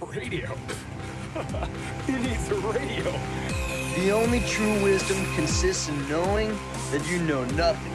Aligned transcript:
Radio. 0.00 0.54
he 2.06 2.12
needs 2.12 2.50
a 2.50 2.54
radio. 2.56 3.12
The 3.96 4.10
only 4.12 4.40
true 4.40 4.82
wisdom 4.82 5.16
consists 5.34 5.88
in 5.88 6.08
knowing 6.08 6.48
that 6.90 7.02
you 7.10 7.18
know 7.20 7.44
nothing. 7.56 7.92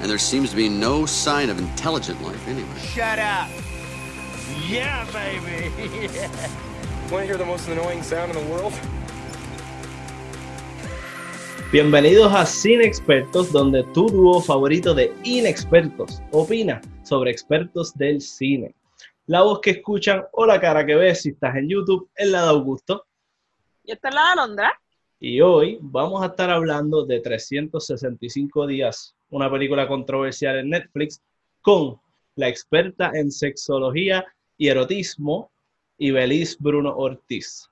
And 0.00 0.10
there 0.10 0.18
seems 0.18 0.50
to 0.50 0.56
be 0.56 0.68
no 0.68 1.06
sign 1.06 1.48
of 1.50 1.58
intelligent 1.58 2.20
life 2.22 2.48
anyway. 2.48 2.78
Shut 2.80 3.18
up. 3.20 3.48
Yeah, 4.68 5.06
baby. 5.12 5.70
Want 7.12 7.22
to 7.22 7.26
hear 7.26 7.36
the 7.36 7.46
most 7.46 7.68
annoying 7.68 8.02
sound 8.02 8.34
in 8.34 8.44
the 8.44 8.52
world? 8.52 8.72
Bienvenidos 11.70 12.32
a 12.34 12.44
Cine 12.44 12.84
Expertos, 12.84 13.52
donde 13.52 13.84
tu 13.94 14.08
dúo 14.08 14.40
favorito 14.40 14.94
de 14.94 15.12
inexpertos 15.22 16.20
opina 16.32 16.80
sobre 17.04 17.30
expertos 17.30 17.96
del 17.96 18.20
cine. 18.20 18.74
La 19.30 19.42
voz 19.42 19.60
que 19.60 19.70
escuchan 19.70 20.24
o 20.32 20.44
la 20.44 20.60
cara 20.60 20.84
que 20.84 20.96
ves 20.96 21.22
si 21.22 21.28
estás 21.28 21.54
en 21.54 21.68
YouTube 21.68 22.10
es 22.16 22.28
la 22.28 22.42
de 22.42 22.48
Augusto. 22.48 23.06
Y 23.84 23.92
esta 23.92 24.08
es 24.08 24.14
la 24.16 24.24
de 24.24 24.30
Alondra. 24.32 24.80
Y 25.20 25.40
hoy 25.40 25.78
vamos 25.80 26.20
a 26.24 26.26
estar 26.26 26.50
hablando 26.50 27.06
de 27.06 27.20
365 27.20 28.66
días, 28.66 29.14
una 29.28 29.48
película 29.48 29.86
controversial 29.86 30.58
en 30.58 30.70
Netflix, 30.70 31.22
con 31.60 32.00
la 32.34 32.48
experta 32.48 33.12
en 33.14 33.30
sexología 33.30 34.26
y 34.58 34.66
erotismo, 34.66 35.52
Ibeliz 35.96 36.58
Bruno 36.58 36.96
Ortiz. 36.96 37.70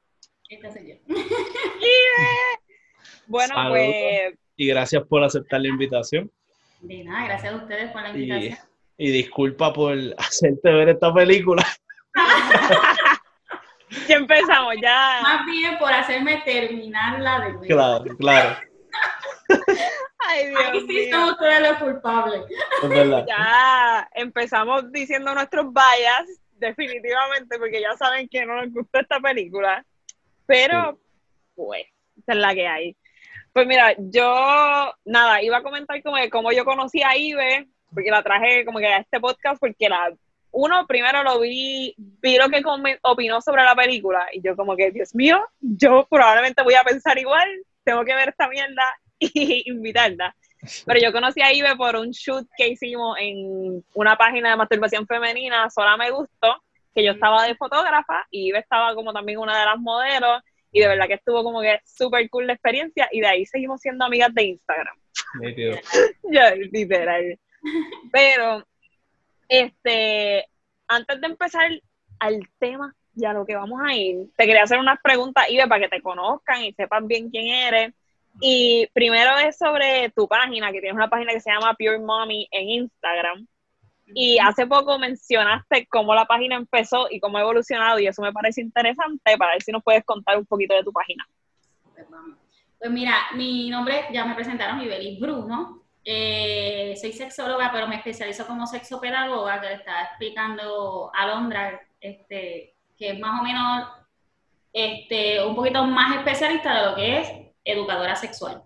Esta 0.49 0.73
soy 0.73 0.91
yo. 0.91 0.95
Bueno, 3.27 3.57
Saludos. 3.57 3.73
pues 3.73 4.39
Y 4.55 4.69
gracias 4.69 5.03
por 5.09 5.25
aceptar 5.25 5.61
la 5.61 5.67
invitación. 5.67 6.31
De 6.83 7.03
nada, 7.03 7.25
gracias 7.25 7.53
a 7.53 7.57
ustedes 7.57 7.91
por 7.91 8.03
la 8.03 8.17
Y, 8.17 8.23
invitación. 8.23 8.68
Y 8.99 9.11
disculpa 9.13 9.73
por 9.73 9.97
hacerte 10.19 10.71
ver 10.71 10.91
esta 10.91 11.15
película. 11.15 11.65
ya 14.09 14.17
empezamos, 14.17 14.75
ya. 14.83 15.21
Más 15.23 15.47
bien 15.47 15.79
por 15.79 15.93
hacerme 15.93 16.43
terminarla 16.45 17.41
de 17.41 17.53
nuevo. 17.53 17.67
Claro, 17.67 18.17
claro, 18.19 18.57
Ay, 20.19 20.49
Dios 20.49 20.63
Aquí 20.69 20.81
sí 20.81 20.87
mío. 20.87 21.17
son 21.17 21.29
ustedes 21.31 21.61
los 21.61 21.79
culpables. 21.79 22.43
es 22.83 22.89
verdad. 22.89 23.25
Ya 23.27 24.09
empezamos 24.15 24.93
diciendo 24.93 25.33
nuestros 25.33 25.67
bias, 25.73 26.25
definitivamente, 26.53 27.59
porque 27.59 27.81
ya 27.81 27.97
saben 27.97 28.29
que 28.29 28.45
no 28.45 28.57
nos 28.57 28.73
gusta 28.75 29.01
esta 29.01 29.21
película. 29.21 29.87
Pero, 30.45 30.99
pues, 31.55 31.87
esa 32.17 32.33
es 32.33 32.39
la 32.39 32.55
que 32.55 32.67
hay. 32.67 32.97
Pues 33.53 33.67
mira, 33.67 33.95
yo, 33.99 34.93
nada, 35.05 35.41
iba 35.43 35.59
a 35.59 35.63
comentar 35.63 36.03
como 36.03 36.17
que 36.17 36.31
cómo 36.31 36.53
yo 36.53 36.65
conocí 36.65 37.03
a 37.03 37.17
Ibe, 37.17 37.69
porque 37.93 38.11
la 38.11 38.23
traje 38.23 38.65
como 38.65 38.79
que 38.79 38.87
a 38.87 38.99
este 38.99 39.21
podcast, 39.21 39.61
porque 39.61 39.89
la, 39.89 40.13
uno, 40.51 40.87
primero 40.87 41.23
lo 41.23 41.41
vi, 41.41 41.95
vi 41.97 42.37
lo 42.37 42.49
que 42.49 42.63
opinó 43.03 43.41
sobre 43.41 43.63
la 43.63 43.75
película, 43.75 44.27
y 44.33 44.41
yo 44.43 44.57
como 44.57 44.77
que, 44.77 44.91
Dios 44.91 45.15
mío, 45.15 45.41
yo 45.61 46.07
probablemente 46.11 46.63
voy 46.63 46.75
a 46.75 46.83
pensar 46.83 47.19
igual, 47.19 47.49
tengo 47.85 48.05
que 48.05 48.15
ver 48.15 48.31
esta 48.31 48.49
mierda 48.49 48.85
y 49.19 49.71
invitarla. 49.71 50.35
Pero 50.87 51.01
yo 51.01 51.13
conocí 51.13 51.41
a 51.41 51.53
Ibe 51.53 51.77
por 51.77 51.97
un 51.97 52.11
shoot 52.11 52.47
que 52.57 52.69
hicimos 52.69 53.17
en 53.21 53.85
una 53.95 54.17
página 54.17 54.51
de 54.51 54.57
masturbación 54.57 55.07
femenina, 55.07 55.71
Sola 55.71 55.97
Me 55.97 56.11
Gustó, 56.11 56.63
que 56.95 57.05
yo 57.05 57.13
estaba 57.13 57.45
de 57.47 57.55
fotógrafa 57.55 58.27
y 58.31 58.49
Ibe 58.49 58.59
estaba 58.59 58.95
como 58.95 59.13
también 59.13 59.39
una 59.39 59.59
de 59.59 59.65
las 59.65 59.79
modelos 59.79 60.43
y 60.73 60.81
de 60.81 60.89
verdad 60.89 61.07
que 61.07 61.15
estuvo 61.15 61.45
como 61.45 61.61
que 61.61 61.81
súper 61.85 62.29
cool 62.29 62.47
la 62.47 62.55
experiencia 62.55 63.09
y 63.13 63.21
de 63.21 63.27
ahí 63.29 63.47
seguimos 63.47 63.81
siendo 63.81 64.05
amigas 64.05 64.35
de 64.35 64.43
Instagram. 64.45 64.97
Literal. 66.73 67.39
Pero, 68.13 68.67
este, 69.49 70.47
antes 70.87 71.21
de 71.21 71.27
empezar 71.27 71.71
al 72.19 72.41
tema 72.59 72.95
y 73.15 73.25
a 73.25 73.33
lo 73.33 73.45
que 73.47 73.57
vamos 73.57 73.81
a 73.85 73.95
ir, 73.95 74.29
te 74.37 74.47
quería 74.47 74.63
hacer 74.63 74.79
unas 74.79 75.01
preguntas, 75.03 75.49
Ibe, 75.49 75.67
para 75.67 75.83
que 75.83 75.89
te 75.89 76.03
conozcan 76.03 76.65
y 76.65 76.73
sepan 76.73 77.07
bien 77.07 77.31
quién 77.31 77.47
eres. 77.47 77.95
Y 78.41 78.87
primero 78.93 79.37
es 79.39 79.59
sobre 79.59 80.11
tu 80.11 80.29
página, 80.29 80.71
que 80.71 80.81
tienes 80.81 80.97
una 80.97 81.11
página 81.11 81.33
que 81.33 81.41
se 81.41 81.51
llama 81.51 81.75
Pure 81.75 81.99
Mommy 81.99 82.49
en 82.51 82.69
Instagram. 82.69 83.47
Y 84.15 84.39
hace 84.39 84.67
poco 84.67 84.99
mencionaste 84.99 85.87
cómo 85.87 86.15
la 86.15 86.25
página 86.25 86.57
empezó 86.57 87.09
y 87.11 87.21
cómo 87.21 87.39
ha 87.39 87.43
evolucionado, 87.43 87.99
y 87.99 88.07
eso 88.07 88.23
me 88.23 88.33
parece 88.33 88.63
interesante 88.63 89.37
para 89.37 89.53
ver 89.53 89.63
si 89.63 89.73
nos 89.73 89.83
puedes 89.83 90.05
contar 90.05 90.39
un 90.39 90.47
poquito 90.47 90.75
de 90.75 90.83
tu 90.83 90.93
página. 90.93 91.29
Pues. 91.95 92.07
Pues 92.79 92.91
mira, 92.93 93.15
mi 93.35 93.69
nombre, 93.71 94.05
ya 94.13 94.25
me 94.25 94.37
presentaron, 94.37 94.81
Ibelis 94.81 95.19
Bruno. 95.19 95.83
Eh, 96.11 96.95
soy 96.99 97.13
sexóloga, 97.13 97.71
pero 97.71 97.87
me 97.87 97.97
especializo 97.97 98.47
como 98.47 98.67
sexopedagoga, 98.67 99.61
que 99.61 99.67
le 99.67 99.75
estaba 99.75 100.05
explicando 100.05 101.11
a 101.15 101.27
Londra, 101.27 101.83
este, 102.01 102.77
que 102.97 103.11
es 103.11 103.21
más 103.21 103.39
o 103.39 103.45
menos 103.45 103.89
este, 104.73 105.45
un 105.45 105.55
poquito 105.55 105.85
más 105.85 106.17
especialista 106.17 106.75
de 106.75 106.87
lo 106.91 106.97
que 106.97 107.19
es 107.19 107.29
educadora 107.63 108.17
sexual. 108.17 108.63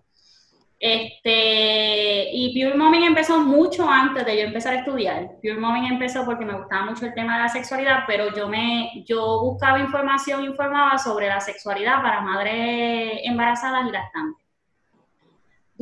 Este, 0.79 2.29
y 2.31 2.53
Pure 2.53 2.77
Momming 2.77 3.03
empezó 3.03 3.37
mucho 3.39 3.89
antes 3.89 4.25
de 4.25 4.37
yo 4.37 4.43
empezar 4.43 4.75
a 4.75 4.79
estudiar. 4.79 5.31
Pure 5.41 5.57
Momming 5.57 5.91
empezó 5.91 6.23
porque 6.23 6.45
me 6.45 6.57
gustaba 6.57 6.85
mucho 6.85 7.05
el 7.05 7.13
tema 7.13 7.35
de 7.35 7.43
la 7.43 7.49
sexualidad, 7.49 8.05
pero 8.07 8.33
yo 8.33 8.47
me 8.47 9.03
yo 9.05 9.41
buscaba 9.41 9.79
información, 9.79 10.45
informaba 10.45 10.97
sobre 10.97 11.27
la 11.27 11.41
sexualidad 11.41 12.01
para 12.01 12.21
madres 12.21 13.19
embarazadas 13.25 13.85
y 13.89 13.91
lactantes. 13.91 14.42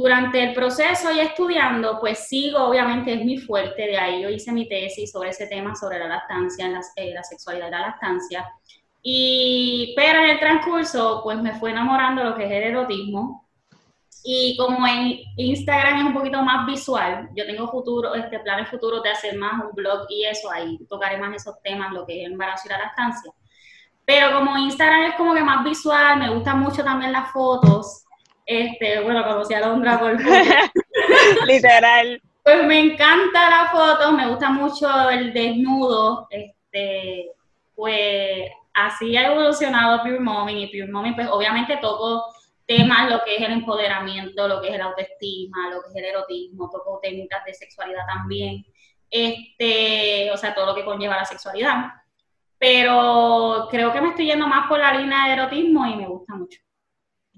Durante 0.01 0.43
el 0.43 0.53
proceso 0.55 1.11
y 1.11 1.19
estudiando, 1.19 1.99
pues 1.99 2.27
sigo, 2.27 2.57
obviamente 2.59 3.13
es 3.13 3.23
mi 3.23 3.37
fuerte, 3.37 3.83
de 3.83 3.97
ahí 3.97 4.23
yo 4.23 4.29
hice 4.29 4.51
mi 4.51 4.67
tesis 4.67 5.11
sobre 5.11 5.29
ese 5.29 5.45
tema, 5.45 5.75
sobre 5.75 5.99
la 5.99 6.07
lactancia, 6.07 6.67
la, 6.69 6.81
eh, 6.95 7.13
la 7.13 7.23
sexualidad 7.23 7.67
y 7.67 7.71
la 7.71 7.81
lactancia. 7.81 8.49
Y, 9.03 9.93
pero 9.95 10.23
en 10.23 10.31
el 10.31 10.39
transcurso, 10.39 11.21
pues 11.23 11.39
me 11.39 11.53
fue 11.53 11.69
enamorando 11.69 12.23
lo 12.23 12.35
que 12.35 12.45
es 12.45 12.51
el 12.51 12.63
erotismo, 12.63 13.47
y 14.23 14.55
como 14.57 14.87
en 14.87 15.19
Instagram 15.37 15.99
es 15.99 16.05
un 16.05 16.13
poquito 16.13 16.41
más 16.41 16.65
visual, 16.65 17.29
yo 17.35 17.45
tengo 17.45 17.69
futuro, 17.69 18.15
este, 18.15 18.39
planes 18.39 18.69
futuros 18.69 19.03
de 19.03 19.09
hacer 19.09 19.37
más 19.37 19.63
un 19.63 19.71
blog 19.73 20.05
y 20.09 20.25
eso, 20.25 20.51
ahí 20.51 20.79
tocaré 20.89 21.17
más 21.17 21.35
esos 21.35 21.61
temas, 21.61 21.91
lo 21.91 22.05
que 22.05 22.19
es 22.21 22.25
el 22.25 22.33
embarazo 22.33 22.63
y 22.65 22.69
la 22.69 22.79
lactancia. 22.79 23.31
Pero 24.05 24.33
como 24.33 24.57
Instagram 24.57 25.03
es 25.03 25.15
como 25.15 25.33
que 25.35 25.43
más 25.43 25.63
visual, 25.63 26.17
me 26.17 26.33
gustan 26.33 26.59
mucho 26.59 26.83
también 26.83 27.11
las 27.11 27.31
fotos. 27.31 28.03
Este, 28.51 28.99
bueno, 28.99 29.23
conocí 29.23 29.53
a 29.53 29.61
Londra 29.61 29.97
por 29.97 30.19
Literal. 31.47 32.21
Pues 32.43 32.65
me 32.65 32.79
encanta 32.79 33.49
la 33.49 33.69
foto, 33.69 34.11
me 34.11 34.27
gusta 34.27 34.49
mucho 34.49 35.09
el 35.09 35.31
desnudo, 35.31 36.27
este, 36.29 37.31
pues 37.73 38.51
así 38.73 39.15
ha 39.15 39.31
evolucionado 39.31 40.01
Pure 40.01 40.19
Mommy 40.19 40.63
y 40.63 40.67
Pure 40.67 40.91
Mommy, 40.91 41.13
pues 41.13 41.29
obviamente 41.29 41.77
toco 41.77 42.25
temas, 42.65 43.09
lo 43.09 43.23
que 43.23 43.35
es 43.35 43.41
el 43.41 43.53
empoderamiento, 43.53 44.49
lo 44.49 44.61
que 44.61 44.67
es 44.67 44.75
el 44.75 44.81
autoestima, 44.81 45.69
lo 45.69 45.81
que 45.83 45.89
es 45.91 45.95
el 45.95 46.05
erotismo, 46.05 46.69
toco 46.69 46.99
técnicas 47.01 47.45
de 47.45 47.53
sexualidad 47.53 48.05
también, 48.05 48.65
este, 49.09 50.29
o 50.29 50.35
sea, 50.35 50.53
todo 50.53 50.65
lo 50.65 50.75
que 50.75 50.83
conlleva 50.83 51.15
la 51.15 51.25
sexualidad. 51.25 51.85
Pero 52.57 53.69
creo 53.71 53.93
que 53.93 54.01
me 54.01 54.09
estoy 54.09 54.25
yendo 54.25 54.45
más 54.45 54.67
por 54.67 54.79
la 54.79 54.93
línea 54.93 55.27
de 55.27 55.33
erotismo 55.33 55.85
y 55.85 55.95
me 55.95 56.07
gusta 56.07 56.35
mucho. 56.35 56.59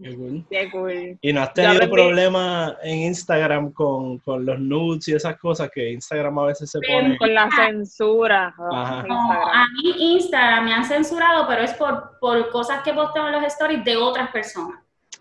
Qué 0.02 0.16
cool. 0.16 0.46
Qué 0.50 0.72
cool. 0.72 1.18
¿Y 1.22 1.34
no 1.34 1.42
has 1.42 1.54
tenido 1.54 1.90
problemas 1.90 2.74
en 2.82 3.00
Instagram 3.04 3.72
con, 3.74 4.18
con 4.20 4.46
los 4.46 4.60
nudes 4.60 5.08
y 5.08 5.14
esas 5.14 5.38
cosas 5.38 5.70
que 5.74 5.92
Instagram 5.92 6.40
a 6.40 6.46
veces 6.48 6.72
se 6.72 6.80
pone? 6.80 7.18
Con 7.18 7.34
la 7.34 7.50
censura. 7.52 8.54
Ajá. 8.72 9.04
No, 9.04 9.32
a 9.32 9.66
mí 9.76 10.16
Instagram 10.16 10.66
me 10.66 10.74
han 10.74 10.86
censurado, 10.86 11.46
pero 11.48 11.62
es 11.62 11.74
por, 11.74 12.18
por 12.20 12.50
cosas 12.50 12.82
que 12.84 12.94
posteo 12.94 13.28
en 13.28 13.34
los 13.34 13.44
stories 13.44 13.84
de 13.84 13.98
otras 13.98 14.32
personas. 14.32 14.80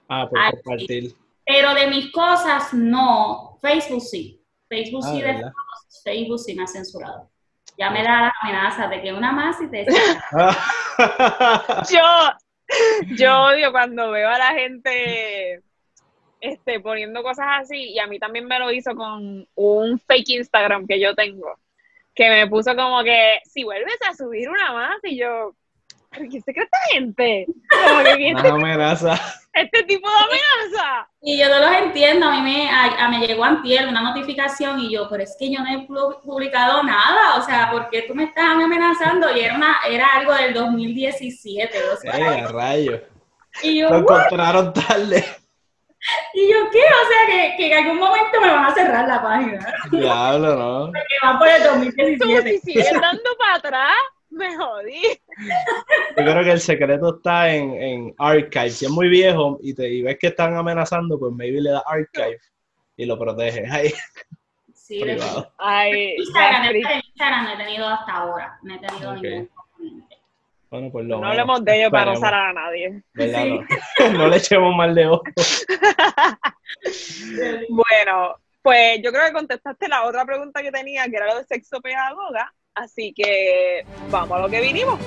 Ah, 0.09 0.27
por 0.29 0.39
Ah, 0.39 0.51
compartir. 0.51 1.15
Pero 1.45 1.75
de 1.75 1.89
mis 1.89 2.11
cosas, 2.13 2.73
no. 2.73 3.59
Facebook 3.61 4.01
sí. 4.01 4.39
Facebook 4.69 5.03
Ah, 5.05 5.11
sí, 5.13 5.21
¿de 5.21 5.35
fotos, 5.35 6.01
Facebook 6.03 6.39
sí 6.39 6.55
me 6.55 6.63
ha 6.63 6.67
censurado. 6.67 7.29
Ya 7.77 7.91
me 7.91 8.03
da 8.03 8.23
la 8.23 8.33
amenaza 8.43 8.89
de 8.89 9.03
que 9.03 9.13
una 9.13 9.33
más 9.33 9.61
y 9.61 9.69
te... 9.69 9.85
Yo, 11.91 12.01
yo 13.17 13.43
odio 13.43 13.73
cuando 13.73 14.11
veo 14.11 14.29
a 14.29 14.39
la 14.39 14.53
gente 14.55 15.61
este, 16.41 16.81
poniendo 16.81 17.23
cosas 17.23 17.47
así, 17.61 17.91
y 17.93 17.99
a 17.99 18.07
mí 18.07 18.19
también 18.19 18.47
me 18.47 18.59
lo 18.59 18.73
hizo 18.73 18.95
con 18.97 19.47
un 19.55 19.99
fake 20.01 20.31
Instagram 20.31 20.87
que 20.87 20.99
yo 21.01 21.15
tengo, 21.15 21.59
que 22.15 22.29
me 22.29 22.47
puso 22.49 22.75
como 22.75 23.03
que, 23.05 23.39
si 23.45 23.63
vuelves 23.65 23.97
a 24.09 24.15
subir 24.15 24.49
una 24.49 24.73
más, 24.73 24.97
y 25.05 25.19
yo, 25.19 25.55
¿pero 26.11 26.29
quién 26.29 26.43
se 26.43 26.53
cree 26.53 26.65
esta 26.65 26.79
gente? 26.93 27.47
Como 27.71 28.03
que, 28.05 28.17
¿quién 28.17 28.35
Una 28.35 28.43
se- 28.43 28.49
amenaza. 28.49 29.21
Este 29.55 29.83
tipo 29.85 30.09
de 30.09 30.15
amenaza? 30.17 31.09
Y 31.21 31.39
yo 31.39 31.49
no 31.49 31.59
los 31.61 31.73
entiendo, 31.73 32.27
a 32.27 32.33
mí 32.33 32.41
me, 32.43 32.71
a, 32.71 33.05
a- 33.05 33.09
me 33.09 33.27
llegó 33.27 33.45
antier 33.45 33.87
una 33.87 34.01
notificación 34.01 34.81
y 34.81 34.93
yo, 34.93 35.09
pero 35.11 35.23
es 35.23 35.37
que 35.39 35.53
yo 35.53 35.61
no 35.61 35.67
he 35.71 35.87
pu- 35.87 36.21
publicado 36.23 36.83
nada, 36.83 37.37
o 37.37 37.43
sea, 37.43 37.71
¿por 37.71 37.89
qué 37.91 38.03
tú 38.03 38.15
me 38.15 38.25
estás 38.25 38.45
amenazando? 38.47 39.31
Y 39.37 39.41
era, 39.41 39.55
una, 39.55 39.77
era 39.89 40.07
algo 40.15 40.35
del 40.35 40.55
2017, 40.55 41.79
o 41.93 41.97
sea, 41.97 42.19
Eh, 42.19 42.41
a 42.41 42.49
rayos. 42.49 43.01
y 43.63 43.79
yo, 43.81 43.91
Lo 43.91 43.99
"What?". 43.99 44.21
encontraron 44.27 44.73
tarde. 44.73 45.25
y 46.35 46.51
yo, 46.53 46.71
¿qué? 46.71 46.81
O 46.81 47.07
sea, 47.09 47.27
que, 47.27 47.55
que 47.57 47.73
en 47.73 47.85
algún 47.85 47.99
momento 47.99 48.41
me 48.41 48.51
van 48.51 48.65
a 48.65 48.75
cerrar 48.75 49.07
la 49.07 49.23
página, 49.23 49.75
Diablo, 49.91 50.57
¿no? 50.57 50.93
que 50.93 51.27
va 51.27 51.39
por 51.39 51.49
el 51.49 51.63
Tú 51.63 51.69
2017. 51.69 52.51
si 52.51 52.59
sigues 52.73 52.93
dando 53.01 53.31
para 53.39 53.55
atrás, 53.57 53.95
me 54.33 54.57
jodí. 54.57 55.03
Yo 56.17 56.25
creo 56.25 56.45
que 56.45 56.53
el 56.53 56.61
secreto 56.61 57.17
está 57.17 57.53
en, 57.53 57.75
en 57.75 58.15
archive. 58.19 58.71
Si 58.71 58.85
es 58.85 58.91
muy 58.91 59.09
viejo 59.09 59.59
y, 59.63 59.75
te, 59.75 59.89
y 59.89 60.03
ves 60.03 60.19
que 60.19 60.29
están 60.29 60.57
amenazando, 60.57 61.19
pues 61.19 61.33
maybe 61.33 61.61
le 61.61 61.71
da 61.71 61.83
archive 61.87 62.39
y 62.97 63.05
lo 63.07 63.19
proteges 63.19 63.71
ahí. 63.71 63.93
Sí, 64.75 65.01
Privado. 65.01 65.53
Ay, 65.59 66.17
Instagram, 66.19 66.75
Instagram 66.75 67.45
no 67.45 67.53
he 67.53 67.57
tenido 67.57 67.89
hasta 67.89 68.13
ahora. 68.13 68.59
No 68.63 68.75
he 68.75 68.79
tenido 68.79 69.11
Ok. 69.13 69.23
ningún 69.23 69.47
componente. 69.47 70.17
Bueno, 70.71 70.91
pues 70.91 71.05
lo 71.05 71.21
no 71.21 71.29
hablemos 71.29 71.65
de 71.65 71.81
ello 71.81 71.91
para 71.91 72.13
no 72.13 72.19
usar 72.19 72.35
a 72.35 72.53
nadie. 72.53 73.03
no 73.15 74.29
le 74.29 74.37
echemos 74.37 74.75
mal 74.75 74.95
de 74.95 75.07
ojo. 75.07 75.23
Bueno, 77.69 78.37
pues 78.63 79.01
yo 79.03 79.13
creo 79.13 79.27
que 79.27 79.33
contestaste 79.33 79.89
la 79.89 80.05
otra 80.05 80.25
pregunta 80.25 80.63
que 80.63 80.73
tenía, 80.73 81.05
que 81.09 81.17
era 81.17 81.27
lo 81.27 81.37
de 81.37 81.45
sexo 81.45 81.81
pedagoga. 81.81 82.53
Así 82.75 83.13
que 83.13 83.85
vamos 84.11 84.39
a 84.39 84.43
lo 84.43 84.49
que 84.49 84.61
vinimos. 84.61 84.99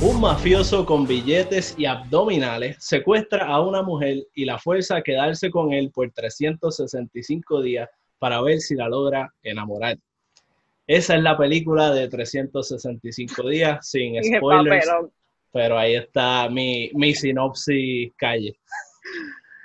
Un 0.00 0.20
mafioso 0.20 0.84
con 0.84 1.06
billetes 1.06 1.74
y 1.78 1.86
abdominales 1.86 2.76
secuestra 2.80 3.46
a 3.46 3.60
una 3.60 3.82
mujer 3.82 4.26
y 4.34 4.44
la 4.44 4.58
fuerza 4.58 4.96
a 4.96 5.02
quedarse 5.02 5.50
con 5.50 5.72
él 5.72 5.90
por 5.92 6.10
365 6.10 7.62
días 7.62 7.88
para 8.18 8.40
ver 8.42 8.60
si 8.60 8.74
la 8.74 8.88
logra 8.88 9.32
enamorar. 9.42 9.98
Esa 10.86 11.16
es 11.16 11.22
la 11.22 11.36
película 11.36 11.92
de 11.92 12.08
365 12.08 13.48
días, 13.48 13.88
sin 13.88 14.22
spoilers, 14.22 14.88
pero 15.52 15.78
ahí 15.78 15.94
está 15.94 16.48
mi, 16.48 16.90
mi 16.94 17.14
sinopsis 17.14 18.12
calle. 18.16 18.58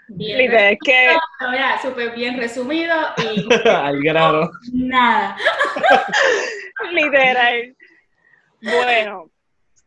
Bien 0.10 0.78
que 0.84 1.08
resumido, 1.08 1.52
mira, 1.52 1.82
súper 1.82 2.12
bien 2.14 2.38
resumido 2.38 2.96
y 3.18 3.48
Al 3.70 4.02
grano. 4.02 4.52
nada. 4.74 5.38
Literal. 6.92 7.76
Bueno, 8.62 9.30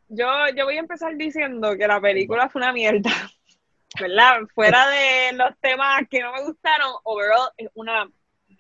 yo, 0.09 0.27
yo 0.55 0.65
voy 0.65 0.77
a 0.77 0.81
empezar 0.81 1.17
diciendo 1.17 1.77
que 1.77 1.87
la 1.87 2.01
película 2.01 2.49
fue 2.49 2.63
una 2.63 2.73
mierda. 2.73 3.11
¿Verdad? 4.01 4.41
Fuera 4.55 4.89
de 4.89 5.33
los 5.33 5.59
temas 5.61 6.03
que 6.11 6.21
no 6.21 6.33
me 6.33 6.43
gustaron, 6.43 6.93
overall 7.05 7.49
es 7.57 7.69
una 7.75 8.07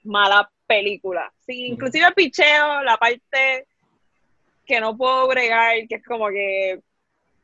mala 0.04 0.50
película. 0.66 1.30
Sí, 1.46 1.66
inclusive 1.66 2.06
el 2.06 2.14
picheo, 2.14 2.82
la 2.82 2.96
parte 2.96 3.66
que 4.64 4.80
no 4.80 4.96
puedo 4.96 5.28
bregar, 5.28 5.74
que 5.88 5.96
es 5.96 6.04
como 6.04 6.28
que 6.28 6.80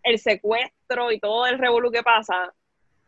el 0.03 0.19
secuestro 0.19 1.13
y 1.13 1.21
todo 1.21 1.47
el 1.47 1.59
revolú 1.59 1.91
que 1.91 2.03
pasa. 2.03 2.53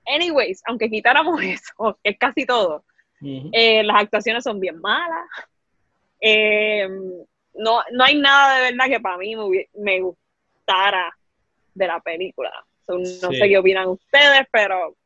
Anyways, 0.07 0.63
aunque 0.67 0.91
quitáramos 0.91 1.41
eso, 1.43 1.99
que 2.03 2.11
es 2.11 2.19
casi 2.19 2.45
todo, 2.47 2.85
Ujú. 3.21 3.51
eh, 3.53 3.83
las 3.83 4.03
actuaciones 4.03 4.45
son 4.45 4.61
bien 4.61 4.81
malas. 4.81 5.27
Eh, 6.21 6.89
no, 7.55 7.81
no 7.93 8.05
hay 8.05 8.19
nada 8.19 8.57
de 8.57 8.71
verdad 8.73 8.87
que 8.89 9.01
para 9.01 9.19
mí 9.19 9.37
me, 9.37 9.69
me 9.75 10.01
gustara 10.01 11.13
de 11.75 11.87
la 11.87 12.01
película. 12.01 12.51
So, 12.87 12.99
no 12.99 13.05
Sí. 13.05 13.37
sé 13.37 13.49
qué 13.49 13.59
opinan 13.59 13.89
ustedes, 13.89 14.47
pero 14.53 14.97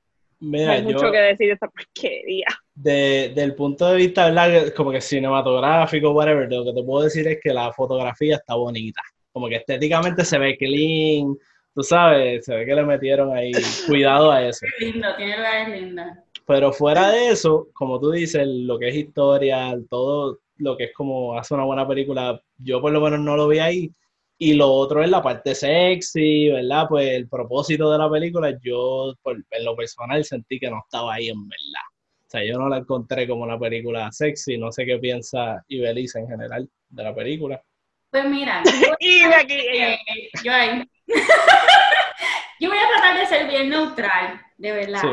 Mira, 0.41 0.73
hay 0.73 0.83
mucho 0.83 1.07
yo- 1.07 1.13
que 1.13 1.19
decir 1.19 1.47
de 1.49 1.53
esta 1.55 1.69
porquería. 1.69 2.47
de, 2.75 3.33
del 3.35 3.55
punto 3.55 3.91
de 3.91 3.97
vista, 3.97 4.27
¿verdad? 4.27 4.73
Como 4.75 4.91
que 4.93 5.01
cinematográfico, 5.01 6.11
whatever, 6.13 6.51
lo 6.51 6.65
que 6.65 6.73
te 6.73 6.83
puedo 6.85 7.05
decir 7.05 7.27
es 7.27 7.39
que 7.43 7.53
la 7.53 7.73
fotografía 7.73 8.37
está 8.37 8.55
bonita. 8.55 9.01
Como 9.33 9.49
que 9.49 9.57
estéticamente 9.57 10.25
se 10.25 10.39
ve 10.39 10.57
clean, 10.57 11.37
tú 11.79 11.85
sabes, 11.85 12.45
se 12.45 12.57
ve 12.57 12.67
que 12.67 12.75
le 12.75 12.83
metieron 12.83 13.37
ahí 13.37 13.53
cuidado 13.87 14.33
a 14.33 14.45
eso. 14.45 14.67
Lindo, 14.81 15.07
tiene 15.17 15.37
lugares 15.37 15.81
lindos. 15.81 16.07
Pero 16.45 16.73
fuera 16.73 17.11
de 17.11 17.29
eso, 17.29 17.69
como 17.73 18.01
tú 18.01 18.11
dices, 18.11 18.45
lo 18.45 18.81
que 18.81 18.89
es 18.89 18.97
historia, 18.97 19.79
todo 19.89 20.41
lo 20.57 20.77
que 20.77 20.85
es 20.87 20.93
como 20.93 21.39
hace 21.39 21.55
una 21.55 21.63
buena 21.63 21.87
película, 21.87 22.43
yo 22.57 22.81
por 22.81 22.91
lo 22.91 23.01
menos 23.01 23.21
no 23.21 23.37
lo 23.37 23.47
vi 23.47 23.61
ahí. 23.61 23.93
Y 24.39 24.55
lo 24.55 24.73
otro 24.73 25.05
es 25.05 25.09
la 25.11 25.23
parte 25.23 25.55
sexy, 25.55 26.49
¿verdad? 26.49 26.87
Pues 26.89 27.11
el 27.11 27.29
propósito 27.29 27.93
de 27.93 27.99
la 27.99 28.11
película, 28.11 28.59
yo 28.61 29.15
por, 29.23 29.37
en 29.37 29.65
lo 29.65 29.77
personal 29.77 30.25
sentí 30.25 30.59
que 30.59 30.71
no 30.71 30.81
estaba 30.85 31.15
ahí 31.15 31.29
en 31.29 31.49
verdad. 31.49 31.87
O 32.27 32.31
sea, 32.31 32.45
yo 32.45 32.59
no 32.59 32.69
la 32.69 32.79
encontré 32.79 33.29
como 33.29 33.45
una 33.45 33.59
película 33.59 34.11
sexy, 34.11 34.59
no 34.59 34.73
sé 34.73 34.85
qué 34.85 34.99
piensa 34.99 35.65
Ibeliza 35.69 36.19
en 36.19 36.27
general 36.27 36.69
de 36.89 37.03
la 37.05 37.15
película. 37.15 37.63
Pues 38.11 38.25
mira, 38.25 38.63
Y 39.01 39.23
aquí, 39.23 39.55
eh, 39.55 39.99
yo 40.43 40.53
ahí. 40.53 40.91
yo 42.61 42.69
voy 42.69 42.79
a 42.79 42.89
tratar 42.89 43.19
de 43.19 43.27
ser 43.27 43.49
bien 43.49 43.69
neutral, 43.69 44.41
de 44.57 44.73
verdad. 44.73 45.01
Sí. 45.01 45.09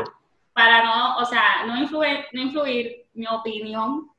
Para 0.52 0.84
no, 0.84 1.18
o 1.18 1.24
sea, 1.26 1.64
no 1.66 1.76
influir, 1.76 2.24
no 2.32 2.40
influir 2.40 3.06
mi 3.12 3.26
opinión 3.26 4.10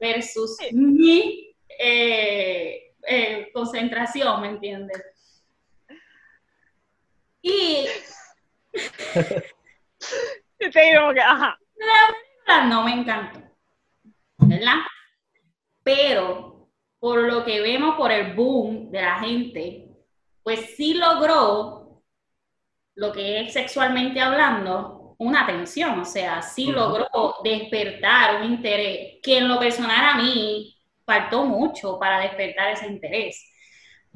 versus 0.00 0.56
mi 0.72 1.54
eh, 1.78 2.94
eh, 3.06 3.50
concentración, 3.52 4.40
¿me 4.40 4.48
entiendes? 4.48 5.02
Y 7.42 7.86
te 10.58 10.80
digo 10.80 11.12
que, 11.12 11.20
ajá, 11.20 11.58
película 11.76 12.64
no 12.64 12.84
me 12.84 12.92
encantó, 12.92 13.40
¿verdad? 14.38 14.78
Pero 15.82 16.53
por 17.04 17.20
lo 17.20 17.44
que 17.44 17.60
vemos 17.60 17.96
por 17.96 18.10
el 18.10 18.32
boom 18.32 18.90
de 18.90 19.02
la 19.02 19.18
gente, 19.18 19.88
pues 20.42 20.74
sí 20.74 20.94
logró 20.94 22.02
lo 22.94 23.12
que 23.12 23.42
es 23.42 23.52
sexualmente 23.52 24.22
hablando 24.22 25.14
una 25.18 25.42
atención, 25.42 26.00
o 26.00 26.04
sea, 26.06 26.40
sí 26.40 26.72
logró 26.72 27.10
despertar 27.44 28.40
un 28.40 28.52
interés 28.52 29.18
que 29.22 29.36
en 29.36 29.48
lo 29.48 29.58
personal 29.58 30.14
a 30.14 30.22
mí 30.22 30.74
faltó 31.04 31.44
mucho 31.44 31.98
para 31.98 32.20
despertar 32.20 32.70
ese 32.70 32.86
interés. 32.86 33.52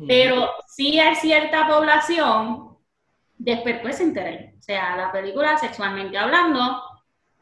Pero 0.06 0.50
sí 0.66 0.98
hay 0.98 1.14
cierta 1.16 1.68
población 1.68 2.74
despertó 3.36 3.88
ese 3.88 4.04
interés. 4.04 4.54
O 4.60 4.62
sea, 4.62 4.96
la 4.96 5.12
película 5.12 5.58
sexualmente 5.58 6.16
hablando 6.16 6.82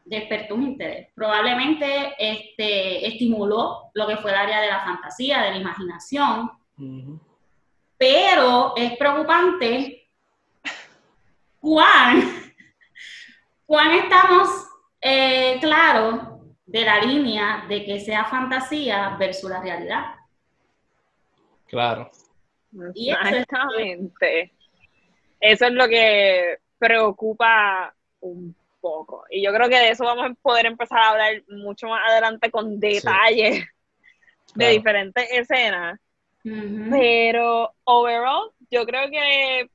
despertó 0.07 0.55
un 0.55 0.63
interés. 0.63 1.09
Probablemente 1.13 2.13
este, 2.17 3.05
estimuló 3.07 3.91
lo 3.93 4.07
que 4.07 4.17
fue 4.17 4.31
el 4.31 4.37
área 4.37 4.61
de 4.61 4.67
la 4.67 4.79
fantasía, 4.81 5.41
de 5.41 5.51
la 5.51 5.57
imaginación, 5.57 6.51
pero 7.97 8.73
es 8.75 8.95
preocupante 8.97 10.07
cuán, 11.59 12.21
cuán 13.65 13.91
estamos 13.91 14.49
eh, 15.01 15.57
claros 15.59 16.19
de 16.65 16.81
la 16.85 16.99
línea 17.01 17.65
de 17.67 17.85
que 17.85 17.99
sea 17.99 18.25
fantasía 18.25 19.15
versus 19.17 19.49
la 19.49 19.61
realidad. 19.61 20.05
Claro. 21.67 22.09
Y 22.93 23.09
eso 23.11 23.19
es- 23.21 23.33
exactamente. 23.35 24.53
Eso 25.39 25.65
es 25.65 25.71
lo 25.73 25.87
que 25.87 26.57
preocupa 26.77 27.93
un 28.21 28.55
poco. 28.89 29.25
Y 29.29 29.43
yo 29.43 29.51
creo 29.53 29.69
que 29.69 29.77
de 29.77 29.89
eso 29.89 30.03
vamos 30.05 30.31
a 30.31 30.33
poder 30.41 30.65
empezar 30.65 30.99
a 30.99 31.09
hablar 31.09 31.43
mucho 31.49 31.87
más 31.87 32.01
adelante 32.09 32.49
con 32.51 32.79
detalles 32.79 33.59
de 33.59 33.65
Claro. 34.53 34.71
diferentes 34.73 35.27
escenas. 35.31 35.99
Pero 36.89 37.73
overall, 37.83 38.51
yo 38.71 38.85
creo 38.85 39.09
que 39.09 39.69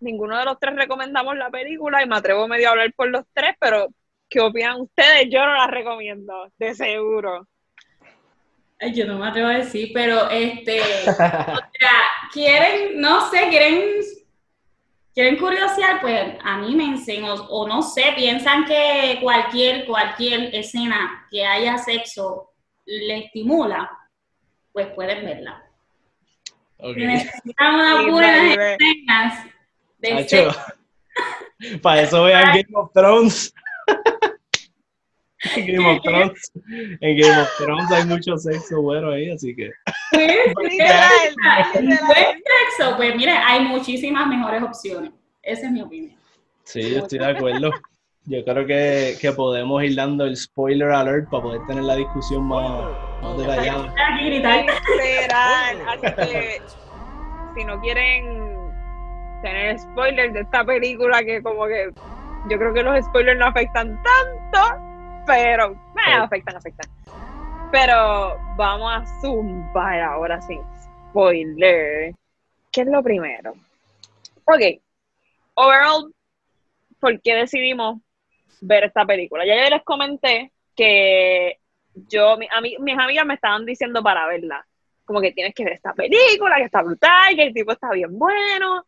ninguno 0.00 0.38
de 0.38 0.44
los 0.44 0.58
tres 0.58 0.74
recomendamos 0.74 1.36
la 1.36 1.50
película 1.50 2.02
y 2.02 2.06
me 2.06 2.16
atrevo 2.16 2.48
medio 2.48 2.68
a 2.68 2.70
hablar 2.72 2.92
por 2.94 3.08
los 3.08 3.24
tres, 3.32 3.54
pero 3.60 3.88
¿qué 4.28 4.40
opinan 4.40 4.80
ustedes? 4.80 5.28
Yo 5.30 5.44
no 5.44 5.54
la 5.54 5.68
recomiendo, 5.68 6.50
de 6.58 6.74
seguro. 6.74 7.46
Ay, 8.78 8.92
yo 8.92 9.06
no 9.06 9.18
me 9.18 9.28
atrevo 9.28 9.48
a 9.48 9.54
decir, 9.58 9.90
pero 9.94 10.28
este, 10.28 10.80
o 10.80 11.14
sea, 11.14 12.02
quieren, 12.32 13.00
no 13.00 13.30
sé, 13.30 13.48
quieren, 13.48 14.00
quieren 15.16 15.38
curiosear, 15.38 16.02
pues 16.02 16.34
anímense, 16.44 17.22
o, 17.22 17.34
o 17.48 17.66
no 17.66 17.80
sé, 17.80 18.12
piensan 18.14 18.66
que 18.66 19.18
cualquier, 19.22 19.86
cualquier 19.86 20.54
escena 20.54 21.26
que 21.30 21.44
haya 21.44 21.78
sexo 21.78 22.50
le 22.84 23.24
estimula, 23.24 23.90
pues 24.72 24.88
pueden 24.88 25.24
verla. 25.24 25.64
Ok. 26.76 26.94
Si 26.96 27.00
necesitan 27.00 27.74
unas 27.74 28.04
Sí, 28.04 28.10
buenas 28.10 28.58
escenas 28.58 29.46
de 29.98 30.28
sexo, 30.28 30.60
Para 31.82 32.02
eso 32.02 32.24
vean 32.24 32.48
Game 32.48 32.68
of 32.74 32.92
Thrones. 32.92 33.54
En 35.56 35.66
Game 35.66 35.96
of 35.96 36.02
Thrones. 36.02 36.52
En 37.00 37.18
Game 37.18 37.40
of 37.40 37.56
Thrones 37.58 37.90
hay 37.92 38.04
mucho 38.06 38.36
sexo 38.36 38.82
bueno 38.82 39.10
ahí, 39.10 39.30
así 39.30 39.54
que. 39.54 39.70
pues, 40.54 40.72
Literal, 40.72 41.10
literal. 41.80 42.42
sexo, 42.76 42.96
pues 42.96 43.16
mire, 43.16 43.32
hay 43.32 43.60
muchísimas 43.60 44.26
mejores 44.26 44.62
opciones. 44.62 45.12
Esa 45.42 45.66
es 45.66 45.72
mi 45.72 45.82
opinión. 45.82 46.16
Sí, 46.64 46.90
yo 46.90 46.98
estoy 46.98 47.18
de 47.18 47.26
acuerdo. 47.26 47.70
Yo 48.24 48.44
creo 48.44 48.66
que, 48.66 49.16
que 49.20 49.30
podemos 49.32 49.84
ir 49.84 49.94
dando 49.94 50.24
el 50.24 50.36
spoiler 50.36 50.90
alert 50.90 51.30
para 51.30 51.44
poder 51.44 51.60
tener 51.68 51.84
la 51.84 51.94
discusión 51.94 52.42
más, 52.42 52.90
más 53.22 53.38
detallada. 53.38 53.94
Aquí 54.12 54.26
gritar. 54.26 54.66
Literal. 54.96 55.76
Así 55.88 56.32
que 56.32 56.62
si 57.54 57.64
no 57.64 57.80
quieren 57.80 58.46
tener 59.42 59.78
spoilers 59.78 60.34
de 60.34 60.40
esta 60.40 60.64
película, 60.64 61.22
que 61.22 61.40
como 61.40 61.66
que 61.66 61.90
yo 62.50 62.58
creo 62.58 62.74
que 62.74 62.82
los 62.82 63.04
spoilers 63.04 63.38
no 63.38 63.46
afectan 63.46 63.96
tanto, 64.02 64.85
pero 65.26 65.72
eh, 65.72 65.76
Sí. 65.92 66.10
afectan, 66.12 66.56
afectan. 66.56 66.88
Pero 67.70 68.40
vamos 68.54 68.92
a 68.92 69.04
zumbar 69.06 70.00
ahora 70.00 70.40
sin 70.40 70.64
spoiler. 71.10 72.14
¿qué 72.72 72.82
es 72.82 72.86
lo 72.88 73.02
primero? 73.02 73.54
Ok, 74.44 74.60
overall, 75.54 76.14
¿por 77.00 77.20
qué 77.22 77.34
decidimos 77.34 78.00
ver 78.60 78.84
esta 78.84 79.04
película? 79.06 79.44
Ya 79.46 79.64
yo 79.64 79.70
les 79.70 79.82
comenté 79.82 80.52
que 80.76 81.58
yo, 81.94 82.36
mi- 82.36 82.48
a 82.52 82.60
mí- 82.60 82.76
mis 82.78 82.98
amigas 82.98 83.24
me 83.24 83.34
estaban 83.34 83.64
diciendo 83.64 84.02
para 84.02 84.26
verla, 84.26 84.66
como 85.06 85.20
que 85.22 85.32
tienes 85.32 85.54
que 85.54 85.64
ver 85.64 85.72
esta 85.74 85.94
película, 85.94 86.56
que 86.56 86.64
está 86.64 86.82
brutal, 86.82 87.34
que 87.34 87.44
el 87.44 87.54
tipo 87.54 87.72
está 87.72 87.90
bien 87.92 88.18
bueno, 88.18 88.84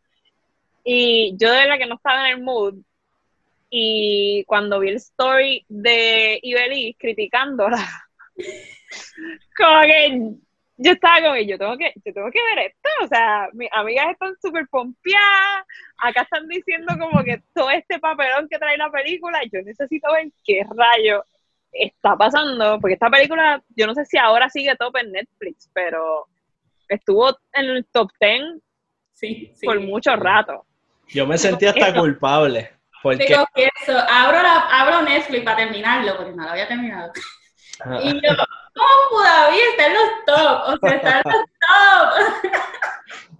y 0.83 1.35
yo 1.37 1.51
de 1.51 1.59
verdad 1.61 1.77
que 1.79 1.87
no 1.87 1.95
estaba 1.95 2.29
en 2.29 2.37
el 2.37 2.43
mood, 2.43 2.75
y 3.69 4.43
cuando 4.45 4.79
vi 4.79 4.89
el 4.89 4.95
story 4.95 5.65
de 5.67 6.39
Ibeliz 6.41 6.95
criticándola, 6.97 7.85
como 9.57 9.81
que 9.81 10.31
yo 10.81 10.91
estaba 10.93 11.21
como 11.21 11.33
que 11.33 11.45
yo 11.45 11.57
tengo 11.57 11.77
que, 11.77 11.93
yo 12.05 12.13
tengo 12.13 12.31
que 12.31 12.39
ver 12.55 12.67
esto, 12.67 12.89
o 13.03 13.07
sea, 13.07 13.49
mis 13.53 13.69
amigas 13.73 14.11
están 14.11 14.33
súper 14.41 14.67
pompeadas, 14.69 15.65
acá 15.97 16.21
están 16.21 16.47
diciendo 16.47 16.93
como 16.97 17.23
que 17.23 17.41
todo 17.53 17.69
este 17.69 17.99
papelón 17.99 18.47
que 18.49 18.57
trae 18.57 18.77
la 18.77 18.89
película, 18.89 19.39
yo 19.51 19.61
necesito 19.61 20.11
ver 20.13 20.29
qué 20.45 20.65
rayo 20.75 21.23
está 21.71 22.15
pasando, 22.15 22.79
porque 22.79 22.93
esta 22.93 23.09
película, 23.09 23.61
yo 23.75 23.87
no 23.87 23.93
sé 23.93 24.05
si 24.05 24.17
ahora 24.17 24.49
sigue 24.49 24.75
top 24.77 24.95
en 24.97 25.11
Netflix, 25.11 25.69
pero 25.73 26.27
estuvo 26.87 27.37
en 27.53 27.65
el 27.65 27.85
top 27.85 28.09
10 28.19 28.41
Sí, 29.13 29.51
sí. 29.53 29.65
por 29.65 29.79
mucho 29.81 30.15
rato. 30.15 30.65
Yo 31.09 31.27
me 31.27 31.37
sentí 31.37 31.65
hasta 31.65 31.89
Eso. 31.89 31.99
culpable. 31.99 32.71
Porque 33.01 33.25
Te 33.25 33.35
confieso, 33.35 34.05
abro, 34.09 34.41
la, 34.41 34.59
abro 34.59 35.01
Netflix 35.03 35.43
para 35.43 35.57
terminarlo, 35.57 36.17
porque 36.17 36.33
no 36.33 36.43
lo 36.43 36.49
había 36.49 36.67
terminado. 36.67 37.11
Y 38.03 38.13
yo, 38.13 38.35
¿cómo 38.75 39.21
todavía 39.21 39.61
está 39.71 39.87
en 39.87 39.93
los 39.93 40.25
top? 40.25 40.61
O 40.67 40.77
sea, 40.77 40.95
está 40.97 41.17
en 41.17 41.21
los 41.25 41.43
top. 41.61 42.51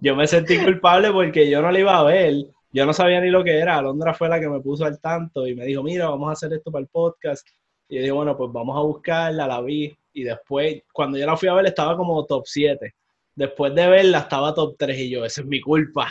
yo 0.00 0.16
me 0.16 0.26
sentí 0.26 0.58
culpable 0.58 1.12
porque 1.12 1.50
yo 1.50 1.60
no 1.60 1.70
la 1.70 1.78
iba 1.78 1.98
a 1.98 2.04
ver. 2.04 2.34
Yo 2.72 2.86
no 2.86 2.92
sabía 2.92 3.20
ni 3.20 3.30
lo 3.30 3.44
que 3.44 3.58
era. 3.58 3.76
Alondra 3.76 4.14
fue 4.14 4.28
la 4.28 4.40
que 4.40 4.48
me 4.48 4.60
puso 4.60 4.84
al 4.84 5.00
tanto 5.00 5.46
y 5.46 5.54
me 5.54 5.64
dijo, 5.64 5.82
mira, 5.82 6.08
vamos 6.08 6.30
a 6.30 6.32
hacer 6.32 6.52
esto 6.52 6.70
para 6.70 6.82
el 6.82 6.88
podcast. 6.88 7.46
Y 7.88 7.96
yo 7.96 8.00
dije, 8.00 8.12
bueno, 8.12 8.36
pues 8.36 8.50
vamos 8.52 8.78
a 8.78 8.82
buscarla, 8.82 9.46
la 9.46 9.60
vi. 9.60 9.94
Y 10.12 10.22
después, 10.22 10.82
cuando 10.92 11.18
yo 11.18 11.26
la 11.26 11.36
fui 11.36 11.48
a 11.48 11.54
ver, 11.54 11.66
estaba 11.66 11.96
como 11.96 12.24
top 12.24 12.44
7. 12.46 12.94
Después 13.34 13.74
de 13.74 13.88
verla, 13.88 14.18
estaba 14.20 14.54
top 14.54 14.76
3 14.78 14.98
y 14.98 15.10
yo, 15.10 15.24
esa 15.24 15.40
es 15.42 15.46
mi 15.46 15.60
culpa. 15.60 16.10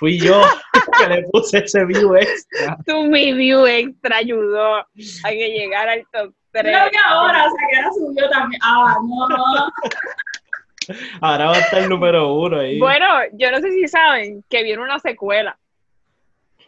Fui 0.00 0.18
yo 0.18 0.40
que 0.98 1.08
le 1.08 1.22
puse 1.24 1.58
ese 1.58 1.84
view 1.84 2.16
extra. 2.16 2.78
Tu 2.86 3.04
mi 3.04 3.34
view 3.34 3.66
extra 3.66 4.16
ayudó 4.16 4.76
a 4.76 4.86
que 5.28 5.50
llegara 5.50 5.92
al 5.92 6.06
top 6.10 6.32
3. 6.52 6.72
No, 6.72 6.90
que 6.90 6.98
ahora, 7.06 7.46
o 7.46 7.50
sea, 7.50 7.68
que 7.68 7.76
ahora 7.76 7.92
subió 7.92 8.30
también. 8.30 8.60
Ah, 8.64 8.96
no. 9.02 9.72
Ahora 11.20 11.46
va 11.46 11.52
a 11.52 11.58
estar 11.60 11.82
el 11.82 11.88
número 11.88 12.34
uno 12.34 12.58
ahí. 12.58 12.78
Bueno, 12.80 13.06
yo 13.34 13.52
no 13.52 13.60
sé 13.60 13.70
si 13.70 13.86
saben 13.86 14.42
que 14.48 14.64
viene 14.64 14.82
una 14.82 14.98
secuela 14.98 15.56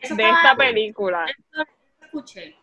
Eso 0.01 0.15
de 0.15 0.23
esta 0.31 0.55
película. 0.55 1.27
eso 1.27 1.65
escuché. 2.01 2.55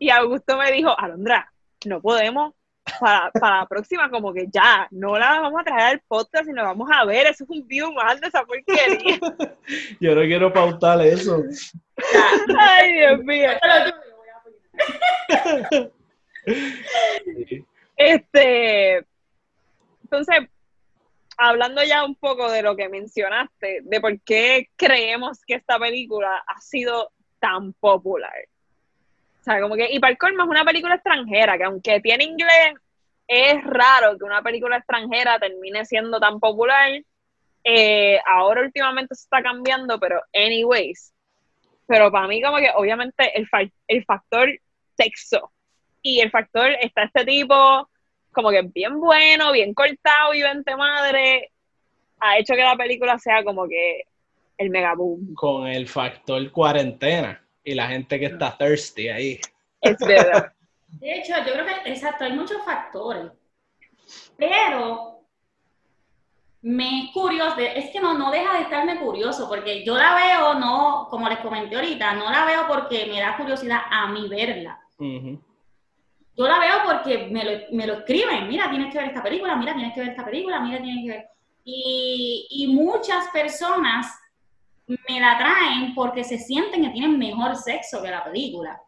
Y 0.00 0.10
Augusto 0.10 0.56
me 0.56 0.72
dijo, 0.72 0.98
Alondra, 0.98 1.52
no 1.84 2.00
podemos 2.00 2.54
para, 3.00 3.30
para 3.32 3.60
la 3.60 3.66
próxima, 3.66 4.10
como 4.10 4.32
que 4.32 4.46
ya, 4.52 4.88
no 4.90 5.18
la 5.18 5.40
vamos 5.40 5.60
a 5.60 5.64
traer 5.64 5.82
al 5.94 6.00
podcast 6.06 6.48
y 6.48 6.52
nos 6.52 6.64
vamos 6.64 6.88
a 6.92 7.04
ver. 7.04 7.26
Eso 7.26 7.44
es 7.44 7.50
un 7.50 7.66
view 7.66 7.92
más 7.92 8.20
de 8.20 8.28
esa 8.28 8.44
porquería. 8.44 9.18
Yo 10.00 10.14
no 10.14 10.22
quiero 10.22 10.52
pautar 10.52 11.00
eso. 11.02 11.42
Ay, 12.58 12.92
Dios 12.94 13.24
mío. 13.24 13.50
Este, 17.96 19.04
entonces, 20.04 20.36
hablando 21.36 21.82
ya 21.84 22.04
un 22.04 22.14
poco 22.14 22.50
de 22.50 22.62
lo 22.62 22.76
que 22.76 22.88
mencionaste, 22.88 23.80
de 23.82 24.00
por 24.00 24.20
qué 24.20 24.68
creemos 24.76 25.44
que 25.44 25.54
esta 25.54 25.78
película 25.78 26.42
ha 26.46 26.60
sido 26.60 27.12
tan 27.40 27.72
popular. 27.74 28.32
O 29.40 29.44
sea, 29.44 29.60
como 29.60 29.76
que, 29.76 29.88
y 29.90 29.98
para 30.00 30.12
el 30.12 30.18
colmo 30.18 30.44
es 30.44 30.48
una 30.48 30.64
película 30.64 30.94
extranjera, 30.94 31.56
que 31.56 31.64
aunque 31.64 32.00
tiene 32.00 32.24
inglés, 32.24 32.74
es 33.28 33.62
raro 33.62 34.16
que 34.18 34.24
una 34.24 34.42
película 34.42 34.78
extranjera 34.78 35.38
termine 35.38 35.84
siendo 35.84 36.18
tan 36.18 36.40
popular. 36.40 37.00
Eh, 37.62 38.18
ahora 38.26 38.62
últimamente 38.62 39.14
se 39.14 39.22
está 39.24 39.42
cambiando, 39.42 40.00
pero 40.00 40.20
anyways. 40.32 41.12
Pero 41.86 42.10
para 42.10 42.26
mí 42.26 42.40
como 42.42 42.56
que 42.56 42.70
obviamente 42.74 43.38
el, 43.38 43.46
fa- 43.46 43.70
el 43.86 44.04
factor 44.04 44.48
sexo 44.96 45.52
y 46.02 46.20
el 46.20 46.30
factor 46.30 46.70
está 46.80 47.04
este 47.04 47.24
tipo 47.24 47.88
como 48.32 48.50
que 48.50 48.62
bien 48.62 49.00
bueno, 49.00 49.52
bien 49.52 49.74
cortado 49.74 50.32
y 50.34 50.42
vente 50.42 50.76
madre, 50.76 51.50
ha 52.20 52.38
hecho 52.38 52.54
que 52.54 52.62
la 52.62 52.76
película 52.76 53.18
sea 53.18 53.42
como 53.44 53.66
que 53.68 54.02
el 54.56 54.70
mega 54.70 54.94
boom. 54.94 55.34
Con 55.34 55.66
el 55.66 55.88
factor 55.88 56.50
cuarentena 56.50 57.42
y 57.64 57.74
la 57.74 57.88
gente 57.88 58.18
que 58.18 58.26
está 58.26 58.56
thirsty 58.56 59.08
ahí. 59.08 59.40
Es 59.80 59.98
verdad. 59.98 60.52
De 60.88 61.18
hecho, 61.18 61.34
yo 61.46 61.52
creo 61.52 61.66
que, 61.66 61.90
exacto, 61.90 62.24
hay 62.24 62.32
muchos 62.32 62.62
factores. 62.64 63.30
Pero 64.36 65.20
me 66.62 67.10
curioso, 67.12 67.58
es 67.58 67.90
que 67.90 68.00
no, 68.00 68.14
no 68.14 68.30
deja 68.30 68.54
de 68.54 68.62
estarme 68.62 68.98
curioso, 68.98 69.48
porque 69.48 69.84
yo 69.84 69.96
la 69.96 70.14
veo, 70.14 70.54
no, 70.54 71.06
como 71.10 71.28
les 71.28 71.38
comenté 71.38 71.76
ahorita, 71.76 72.14
no 72.14 72.30
la 72.30 72.44
veo 72.44 72.66
porque 72.66 73.06
me 73.06 73.20
da 73.20 73.36
curiosidad 73.36 73.80
a 73.90 74.08
mí 74.08 74.28
verla. 74.28 74.80
Yo 74.98 76.46
la 76.46 76.58
veo 76.58 76.74
porque 76.84 77.28
me 77.30 77.44
lo, 77.44 77.76
me 77.76 77.86
lo 77.86 77.94
escriben, 77.94 78.48
mira, 78.48 78.70
tienes 78.70 78.92
que 78.92 78.98
ver 78.98 79.08
esta 79.08 79.22
película, 79.22 79.56
mira, 79.56 79.74
tienes 79.74 79.94
que 79.94 80.00
ver 80.00 80.08
esta 80.10 80.24
película, 80.24 80.60
mira, 80.60 80.80
tienes 80.80 81.04
que 81.04 81.10
ver. 81.10 81.28
Y, 81.64 82.46
y 82.50 82.66
muchas 82.68 83.28
personas 83.28 84.06
me 84.86 85.20
la 85.20 85.36
traen 85.36 85.94
porque 85.94 86.24
se 86.24 86.38
sienten 86.38 86.82
que 86.82 86.90
tienen 86.90 87.18
mejor 87.18 87.56
sexo 87.56 88.02
que 88.02 88.10
la 88.10 88.24
película. 88.24 88.80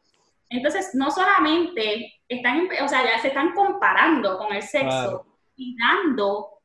Entonces, 0.51 0.91
no 0.95 1.11
solamente 1.11 2.21
están, 2.29 2.69
o 2.83 2.89
sea, 2.89 3.05
ya 3.05 3.19
se 3.21 3.29
están 3.29 3.53
comparando 3.55 4.37
con 4.37 4.53
el 4.53 4.63
sexo 4.63 4.89
Claro. 4.89 5.27
y 5.57 5.77
dando 5.79 6.61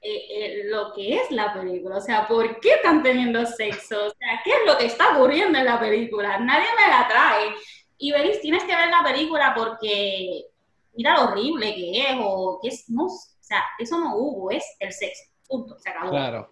eh, 0.00 0.26
eh, 0.28 0.62
lo 0.66 0.92
que 0.92 1.16
es 1.16 1.30
la 1.30 1.54
película. 1.54 1.96
O 1.96 2.00
sea, 2.00 2.28
¿por 2.28 2.60
qué 2.60 2.74
están 2.74 3.02
teniendo 3.02 3.44
sexo? 3.46 4.06
O 4.06 4.10
sea, 4.10 4.40
¿qué 4.44 4.50
es 4.50 4.66
lo 4.66 4.76
que 4.76 4.86
está 4.86 5.16
ocurriendo 5.16 5.58
en 5.58 5.64
la 5.64 5.80
película? 5.80 6.38
Nadie 6.38 6.68
me 6.78 6.88
la 6.88 7.08
trae. 7.08 7.54
Y 7.96 8.12
Beris, 8.12 8.40
tienes 8.42 8.62
que 8.64 8.76
ver 8.76 8.90
la 8.90 9.02
película 9.02 9.54
porque 9.56 10.44
mira 10.92 11.14
lo 11.14 11.30
horrible 11.30 11.74
que 11.74 12.02
es, 12.02 12.16
o 12.20 12.60
que 12.62 12.68
es, 12.68 12.84
no, 12.90 13.06
o 13.06 13.18
sea, 13.40 13.64
eso 13.78 13.98
no 13.98 14.16
hubo, 14.16 14.50
es 14.50 14.64
el 14.78 14.92
sexo. 14.92 15.24
Punto, 15.48 15.78
se 15.78 15.88
acabó. 15.88 16.10
Claro. 16.10 16.50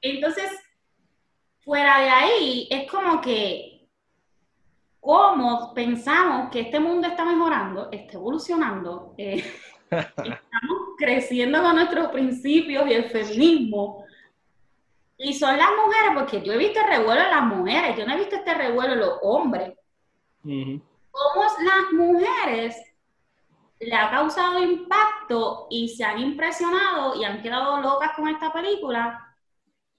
Entonces, 0.00 0.50
fuera 1.62 2.00
de 2.00 2.10
ahí, 2.10 2.68
es 2.70 2.88
como 2.90 3.20
que, 3.20 3.73
como 5.04 5.74
pensamos 5.74 6.48
que 6.50 6.60
este 6.60 6.80
mundo 6.80 7.06
está 7.06 7.26
mejorando, 7.26 7.90
está 7.92 8.14
evolucionando, 8.14 9.14
eh, 9.18 9.44
estamos 9.90 10.78
creciendo 10.96 11.62
con 11.62 11.74
nuestros 11.74 12.08
principios 12.08 12.86
y 12.88 12.94
el 12.94 13.04
feminismo. 13.10 14.02
Y 15.18 15.34
son 15.34 15.58
las 15.58 15.68
mujeres, 15.68 16.10
porque 16.14 16.42
yo 16.42 16.54
he 16.54 16.56
visto 16.56 16.80
el 16.80 16.86
revuelo 16.86 17.20
en 17.20 17.30
las 17.30 17.44
mujeres, 17.44 17.98
yo 17.98 18.06
no 18.06 18.14
he 18.14 18.18
visto 18.18 18.36
este 18.36 18.54
revuelo 18.54 18.94
en 18.94 19.00
los 19.00 19.18
hombres. 19.20 19.74
Cómo 20.42 21.42
las 21.42 21.92
mujeres 21.92 22.76
le 23.80 23.94
ha 23.94 24.10
causado 24.10 24.62
impacto 24.62 25.66
y 25.68 25.88
se 25.90 26.02
han 26.02 26.18
impresionado 26.18 27.14
y 27.20 27.24
han 27.24 27.42
quedado 27.42 27.78
locas 27.82 28.12
con 28.16 28.28
esta 28.28 28.50
película, 28.50 29.33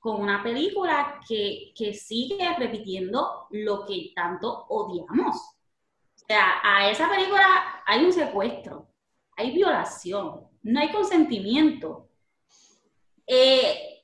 con 0.06 0.22
una 0.22 0.44
película 0.44 1.20
que, 1.28 1.74
que 1.76 1.92
sigue 1.96 2.38
repitiendo 2.60 3.48
lo 3.50 3.88
que 3.88 4.12
tanto 4.14 4.68
odiamos. 4.70 5.36
O 5.36 6.26
sea, 6.28 6.60
a 6.64 6.92
esa 6.92 7.10
película 7.10 7.82
hay 7.88 8.06
un 8.06 8.14
secuestro, 8.14 8.88
hay 9.36 9.50
violación, 9.50 10.42
no 10.62 10.80
hay 10.80 10.92
consentimiento. 10.92 12.08
Eh, 13.26 14.04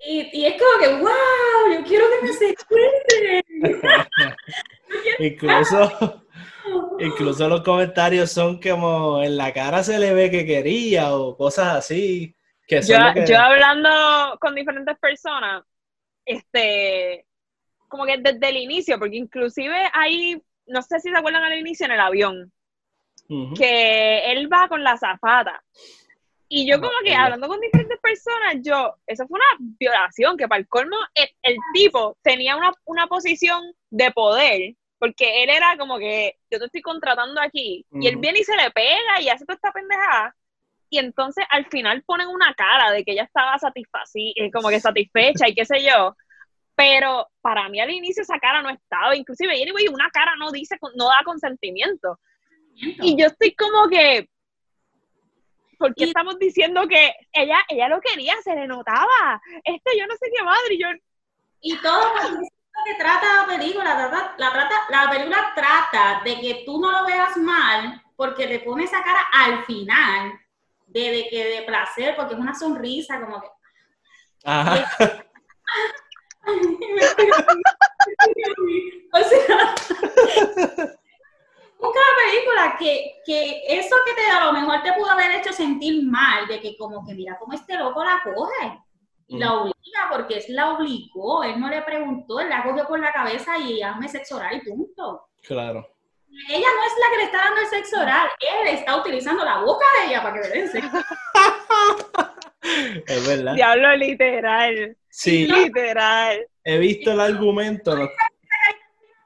y, 0.00 0.36
y 0.36 0.46
es 0.46 0.60
como 0.60 0.80
que, 0.80 1.00
wow, 1.00 1.74
yo 1.74 1.84
quiero 1.84 2.06
que 2.10 2.26
me 2.26 2.32
secuestren. 2.32 3.44
Incluso, 5.20 6.22
incluso 6.98 7.48
los 7.48 7.62
comentarios 7.62 8.32
son 8.32 8.60
como 8.60 9.22
en 9.22 9.36
la 9.36 9.52
cara 9.52 9.84
se 9.84 9.96
le 9.96 10.12
ve 10.12 10.28
que 10.32 10.44
quería 10.44 11.14
o 11.14 11.36
cosas 11.36 11.76
así. 11.76 12.34
Que 12.66 12.80
Yo, 12.82 12.96
que- 13.14 13.26
yo 13.26 13.38
hablando 13.38 14.38
con 14.40 14.54
diferentes 14.54 14.98
personas, 14.98 15.64
este, 16.24 17.26
como 17.88 18.06
que 18.06 18.18
desde 18.18 18.48
el 18.48 18.56
inicio, 18.56 18.98
porque 18.98 19.16
inclusive 19.16 19.76
ahí, 19.92 20.40
no 20.66 20.82
sé 20.82 20.98
si 21.00 21.10
se 21.10 21.16
acuerdan 21.16 21.44
al 21.44 21.58
inicio 21.58 21.86
en 21.86 21.92
el 21.92 22.00
avión, 22.00 22.52
que 23.54 24.32
él 24.32 24.52
va 24.52 24.68
con 24.68 24.82
la 24.82 24.96
zafata. 24.96 25.62
Y 26.48 26.66
yo 26.70 26.78
como 26.80 26.92
que 27.04 27.14
hablando 27.14 27.48
con 27.48 27.60
diferentes 27.60 27.98
personas, 28.00 28.56
yo, 28.62 28.96
eso 29.06 29.26
fue 29.26 29.38
una 29.38 29.74
violación, 29.78 30.36
que 30.36 30.46
para 30.46 30.60
el 30.60 30.68
colmo 30.68 30.96
el, 31.14 31.28
el 31.42 31.56
tipo 31.72 32.16
tenía 32.22 32.56
una, 32.56 32.70
una 32.84 33.06
posición 33.06 33.62
de 33.90 34.10
poder, 34.12 34.74
porque 34.98 35.42
él 35.42 35.50
era 35.50 35.76
como 35.78 35.98
que, 35.98 36.36
yo 36.50 36.58
te 36.58 36.66
estoy 36.66 36.82
contratando 36.82 37.40
aquí, 37.40 37.84
y 37.92 38.06
él 38.06 38.16
viene 38.16 38.40
y 38.40 38.44
se 38.44 38.56
le 38.56 38.70
pega 38.70 39.20
y 39.20 39.28
hace 39.28 39.44
toda 39.44 39.56
esta 39.56 39.72
pendejada, 39.72 40.34
y 40.94 40.98
entonces 40.98 41.44
al 41.50 41.66
final 41.66 42.02
ponen 42.04 42.28
una 42.28 42.54
cara 42.54 42.92
de 42.92 43.04
que 43.04 43.12
ella 43.12 43.24
estaba 43.24 43.58
satisfacida, 43.58 44.32
como 44.52 44.68
que 44.68 44.78
satisfecha 44.80 45.48
y 45.48 45.54
qué 45.54 45.64
sé 45.64 45.82
yo. 45.82 46.16
Pero 46.76 47.28
para 47.40 47.68
mí 47.68 47.80
al 47.80 47.90
inicio 47.90 48.22
esa 48.22 48.38
cara 48.38 48.62
no 48.62 48.70
estaba, 48.70 49.14
inclusive 49.16 49.52
anyway, 49.60 49.88
una 49.88 50.08
cara 50.10 50.34
no 50.36 50.50
dice, 50.52 50.76
no 50.96 51.06
da 51.08 51.22
consentimiento. 51.24 52.18
Y 52.76 53.16
yo 53.20 53.26
estoy 53.26 53.54
como 53.54 53.88
que, 53.88 54.28
¿por 55.78 55.94
qué 55.94 56.04
Y- 56.04 56.08
estamos 56.08 56.38
diciendo 56.38 56.86
que 56.88 57.12
ella, 57.32 57.58
ella 57.68 57.88
lo 57.88 58.00
quería, 58.00 58.34
se 58.42 58.54
le 58.54 58.66
notaba? 58.66 59.40
Esto 59.64 59.90
yo 59.98 60.06
no 60.06 60.14
sé 60.16 60.30
qué 60.36 60.42
madre, 60.44 60.74
y 60.74 60.78
yo, 60.82 60.88
Y 61.60 61.76
todo 61.78 62.14
lo 62.14 62.38
que 62.84 62.94
trata 62.98 63.42
la 63.42 63.46
película. 63.46 63.96
Trata, 63.96 64.34
la, 64.38 64.50
trata, 64.52 64.74
la 64.90 65.10
película 65.10 65.52
trata 65.54 66.22
de 66.24 66.40
que 66.40 66.62
tú 66.66 66.80
no 66.80 66.90
lo 66.90 67.04
veas 67.06 67.36
mal 67.36 68.02
porque 68.16 68.46
le 68.46 68.60
pone 68.60 68.84
esa 68.84 69.02
cara 69.02 69.20
al 69.32 69.64
final 69.64 70.32
de, 70.94 71.10
de 71.10 71.28
que 71.28 71.44
de 71.44 71.62
placer, 71.62 72.16
porque 72.16 72.34
es 72.34 72.40
una 72.40 72.54
sonrisa, 72.54 73.20
como 73.20 73.40
que. 73.40 73.48
Ajá. 74.44 74.96
o 79.12 79.18
sea, 79.18 79.74
busca 81.78 81.98
la 81.98 82.14
película 82.24 82.76
que, 82.78 83.22
que 83.26 83.62
eso 83.68 83.96
que 84.06 84.14
te 84.14 84.30
a 84.30 84.44
lo 84.44 84.52
mejor 84.52 84.82
te 84.82 84.92
pudo 84.92 85.10
haber 85.10 85.32
hecho 85.32 85.52
sentir 85.52 86.04
mal, 86.04 86.46
de 86.46 86.60
que 86.60 86.76
como 86.76 87.04
que 87.04 87.14
mira 87.14 87.36
cómo 87.38 87.54
este 87.54 87.76
loco 87.76 88.04
la 88.04 88.20
coge 88.22 88.80
y 89.26 89.38
la 89.38 89.54
obliga, 89.54 90.08
porque 90.10 90.36
él 90.36 90.44
la 90.48 90.72
obligó, 90.74 91.42
él 91.42 91.58
no 91.58 91.68
le 91.68 91.82
preguntó, 91.82 92.40
él 92.40 92.50
la 92.50 92.62
cogió 92.62 92.86
por 92.86 93.00
la 93.00 93.12
cabeza 93.12 93.58
y 93.58 93.82
hazme 93.82 94.08
sexo 94.08 94.36
oral 94.36 94.56
y 94.56 94.70
punto. 94.70 95.28
Claro. 95.42 95.93
Ella 96.48 96.66
no 96.76 96.84
es 96.84 96.92
la 97.00 97.10
que 97.10 97.16
le 97.18 97.22
está 97.24 97.38
dando 97.38 97.60
el 97.60 97.66
sexo 97.68 98.00
oral, 98.00 98.28
él 98.40 98.68
está 98.74 98.96
utilizando 98.96 99.44
la 99.44 99.58
boca 99.58 99.84
de 99.98 100.06
ella 100.06 100.22
para 100.22 100.34
que 100.42 100.48
le 100.48 100.54
den 100.54 100.68
sexo. 100.68 100.90
Es 103.06 103.26
verdad. 103.28 103.54
diablo 103.54 103.94
literal, 103.96 104.96
Sí, 105.10 105.46
literal. 105.46 106.46
he 106.64 106.78
visto 106.78 107.12
el 107.12 107.20
argumento. 107.20 107.94
no- 107.94 108.08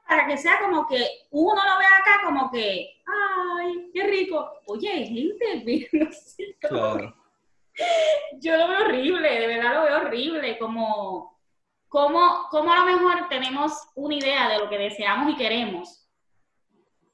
para 0.07 0.25
que 0.27 0.37
sea 0.37 0.59
como 0.59 0.85
que 0.87 1.07
uno 1.29 1.55
lo 1.55 1.77
ve 1.77 1.85
acá 1.85 2.21
como 2.25 2.51
que, 2.51 3.01
ay, 3.07 3.91
qué 3.93 4.03
rico. 4.07 4.51
Oye, 4.65 4.91
hay 4.91 5.07
gente 5.07 5.89
como 6.67 6.79
Claro. 6.81 7.15
yo 8.41 8.57
lo 8.57 8.67
veo 8.67 8.79
horrible, 8.85 9.39
de 9.39 9.47
verdad 9.47 9.73
lo 9.75 9.83
veo 9.83 9.97
horrible, 10.01 10.57
como, 10.57 11.39
como, 11.87 12.47
como 12.49 12.73
a 12.73 12.77
lo 12.79 12.85
mejor 12.85 13.29
tenemos 13.29 13.71
una 13.95 14.15
idea 14.15 14.49
de 14.49 14.57
lo 14.59 14.69
que 14.69 14.77
deseamos 14.79 15.31
y 15.31 15.35
queremos, 15.37 16.08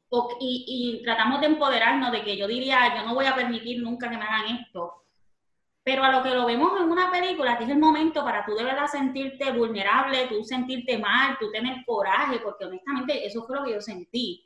o- 0.10 0.38
y, 0.40 0.98
y 1.00 1.04
tratamos 1.04 1.42
de 1.42 1.48
empoderarnos 1.48 2.12
de 2.12 2.24
que 2.24 2.38
yo 2.38 2.48
diría, 2.48 2.96
yo 2.96 3.04
no 3.06 3.16
voy 3.16 3.26
a 3.26 3.36
permitir 3.36 3.82
nunca 3.82 4.10
que 4.10 4.18
me 4.18 4.24
hagan 4.26 4.58
esto, 4.58 5.04
pero 5.84 6.04
a 6.04 6.12
lo 6.12 6.24
que 6.24 6.32
lo 6.32 6.46
vemos 6.46 6.80
en 6.82 6.90
una 6.92 7.12
película, 7.12 7.58
que 7.58 7.66
es 7.66 7.70
el 7.70 7.78
momento 7.80 8.24
para 8.24 8.46
tú 8.46 8.56
de 8.56 8.64
verdad 8.64 8.88
sentirte 8.88 9.52
vulnerable, 9.52 10.28
tú 10.28 10.44
sentirte 10.44 10.98
mal, 10.98 11.38
tú 11.40 11.52
tener 11.52 11.86
coraje, 11.86 12.40
porque 12.40 12.66
honestamente 12.66 13.26
eso 13.26 13.46
fue 13.46 13.58
lo 13.58 13.64
que 13.66 13.74
yo 13.74 13.82
sentí. 13.82 14.44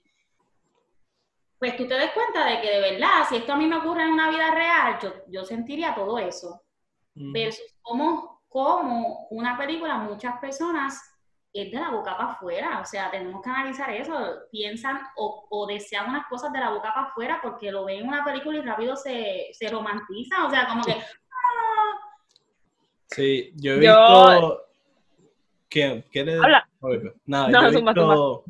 Pues 1.57 1.75
tú 1.77 1.87
te 1.87 1.93
des 1.95 2.11
cuenta 2.11 2.45
de 2.45 2.61
que 2.61 2.69
de 2.69 2.79
verdad, 2.79 3.25
si 3.27 3.35
esto 3.37 3.53
a 3.53 3.57
mí 3.57 3.67
me 3.67 3.77
ocurre 3.77 4.03
en 4.03 4.11
una 4.13 4.29
vida 4.29 4.51
real, 4.53 4.97
yo, 5.01 5.13
yo 5.27 5.43
sentiría 5.45 5.93
todo 5.93 6.17
eso. 6.17 6.61
Ujú. 7.15 7.31
Versus 7.33 7.65
como, 7.81 8.41
como 8.47 9.27
una 9.29 9.57
película, 9.57 9.97
muchas 9.97 10.39
personas 10.39 11.08
es 11.53 11.71
de 11.71 11.79
la 11.79 11.89
boca 11.91 12.15
para 12.17 12.31
afuera. 12.31 12.79
O 12.81 12.85
sea, 12.85 13.09
tenemos 13.11 13.41
que 13.41 13.49
analizar 13.49 13.89
eso. 13.91 14.13
Piensan 14.51 14.99
o, 15.17 15.47
o 15.49 15.65
desean 15.67 16.09
unas 16.09 16.27
cosas 16.27 16.51
de 16.53 16.59
la 16.59 16.69
boca 16.71 16.93
para 16.93 17.07
afuera 17.07 17.39
porque 17.41 17.71
lo 17.71 17.85
ven 17.85 18.01
en 18.01 18.07
una 18.07 18.23
película 18.23 18.57
y 18.57 18.61
rápido 18.61 18.95
se, 18.95 19.47
se 19.53 19.69
romantiza. 19.69 20.45
O 20.45 20.49
sea, 20.49 20.67
como 20.67 20.83
que. 20.83 20.91
ah, 20.93 21.95
Sí, 23.07 23.51
yo 23.55 23.73
he 23.73 23.83
Yo- 23.85 24.29
visto. 24.29 24.65
¿Qué, 25.67 26.03
¿Quieres? 26.11 26.41
Habla. 26.41 26.67
Ok, 26.79 26.93
Nada, 27.25 27.47
No, 27.49 27.61
yo, 27.61 27.67
he 27.67 27.81
visto, 27.81 28.43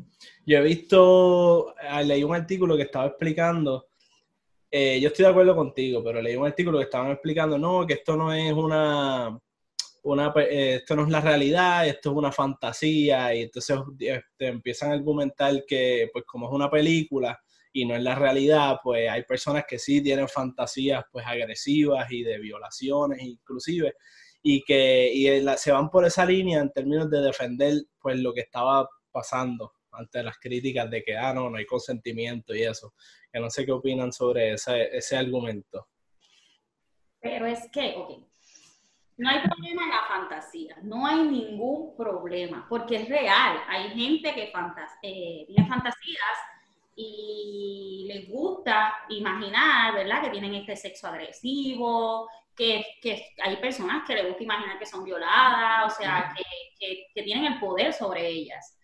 yo 0.46 0.58
he 0.58 0.62
visto. 0.62 1.74
ah, 1.88 2.02
Leí 2.02 2.24
un 2.24 2.34
artículo 2.34 2.76
que 2.76 2.82
estaba 2.84 3.06
explicando. 3.06 3.86
eh, 4.70 4.98
yo 5.00 5.08
estoy 5.08 5.24
de 5.24 5.30
acuerdo 5.30 5.54
contigo, 5.56 6.02
pero 6.02 6.22
leí 6.22 6.36
un 6.36 6.46
artículo 6.46 6.78
que 6.78 6.84
estaban 6.84 7.10
explicando, 7.10 7.58
no, 7.58 7.86
que 7.86 7.94
esto 7.94 8.16
no 8.16 8.32
es 8.32 8.52
una. 8.52 9.38
Una 10.02 10.32
pe- 10.32 10.48
eh, 10.50 10.74
esto 10.76 10.96
no 10.96 11.04
es 11.04 11.10
la 11.10 11.20
realidad, 11.20 11.86
esto 11.86 12.10
es 12.10 12.16
una 12.16 12.32
fantasía, 12.32 13.34
y 13.34 13.42
entonces 13.42 13.78
este, 13.98 14.46
empiezan 14.46 14.90
a 14.90 14.94
argumentar 14.94 15.64
que, 15.66 16.08
pues, 16.12 16.24
como 16.26 16.48
es 16.48 16.52
una 16.54 16.70
película 16.70 17.38
y 17.72 17.84
no 17.86 17.94
es 17.94 18.02
la 18.02 18.14
realidad, 18.14 18.78
pues 18.82 19.08
hay 19.10 19.22
personas 19.24 19.64
que 19.68 19.78
sí 19.78 20.02
tienen 20.02 20.28
fantasías, 20.28 21.04
pues, 21.12 21.26
agresivas 21.26 22.10
y 22.10 22.22
de 22.22 22.38
violaciones, 22.38 23.22
inclusive 23.22 23.94
y 24.42 24.62
que 24.62 25.12
y 25.12 25.26
se 25.56 25.72
van 25.72 25.90
por 25.90 26.04
esa 26.06 26.24
línea 26.24 26.60
en 26.60 26.70
términos 26.72 27.10
de 27.10 27.20
defender 27.20 27.74
pues 28.00 28.18
lo 28.18 28.32
que 28.32 28.40
estaba 28.40 28.88
pasando 29.12 29.72
ante 29.92 30.22
las 30.22 30.38
críticas 30.38 30.90
de 30.90 31.02
que 31.02 31.16
ah 31.16 31.34
no 31.34 31.50
no 31.50 31.56
hay 31.58 31.66
consentimiento 31.66 32.54
y 32.54 32.62
eso. 32.62 32.94
Que 33.32 33.38
no 33.38 33.50
sé 33.50 33.66
qué 33.66 33.72
opinan 33.72 34.12
sobre 34.12 34.52
ese, 34.54 34.96
ese 34.96 35.16
argumento. 35.16 35.88
Pero 37.20 37.46
es 37.46 37.68
que, 37.70 37.94
no 39.20 39.30
hay 39.30 39.40
problema 39.48 39.84
en 39.84 39.90
la 39.90 40.02
fantasía, 40.08 40.76
no 40.82 41.06
hay 41.06 41.22
ningún 41.24 41.96
problema, 41.96 42.66
porque 42.68 42.96
es 42.96 43.08
real. 43.08 43.58
Hay 43.68 43.90
gente 43.90 44.34
que 44.34 44.48
fantas 44.52 44.90
eh, 45.02 45.44
tiene 45.46 45.68
fantasías 45.68 46.36
y 46.96 48.06
les 48.12 48.28
gusta 48.28 48.94
imaginar, 49.08 49.94
¿verdad? 49.94 50.22
Que 50.22 50.30
tienen 50.30 50.54
este 50.54 50.76
sexo 50.76 51.08
agresivo, 51.08 52.28
que, 52.56 52.84
que 53.02 53.26
hay 53.42 53.56
personas 53.56 54.04
que 54.06 54.14
les 54.14 54.26
gusta 54.28 54.42
imaginar 54.44 54.78
que 54.78 54.86
son 54.86 55.04
violadas, 55.04 55.92
o 55.94 55.96
sea, 55.96 56.32
que, 56.36 56.42
que- 56.78 57.06
que 57.14 57.22
tienen 57.22 57.52
el 57.54 57.60
poder 57.60 57.92
sobre 57.92 58.26
ellas. 58.28 58.76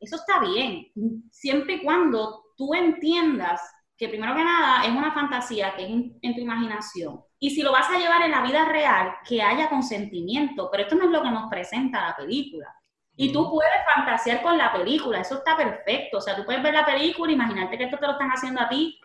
Eso 0.00 0.16
está 0.16 0.40
bien, 0.40 0.86
siempre 1.30 1.74
y 1.74 1.82
cuando 1.82 2.44
tú 2.56 2.74
entiendas 2.74 3.60
que 3.96 4.08
primero 4.08 4.34
que 4.34 4.44
nada 4.44 4.84
es 4.84 4.90
una 4.92 5.12
fantasía 5.12 5.74
que 5.76 5.84
es 5.84 5.90
en, 5.90 6.18
en 6.22 6.34
tu 6.34 6.40
imaginación. 6.40 7.20
Y 7.44 7.50
si 7.50 7.60
lo 7.60 7.72
vas 7.72 7.90
a 7.90 7.98
llevar 7.98 8.22
en 8.22 8.30
la 8.30 8.40
vida 8.40 8.64
real, 8.64 9.16
que 9.28 9.42
haya 9.42 9.68
consentimiento, 9.68 10.70
pero 10.70 10.84
esto 10.84 10.94
no 10.94 11.04
es 11.04 11.10
lo 11.10 11.22
que 11.22 11.30
nos 11.30 11.50
presenta 11.50 12.08
la 12.08 12.16
película. 12.16 12.74
Y 13.16 13.34
tú 13.34 13.50
puedes 13.50 13.70
fantasear 13.94 14.40
con 14.40 14.56
la 14.56 14.72
película, 14.72 15.20
eso 15.20 15.34
está 15.34 15.54
perfecto. 15.54 16.16
O 16.16 16.20
sea, 16.22 16.34
tú 16.34 16.46
puedes 16.46 16.62
ver 16.62 16.72
la 16.72 16.86
película, 16.86 17.30
imaginarte 17.30 17.76
que 17.76 17.84
esto 17.84 17.98
te 17.98 18.06
lo 18.06 18.12
están 18.12 18.30
haciendo 18.30 18.62
a 18.62 18.68
ti, 18.70 18.98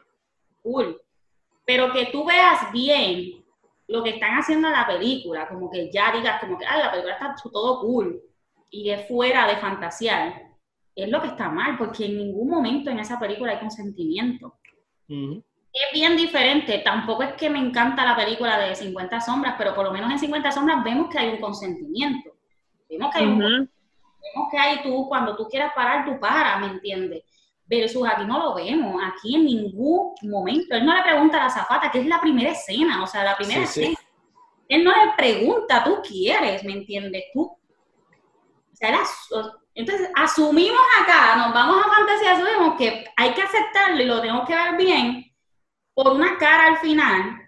cool. 0.63 1.02
Pero 1.65 1.91
que 1.91 2.06
tú 2.13 2.23
veas 2.23 2.71
bien 2.71 3.43
lo 3.89 4.02
que 4.04 4.12
están 4.12 4.38
haciendo 4.38 4.69
en 4.69 4.73
la 4.73 4.88
película, 4.88 5.45
como 5.49 5.69
que 5.69 5.91
ya 5.91 6.13
digas, 6.13 6.39
como 6.39 6.58
que, 6.58 6.65
ah, 6.65 6.78
la 6.78 6.91
película 6.91 7.15
está 7.15 7.36
todo 7.43 7.82
cool 7.82 8.21
y 8.69 8.89
es 8.89 9.06
fuera 9.06 9.47
de 9.47 9.58
fantasear, 9.58 10.43
es 10.95 11.10
lo 11.10 11.21
que 11.21 11.28
está 11.28 11.49
mal, 11.49 11.78
porque 11.78 12.06
en 12.06 12.15
ningún 12.15 12.49
momento 12.49 12.89
en 12.89 12.99
esa 12.99 13.19
película 13.19 13.52
hay 13.52 13.60
consentimiento. 13.60 14.56
Es 15.88 15.94
bien 15.94 16.15
diferente. 16.18 16.80
Tampoco 16.80 17.24
es 17.24 17.34
que 17.34 17.50
me 17.50 17.60
encanta 17.60 18.06
la 18.06 18.15
película 18.15 18.58
de 18.60 18.76
50 18.76 19.22
sombras, 19.22 19.56
pero 19.58 19.74
por 19.76 19.86
lo 19.86 19.92
menos 19.92 20.12
en 20.12 20.20
50 20.20 20.52
sombras 20.52 20.84
vemos 20.84 21.10
que 21.10 21.20
hay 21.20 21.30
un 21.30 21.39
consentimiento. 21.42 22.32
Vemos 22.89 23.12
que 23.13 23.20
hay, 23.20 23.26
un- 23.28 23.39
vemos 23.39 24.48
que 24.52 24.58
hay 24.58 24.82
tú, 24.82 25.08
cuando 25.08 25.36
tú 25.36 25.48
quieras 25.48 25.72
parar, 25.76 26.06
tú 26.06 26.20
paras, 26.20 26.60
¿me 26.60 26.68
entiendes? 26.68 27.24
Versus 27.65 28.08
aquí 28.08 28.26
no 28.26 28.39
lo 28.39 28.56
vemos, 28.56 29.02
aquí 29.06 29.36
en 29.36 29.46
ningún 29.46 30.13
momento. 30.24 30.76
Él 30.76 30.86
no 30.86 30.96
le 30.96 31.04
pregunta 31.04 31.38
a 31.39 31.44
la 31.46 31.50
zafata, 31.52 31.92
que 31.92 32.00
es 32.00 32.08
la 32.08 32.20
primera 32.20 32.50
escena, 32.52 33.04
o 33.04 33.08
sea, 33.08 33.24
la 33.24 33.38
primera 33.38 33.65
Sí, 33.68 33.74
sí. 33.74 33.82
escena. 33.84 34.00
Él 34.68 34.84
no 34.84 34.92
le 34.92 35.12
pregunta, 35.15 35.84
tú 35.84 36.00
quieres, 36.02 36.63
¿me 36.63 36.74
entiendes? 36.74 37.24
Tú. 37.34 37.42
O 37.42 38.76
sea, 38.76 38.98
entonces, 39.76 40.10
asumimos 40.15 40.80
acá, 41.02 41.36
nos 41.36 41.54
vamos 41.54 41.86
a 41.86 41.89
fantasía, 41.96 42.32
asumimos 42.34 42.76
que 42.78 43.06
hay 43.15 43.34
que 43.34 43.42
aceptarlo 43.42 44.02
y 44.02 44.06
lo 44.06 44.20
tenemos 44.22 44.48
que 44.48 44.56
ver 44.56 44.76
bien 44.76 45.29
por 46.02 46.14
una 46.14 46.38
cara 46.38 46.68
al 46.68 46.78
final. 46.78 47.42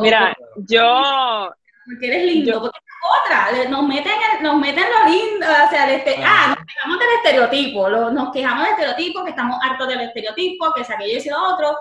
Mira, 0.00 0.34
yo, 0.56 1.50
porque 1.86 2.06
eres 2.08 2.24
lindo, 2.24 2.50
yo- 2.52 2.60
porque 2.62 2.78
otra, 3.24 3.68
nos 3.68 3.86
meten, 3.86 4.12
nos 4.42 4.56
meten 4.56 4.82
lo 4.82 5.08
lindo, 5.08 5.46
o 5.46 5.70
sea, 5.70 5.84
el 5.88 6.00
este- 6.00 6.16
Ah. 6.24 6.46
ah, 6.46 6.48
nos 6.56 6.66
quejamos 6.66 6.98
del 6.98 7.08
estereotipo, 7.16 7.88
lo- 7.88 8.10
nos 8.10 8.32
quejamos 8.32 8.64
del 8.64 8.72
estereotipo, 8.72 9.22
que 9.22 9.30
estamos 9.30 9.56
hartos 9.62 9.86
del 9.86 10.00
estereotipo, 10.00 10.72
que 10.74 10.84
si 10.84 10.92
aquello 10.92 11.20
y 11.24 11.28
lo 11.28 11.54
otro, 11.54 11.76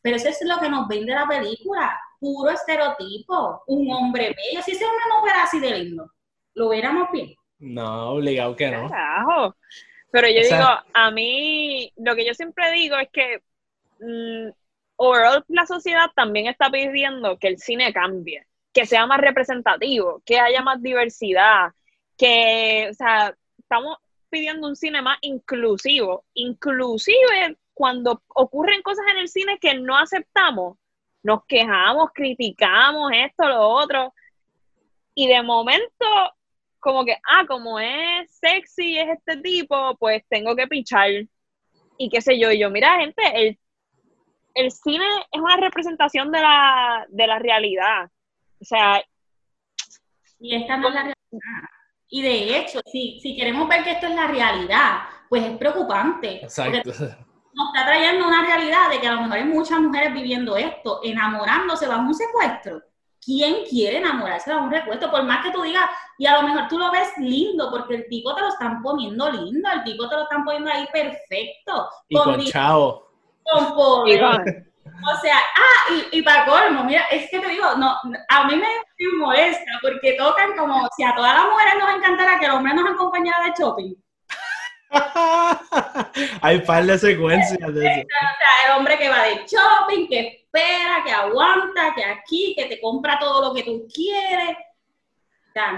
pero 0.00 0.14
eso 0.16 0.28
es 0.28 0.38
lo 0.44 0.58
que 0.60 0.68
nos 0.68 0.86
vende 0.86 1.12
la 1.12 1.26
película, 1.26 1.98
puro 2.20 2.50
estereotipo, 2.50 3.64
un 3.66 3.90
hombre 3.92 4.28
bello, 4.36 4.62
si 4.62 4.70
ese 4.72 4.84
hombre 4.84 5.04
no 5.08 5.20
fuera 5.22 5.42
así 5.42 5.58
de 5.58 5.70
lindo, 5.76 6.12
lo 6.54 6.68
viéramos 6.68 7.08
bien. 7.10 7.34
no 7.58 8.10
obligado 8.10 8.54
que 8.54 8.70
no 8.70 8.88
carajo. 8.88 9.56
Pero 10.12 10.28
yo 10.28 10.40
O 10.40 10.44
sea- 10.44 10.58
digo, 10.58 10.68
a 10.92 11.10
mí, 11.10 11.90
lo 11.96 12.14
que 12.14 12.24
yo 12.26 12.32
siempre 12.34 12.70
digo 12.70 12.96
es 12.98 13.08
que 13.10 13.40
mm, 14.00 14.50
overall 14.96 15.44
la 15.48 15.66
sociedad 15.66 16.10
también 16.14 16.46
está 16.46 16.70
pidiendo 16.70 17.38
que 17.38 17.48
el 17.48 17.58
cine 17.58 17.92
cambie, 17.92 18.46
que 18.72 18.86
sea 18.86 19.06
más 19.06 19.20
representativo, 19.20 20.22
que 20.24 20.38
haya 20.38 20.62
más 20.62 20.82
diversidad, 20.82 21.72
que, 22.16 22.88
o 22.90 22.94
sea, 22.94 23.34
estamos 23.58 23.98
pidiendo 24.30 24.68
un 24.68 24.76
cine 24.76 25.02
más 25.02 25.18
inclusivo, 25.22 26.24
inclusive 26.34 27.56
cuando 27.74 28.22
ocurren 28.28 28.82
cosas 28.82 29.04
en 29.10 29.18
el 29.18 29.28
cine 29.28 29.58
que 29.60 29.74
no 29.74 29.96
aceptamos, 29.96 30.78
nos 31.22 31.44
quejamos, 31.46 32.10
criticamos 32.14 33.10
esto, 33.14 33.48
lo 33.48 33.68
otro, 33.68 34.14
y 35.14 35.28
de 35.28 35.42
momento, 35.42 36.06
como 36.78 37.04
que, 37.04 37.16
ah, 37.28 37.46
como 37.46 37.80
es 37.80 38.30
sexy, 38.38 38.98
es 38.98 39.08
este 39.18 39.38
tipo, 39.38 39.96
pues 39.98 40.22
tengo 40.28 40.54
que 40.54 40.66
pichar. 40.66 41.10
Y 41.98 42.10
qué 42.10 42.20
sé 42.20 42.38
yo, 42.38 42.52
y 42.52 42.58
yo, 42.58 42.70
mira, 42.70 43.00
gente, 43.00 43.22
el, 43.34 43.58
el 44.56 44.72
cine 44.72 45.04
es 45.30 45.40
una 45.40 45.56
representación 45.56 46.32
de 46.32 46.40
la, 46.40 47.06
de 47.08 47.26
la 47.26 47.38
realidad. 47.38 48.10
O 48.60 48.64
sea, 48.64 49.02
Y 50.40 50.56
esta 50.56 50.78
no 50.78 50.88
es 50.88 50.94
la 50.94 51.02
realidad. 51.02 51.68
Y 52.08 52.22
de 52.22 52.58
hecho, 52.58 52.80
si, 52.90 53.20
si 53.20 53.36
queremos 53.36 53.68
ver 53.68 53.84
que 53.84 53.92
esto 53.92 54.06
es 54.06 54.14
la 54.14 54.26
realidad, 54.26 55.00
pues 55.28 55.44
es 55.44 55.58
preocupante. 55.58 56.42
Exacto. 56.42 56.80
Porque 56.84 57.00
nos 57.52 57.74
está 57.74 57.86
trayendo 57.86 58.26
una 58.26 58.46
realidad 58.46 58.88
de 58.90 58.98
que 58.98 59.06
a 59.06 59.12
lo 59.12 59.22
mejor 59.22 59.36
hay 59.36 59.44
muchas 59.44 59.78
mujeres 59.78 60.14
viviendo 60.14 60.56
esto, 60.56 61.00
enamorándose 61.04 61.86
bajo 61.86 62.02
un 62.02 62.14
secuestro. 62.14 62.82
¿Quién 63.22 63.64
quiere 63.68 63.98
enamorarse 63.98 64.50
bajo 64.50 64.66
un 64.66 64.72
secuestro? 64.72 65.10
Por 65.10 65.24
más 65.24 65.44
que 65.44 65.50
tú 65.50 65.62
digas, 65.62 65.84
y 66.16 66.24
a 66.24 66.40
lo 66.40 66.48
mejor 66.48 66.68
tú 66.68 66.78
lo 66.78 66.90
ves 66.90 67.12
lindo, 67.18 67.70
porque 67.70 67.96
el 67.96 68.08
tipo 68.08 68.34
te 68.34 68.40
lo 68.40 68.48
están 68.48 68.80
poniendo 68.82 69.30
lindo, 69.30 69.68
el 69.70 69.84
tipo 69.84 70.08
te 70.08 70.16
lo 70.16 70.22
están 70.22 70.44
poniendo 70.44 70.70
ahí 70.70 70.86
perfecto. 70.90 71.90
Y 72.08 72.16
con 72.16 72.40
chavo. 72.44 73.05
Con 73.50 74.08
O 74.08 75.20
sea, 75.20 75.36
ah, 75.36 75.92
y, 75.92 76.18
y 76.18 76.22
para 76.22 76.46
colmo, 76.46 76.84
mira, 76.84 77.02
es 77.10 77.30
que 77.30 77.38
te 77.38 77.48
digo, 77.48 77.74
no, 77.76 77.96
a 78.28 78.44
mí 78.46 78.56
me, 78.56 78.66
me 78.98 79.18
molesta 79.18 79.72
porque 79.82 80.14
tocan 80.14 80.56
como 80.56 80.88
si 80.96 81.04
a 81.04 81.14
todas 81.14 81.34
las 81.34 81.44
mujeres 81.44 81.74
nos 81.78 81.94
encantara 81.94 82.38
que 82.38 82.46
el 82.46 82.52
hombre 82.52 82.74
nos 82.74 82.90
acompañara 82.90 83.44
de 83.44 83.52
shopping. 83.58 83.94
Hay 86.42 86.60
par 86.60 86.84
de 86.84 86.98
secuencias 86.98 87.74
de 87.74 87.86
eso. 87.86 88.00
O 88.00 88.38
sea, 88.38 88.66
el 88.66 88.78
hombre 88.78 88.98
que 88.98 89.08
va 89.08 89.22
de 89.24 89.44
shopping, 89.46 90.08
que 90.08 90.20
espera, 90.28 91.02
que 91.04 91.12
aguanta, 91.12 91.92
que 91.94 92.04
aquí, 92.04 92.54
que 92.56 92.66
te 92.66 92.80
compra 92.80 93.18
todo 93.18 93.48
lo 93.48 93.54
que 93.54 93.62
tú 93.62 93.86
quieres. 93.92 94.56
O 95.48 95.52
sea, 95.52 95.72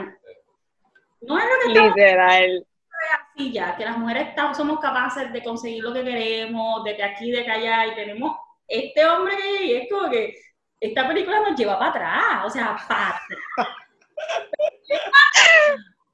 no 1.23 1.39
es 1.39 1.45
lo 1.45 1.51
que 1.61 1.69
estamos 1.69 1.97
literal. 1.97 2.67
Así 3.15 3.53
ya, 3.53 3.77
que 3.77 3.85
las 3.85 3.99
mujeres 3.99 4.29
estamos- 4.29 4.57
somos 4.57 4.81
capaces 4.81 5.33
de 5.33 5.43
conseguir 5.43 5.83
lo 5.83 5.93
que 5.93 6.05
queremos, 6.05 6.85
de 6.85 6.97
que 6.97 7.03
aquí, 7.03 7.31
de 7.31 7.45
que 7.45 7.51
allá, 7.51 7.87
y 7.87 7.95
tenemos 7.95 8.37
este 8.67 9.07
hombre 9.07 9.37
que 9.37 9.65
y 9.65 9.73
es 9.77 9.89
como 9.91 10.11
que 10.11 10.35
esta 10.81 11.09
película 11.09 11.41
nos 11.41 11.59
lleva 11.59 11.79
para 11.79 11.91
atrás, 11.91 12.47
o 12.47 12.51
sea, 12.51 12.77
para 12.89 13.09
atrás. 13.09 13.23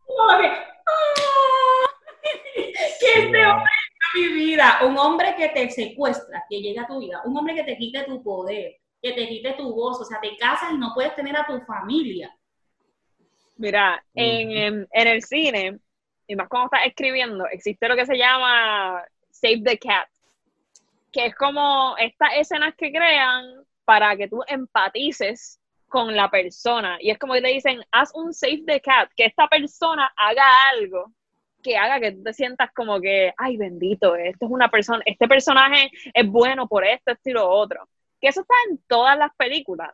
Como 0.06 0.40
que, 0.40 0.46
¡ah! 0.46 1.90
que 3.00 3.20
este 3.22 3.46
hombre 3.46 3.70
mi 4.14 4.28
vida, 4.28 4.78
un 4.82 4.96
hombre 4.96 5.34
que 5.36 5.48
te 5.48 5.68
secuestra, 5.70 6.44
que 6.48 6.60
llega 6.60 6.82
a 6.82 6.86
tu 6.86 7.00
vida, 7.00 7.20
un 7.24 7.36
hombre 7.36 7.54
que 7.54 7.64
te 7.64 7.76
quite 7.76 8.04
tu 8.04 8.22
poder, 8.22 8.76
que 9.02 9.12
te 9.12 9.26
quite 9.28 9.54
tu 9.54 9.74
voz, 9.74 10.00
o 10.00 10.04
sea, 10.04 10.20
te 10.20 10.36
casas 10.36 10.72
y 10.72 10.78
no 10.78 10.92
puedes 10.94 11.14
tener 11.16 11.36
a 11.36 11.44
tu 11.44 11.60
familia. 11.62 12.32
Mira, 13.56 14.04
en, 14.14 14.50
en, 14.50 14.88
en 14.92 15.08
el 15.08 15.22
cine, 15.22 15.78
y 16.26 16.36
más 16.36 16.48
cuando 16.48 16.66
estás 16.66 16.86
escribiendo, 16.86 17.46
existe 17.46 17.88
lo 17.88 17.96
que 17.96 18.06
se 18.06 18.16
llama 18.16 19.04
Save 19.30 19.62
the 19.64 19.78
Cat, 19.78 20.08
que 21.12 21.26
es 21.26 21.34
como 21.34 21.96
estas 21.98 22.30
escenas 22.36 22.74
que 22.76 22.90
crean 22.90 23.44
para 23.84 24.16
que 24.16 24.28
tú 24.28 24.42
empatices 24.46 25.60
con 25.88 26.14
la 26.16 26.30
persona. 26.30 26.96
Y 27.00 27.10
es 27.10 27.18
como 27.18 27.34
que 27.34 27.42
te 27.42 27.48
dicen, 27.48 27.80
haz 27.92 28.12
un 28.14 28.32
Save 28.32 28.64
the 28.66 28.80
Cat, 28.80 29.10
que 29.16 29.26
esta 29.26 29.46
persona 29.48 30.12
haga 30.16 30.68
algo 30.70 31.12
que 31.64 31.76
haga 31.78 31.98
que 31.98 32.12
tú 32.12 32.22
te 32.22 32.34
sientas 32.34 32.70
como 32.72 33.00
que, 33.00 33.32
ay, 33.38 33.56
bendito, 33.56 34.14
esto 34.14 34.44
es 34.44 34.50
una 34.52 34.68
persona, 34.70 35.02
este 35.06 35.26
personaje 35.26 35.90
es 36.12 36.28
bueno 36.28 36.68
por 36.68 36.84
esto, 36.84 37.12
esto 37.12 37.30
y 37.30 37.34
otro. 37.36 37.88
Que 38.20 38.28
eso 38.28 38.42
está 38.42 38.54
en 38.70 38.78
todas 38.86 39.18
las 39.18 39.34
películas. 39.34 39.90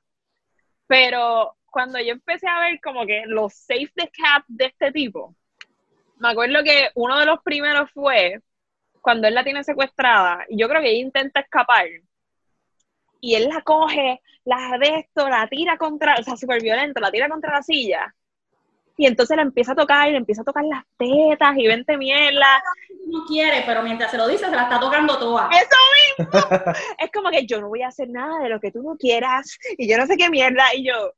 Pero 0.86 1.56
cuando 1.70 2.00
yo 2.00 2.12
empecé 2.12 2.48
a 2.48 2.58
ver 2.60 2.80
como 2.80 3.06
que 3.06 3.22
los 3.26 3.54
Save 3.54 3.92
the 3.94 4.10
Cat 4.10 4.44
de 4.48 4.66
este 4.66 4.90
tipo, 4.92 5.36
me 6.20 6.30
acuerdo 6.30 6.62
que 6.62 6.90
uno 6.94 7.18
de 7.18 7.26
los 7.26 7.42
primeros 7.42 7.90
fue 7.92 8.40
cuando 9.00 9.26
él 9.26 9.34
la 9.34 9.42
tiene 9.42 9.64
secuestrada, 9.64 10.44
y 10.48 10.60
yo 10.60 10.68
creo 10.68 10.82
que 10.82 10.90
ella 10.90 11.00
intenta 11.00 11.40
escapar, 11.40 11.86
y 13.20 13.34
él 13.34 13.48
la 13.48 13.62
coge, 13.62 14.20
la 14.44 14.76
de 14.78 14.98
esto, 14.98 15.28
la 15.28 15.48
tira 15.48 15.78
contra, 15.78 16.16
o 16.18 16.22
sea, 16.22 16.36
súper 16.36 16.62
violento, 16.62 17.00
la 17.00 17.10
tira 17.10 17.28
contra 17.28 17.54
la 17.54 17.62
silla, 17.62 18.14
y 18.98 19.06
entonces 19.06 19.34
la 19.34 19.42
empieza 19.42 19.72
a 19.72 19.76
tocar, 19.76 20.08
y 20.08 20.12
le 20.12 20.18
empieza 20.18 20.42
a 20.42 20.44
tocar 20.44 20.64
las 20.64 20.84
tetas, 20.98 21.56
y 21.56 21.66
vente 21.66 21.96
mierda, 21.96 22.62
No 23.06 23.24
quiere, 23.26 23.62
pero 23.64 23.82
mientras 23.82 24.10
se 24.10 24.18
lo 24.18 24.28
dice, 24.28 24.44
se 24.44 24.54
la 24.54 24.64
está 24.64 24.78
tocando 24.78 25.18
toda. 25.18 25.48
eso 25.48 25.76
mismo, 26.18 26.74
es 26.98 27.10
como 27.10 27.30
que 27.30 27.46
yo 27.46 27.62
no 27.62 27.68
voy 27.68 27.80
a 27.80 27.88
hacer 27.88 28.10
nada 28.10 28.40
de 28.40 28.50
lo 28.50 28.60
que 28.60 28.70
tú 28.70 28.82
no 28.82 28.96
quieras, 28.98 29.58
y 29.78 29.88
yo 29.88 29.96
no 29.96 30.06
sé 30.06 30.18
qué 30.18 30.28
mierda, 30.28 30.74
y 30.74 30.86
yo, 30.86 31.14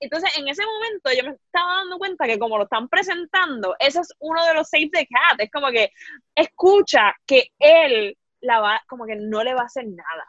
entonces, 0.00 0.30
en 0.38 0.48
ese 0.48 0.64
momento 0.64 1.10
yo 1.16 1.28
me 1.28 1.36
estaba 1.36 1.74
dando 1.76 1.98
cuenta 1.98 2.26
que 2.26 2.38
como 2.38 2.56
lo 2.56 2.64
están 2.64 2.88
presentando, 2.88 3.76
ese 3.78 4.00
es 4.00 4.08
uno 4.18 4.44
de 4.46 4.54
los 4.54 4.68
Save 4.68 4.90
the 4.92 5.06
Cat. 5.06 5.38
Es 5.38 5.50
como 5.50 5.68
que 5.70 5.90
escucha 6.34 7.14
que 7.26 7.48
él 7.58 8.16
la 8.40 8.60
va, 8.60 8.82
como 8.88 9.04
que 9.04 9.16
no 9.16 9.44
le 9.44 9.54
va 9.54 9.62
a 9.62 9.66
hacer 9.66 9.86
nada. 9.86 10.26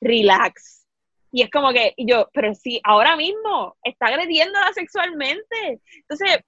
Relax. 0.00 0.86
Y 1.32 1.42
es 1.42 1.50
como 1.50 1.72
que, 1.72 1.92
y 1.96 2.10
yo, 2.10 2.28
pero 2.32 2.54
sí, 2.54 2.80
ahora 2.82 3.14
mismo 3.14 3.76
está 3.84 4.06
agrediéndola 4.06 4.72
sexualmente. 4.72 5.80
Entonces, 5.98 6.38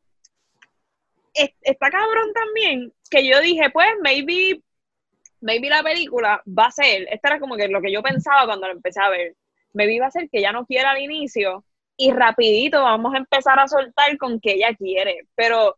es- 1.34 1.54
está 1.60 1.90
cabrón 1.90 2.32
también 2.32 2.92
que 3.10 3.26
yo 3.26 3.40
dije, 3.40 3.70
pues, 3.70 3.88
maybe, 4.02 4.62
maybe 5.40 5.68
la 5.68 5.82
película 5.82 6.42
va 6.46 6.66
a 6.66 6.70
ser, 6.72 7.06
esta 7.10 7.28
era 7.28 7.40
como 7.40 7.56
que 7.56 7.68
lo 7.68 7.80
que 7.82 7.92
yo 7.92 8.02
pensaba 8.02 8.46
cuando 8.46 8.66
la 8.66 8.72
empecé 8.72 9.00
a 9.00 9.10
ver, 9.10 9.36
maybe 9.74 10.00
va 10.00 10.06
a 10.06 10.10
ser 10.10 10.28
que 10.30 10.38
ella 10.38 10.52
no 10.52 10.66
quiera 10.66 10.90
al 10.92 11.00
inicio 11.00 11.64
y 11.96 12.12
rapidito 12.12 12.82
vamos 12.82 13.14
a 13.14 13.18
empezar 13.18 13.58
a 13.60 13.68
soltar 13.68 14.16
con 14.18 14.40
que 14.40 14.52
ella 14.54 14.74
quiere. 14.76 15.28
Pero 15.34 15.76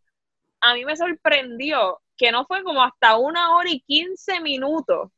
a 0.61 0.75
mí 0.75 0.85
me 0.85 0.97
sorprendió 0.97 2.01
que 2.17 2.33
no 2.33 2.47
fue 2.47 2.63
como 2.65 2.83
hasta 2.83 3.17
una 3.19 3.57
hora 3.57 3.71
y 3.71 3.81
quince 3.83 4.41
minutos 4.41 5.11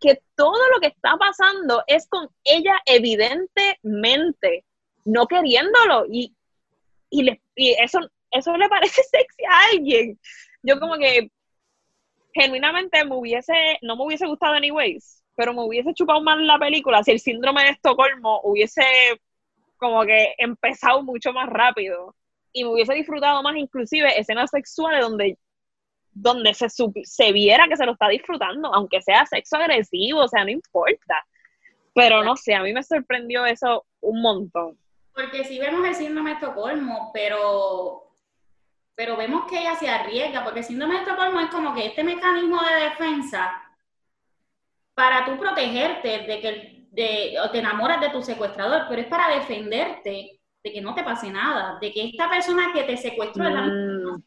que 0.00 0.22
todo 0.36 0.58
lo 0.74 0.80
que 0.80 0.88
está 0.88 1.16
pasando 1.18 1.82
es 1.86 2.08
con 2.08 2.28
ella 2.44 2.80
evidentemente 2.86 4.64
no 5.04 5.26
queriéndolo 5.26 6.06
y, 6.10 6.36
y, 7.10 7.22
le- 7.24 7.42
y 7.56 7.72
eso, 7.80 8.00
eso 8.30 8.56
le 8.56 8.68
parece 8.68 9.02
sexy 9.10 9.44
a 9.44 9.60
alguien. 9.72 10.20
Yo 10.62 10.80
como 10.80 10.96
que 10.98 11.30
genuinamente 12.34 13.04
me 13.04 13.16
hubiese, 13.16 13.78
no 13.82 13.96
me 13.96 14.04
hubiese 14.04 14.26
gustado 14.26 14.54
anyways, 14.54 15.24
pero 15.34 15.54
me 15.54 15.62
hubiese 15.64 15.94
chupado 15.94 16.20
más 16.22 16.38
la 16.38 16.58
película 16.58 17.02
si 17.02 17.12
el 17.12 17.20
síndrome 17.20 17.64
de 17.64 17.70
Estocolmo 17.70 18.40
hubiese 18.44 18.82
como 19.76 20.04
que 20.04 20.34
empezado 20.38 21.02
mucho 21.02 21.32
más 21.32 21.48
rápido 21.48 22.14
y 22.52 22.64
me 22.64 22.70
hubiese 22.70 22.94
disfrutado 22.94 23.42
más 23.42 23.56
inclusive 23.56 24.18
escenas 24.18 24.50
sexuales 24.50 25.00
donde 25.00 25.38
donde 26.16 26.54
se, 26.54 26.68
se 26.70 27.32
viera 27.32 27.68
que 27.68 27.76
se 27.76 27.84
lo 27.84 27.92
está 27.92 28.08
disfrutando, 28.08 28.72
aunque 28.72 29.02
sea 29.02 29.26
sexo 29.26 29.56
agresivo, 29.56 30.20
o 30.20 30.28
sea, 30.28 30.44
no 30.44 30.50
importa. 30.50 31.22
Pero 31.94 32.24
no 32.24 32.36
sé, 32.36 32.54
a 32.54 32.62
mí 32.62 32.72
me 32.72 32.82
sorprendió 32.82 33.44
eso 33.44 33.84
un 34.00 34.22
montón. 34.22 34.78
Porque 35.12 35.44
sí 35.44 35.58
vemos 35.58 35.86
el 35.86 35.94
síndrome 35.94 36.30
de 36.30 36.36
Estocolmo, 36.36 37.10
pero, 37.12 38.14
pero 38.94 39.16
vemos 39.16 39.44
que 39.46 39.60
ella 39.60 39.76
se 39.76 39.88
arriesga, 39.88 40.42
porque 40.42 40.60
el 40.60 40.64
síndrome 40.64 40.94
de 40.94 41.00
Estocolmo 41.00 41.40
es 41.40 41.50
como 41.50 41.74
que 41.74 41.86
este 41.86 42.02
mecanismo 42.02 42.62
de 42.62 42.84
defensa 42.84 43.62
para 44.94 45.26
tú 45.26 45.38
protegerte 45.38 46.08
de 46.20 46.40
que 46.40 46.75
de, 46.96 47.38
o 47.44 47.50
te 47.50 47.58
enamoras 47.58 48.00
de 48.00 48.08
tu 48.08 48.22
secuestrador, 48.22 48.86
pero 48.88 49.02
es 49.02 49.08
para 49.08 49.28
defenderte 49.28 50.40
de 50.64 50.72
que 50.72 50.80
no 50.80 50.94
te 50.94 51.04
pase 51.04 51.30
nada, 51.30 51.78
de 51.78 51.92
que 51.92 52.06
esta 52.06 52.28
persona 52.28 52.72
que 52.72 52.84
te 52.84 52.96
secuestró 52.96 53.46
es 53.46 53.54
la 53.54 53.66
Mm, 53.66 54.22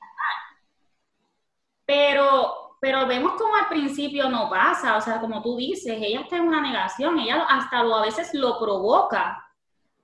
pero, 1.83 2.77
pero 2.79 3.07
vemos 3.07 3.33
como 3.33 3.55
al 3.55 3.67
principio 3.67 4.29
no 4.29 4.47
pasa, 4.47 4.95
o 4.97 5.01
sea, 5.01 5.19
como 5.19 5.41
tú 5.41 5.57
dices, 5.57 5.97
ella 5.99 6.21
está 6.21 6.37
en 6.37 6.47
una 6.47 6.61
negación, 6.61 7.17
ella 7.17 7.43
hasta 7.49 7.81
lo, 7.81 7.95
a 7.95 8.03
veces 8.03 8.35
lo 8.35 8.59
provoca 8.59 9.43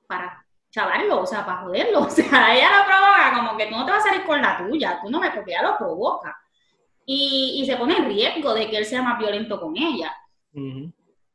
para 0.07 0.43
chavarlo, 0.71 1.21
o 1.21 1.25
sea, 1.27 1.45
para 1.45 1.59
joderlo, 1.59 1.99
o 2.07 2.09
sea, 2.09 2.55
ella 2.55 2.79
lo 2.79 2.85
provoca 2.85 3.33
como 3.35 3.57
que 3.57 3.67
tú 3.67 3.75
no 3.75 3.85
te 3.85 3.91
vas 3.91 4.03
a 4.03 4.09
salir 4.09 4.25
con 4.25 4.41
la 4.41 4.57
tuya, 4.57 4.99
tú 5.03 5.11
no 5.11 5.19
me, 5.19 5.29
porque 5.29 5.51
ella 5.51 5.69
lo 5.69 5.77
provoca. 5.77 6.35
Y, 7.05 7.61
y 7.61 7.65
se 7.67 7.77
pone 7.77 7.95
en 7.95 8.05
riesgo 8.05 8.55
de 8.55 8.67
que 8.67 8.77
él 8.77 8.85
sea 8.85 9.03
más 9.03 9.19
violento 9.19 9.61
con 9.61 9.77
ella. 9.77 10.11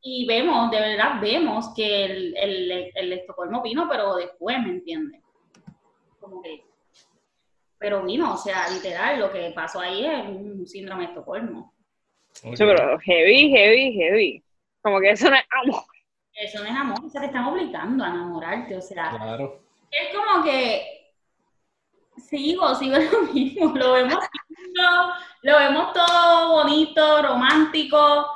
Y 0.03 0.25
vemos, 0.25 0.71
de 0.71 0.79
verdad 0.79 1.21
vemos 1.21 1.73
que 1.75 2.05
el, 2.05 2.35
el, 2.37 2.91
el 2.95 3.13
Estocolmo 3.13 3.61
vino, 3.61 3.87
pero 3.89 4.15
después, 4.15 4.57
¿me 4.59 4.69
entiendes? 4.69 5.21
Como 6.19 6.41
que... 6.41 6.63
Pero 7.77 8.03
vino, 8.03 8.33
o 8.33 8.37
sea, 8.37 8.67
literal, 8.69 9.19
lo 9.19 9.31
que 9.31 9.51
pasó 9.55 9.79
ahí 9.79 10.05
es 10.05 10.27
un 10.27 10.67
síndrome 10.67 11.03
de 11.03 11.09
Estocolmo. 11.09 11.73
Sí, 12.33 12.51
pero 12.57 12.97
heavy, 12.99 13.49
heavy, 13.51 13.93
heavy. 13.93 14.43
Como 14.81 14.99
que 14.99 15.11
eso 15.11 15.29
no 15.29 15.35
es 15.35 15.43
amor. 15.63 15.83
Eso 16.33 16.59
no 16.59 16.65
es 16.65 16.71
amor, 16.75 17.05
o 17.05 17.09
sea, 17.09 17.21
te 17.21 17.27
están 17.27 17.45
obligando 17.45 18.03
a 18.03 18.07
enamorarte, 18.09 18.75
o 18.77 18.81
sea, 18.81 19.09
Claro. 19.09 19.61
es 19.91 20.15
como 20.15 20.43
que 20.43 21.11
sigo, 22.17 22.73
sigo 22.75 22.95
lo 23.11 23.21
mismo, 23.33 23.73
lo 23.75 23.93
vemos 23.93 24.23
lindo, 24.49 25.13
lo 25.43 25.57
vemos 25.57 25.93
todo 25.93 26.51
bonito, 26.53 27.21
romántico, 27.21 28.27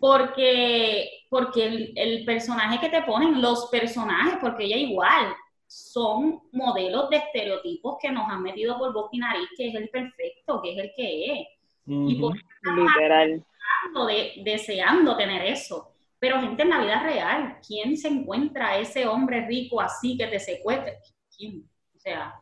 porque 0.00 1.10
porque 1.30 1.66
el, 1.66 1.92
el 1.96 2.24
personaje 2.24 2.80
que 2.80 2.88
te 2.88 3.02
ponen, 3.02 3.42
los 3.42 3.66
personajes, 3.66 4.38
porque 4.40 4.64
ella 4.64 4.76
igual, 4.76 5.34
son 5.66 6.40
modelos 6.52 7.10
de 7.10 7.18
estereotipos 7.18 7.98
que 8.00 8.10
nos 8.10 8.28
han 8.28 8.42
metido 8.42 8.78
por 8.78 8.92
boca 8.92 9.10
y 9.12 9.18
nariz, 9.18 9.48
que 9.56 9.68
es 9.68 9.74
el 9.74 9.90
perfecto, 9.90 10.62
que 10.62 10.72
es 10.72 10.78
el 10.78 10.92
que 10.96 11.32
es. 11.32 11.48
Y 11.86 12.14
por 12.16 12.36
eso 12.36 12.46
estamos 12.54 12.90
Literal. 12.90 13.44
de, 14.06 14.32
deseando 14.42 15.16
tener 15.16 15.44
eso. 15.46 15.92
Pero 16.18 16.40
gente 16.40 16.62
en 16.62 16.70
la 16.70 16.80
vida 16.80 17.02
real, 17.02 17.58
¿quién 17.66 17.96
se 17.96 18.08
encuentra 18.08 18.78
ese 18.78 19.06
hombre 19.06 19.46
rico 19.46 19.80
así 19.80 20.16
que 20.16 20.26
te 20.26 20.40
secuestre? 20.40 20.98
¿Quién? 21.36 21.68
O 21.94 22.00
sea, 22.00 22.34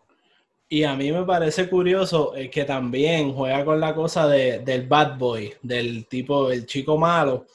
Y 0.69 0.83
a 0.83 0.97
mí 0.97 1.13
me 1.13 1.25
parece 1.25 1.69
curioso 1.69 2.35
eh, 2.35 2.51
que 2.51 2.65
también 2.65 3.33
juega 3.33 3.65
con 3.65 3.79
la 3.81 3.95
cosa 3.95 4.27
de- 4.29 4.59
del 4.61 4.87
bad 4.89 5.17
boy, 5.17 5.53
del 5.63 6.07
tipo, 6.09 6.51
el 6.51 6.67
chico 6.67 6.99
malo, 6.99 7.47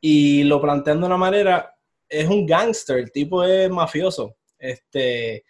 y 0.00 0.44
lo 0.44 0.60
plantean 0.60 1.00
de 1.00 1.06
una 1.06 1.16
manera, 1.16 1.74
es 2.08 2.28
un 2.28 2.46
gángster, 2.46 2.98
el 2.98 3.10
tipo 3.10 3.42
es 3.42 3.68
mafioso, 3.70 4.36
este, 4.58 5.44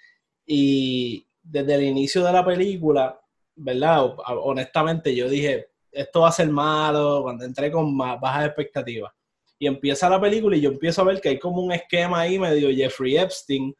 y 0.46 1.26
desde 1.42 1.74
el 1.74 1.82
inicio 1.84 2.24
de 2.24 2.32
la 2.32 2.44
película, 2.44 3.20
¿verdad? 3.56 4.14
Honestamente 4.42 5.14
yo 5.14 5.28
dije, 5.28 5.68
esto 5.92 6.22
va 6.22 6.28
a 6.28 6.32
ser 6.32 6.48
malo, 6.48 7.20
cuando 7.22 7.44
entré 7.44 7.70
con 7.70 7.94
ma- 7.94 8.16
bajas 8.16 8.46
expectativas. 8.46 9.12
Y 9.58 9.66
empieza 9.66 10.08
la 10.08 10.20
película 10.20 10.56
y 10.56 10.60
yo 10.62 10.70
empiezo 10.70 11.02
a 11.02 11.04
ver 11.04 11.20
que 11.20 11.28
hay 11.30 11.38
como 11.38 11.62
un 11.62 11.72
esquema 11.72 12.20
ahí 12.20 12.38
medio 12.38 12.74
Jeffrey 12.74 13.16
Epstein, 13.18 13.74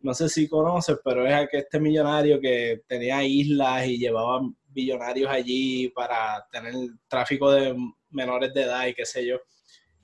no 0.00 0.14
sé 0.14 0.28
si 0.28 0.48
conoces, 0.48 0.98
pero 1.04 1.26
es 1.26 1.48
que 1.50 1.58
este 1.58 1.80
millonario 1.80 2.40
que 2.40 2.82
tenía 2.86 3.24
islas 3.24 3.86
y 3.86 3.98
llevaba 3.98 4.40
billonarios 4.68 5.30
allí 5.30 5.88
para 5.88 6.46
tener 6.50 6.74
tráfico 7.08 7.50
de 7.50 7.74
menores 8.10 8.54
de 8.54 8.62
edad 8.62 8.86
y 8.86 8.94
qué 8.94 9.04
sé 9.04 9.26
yo. 9.26 9.36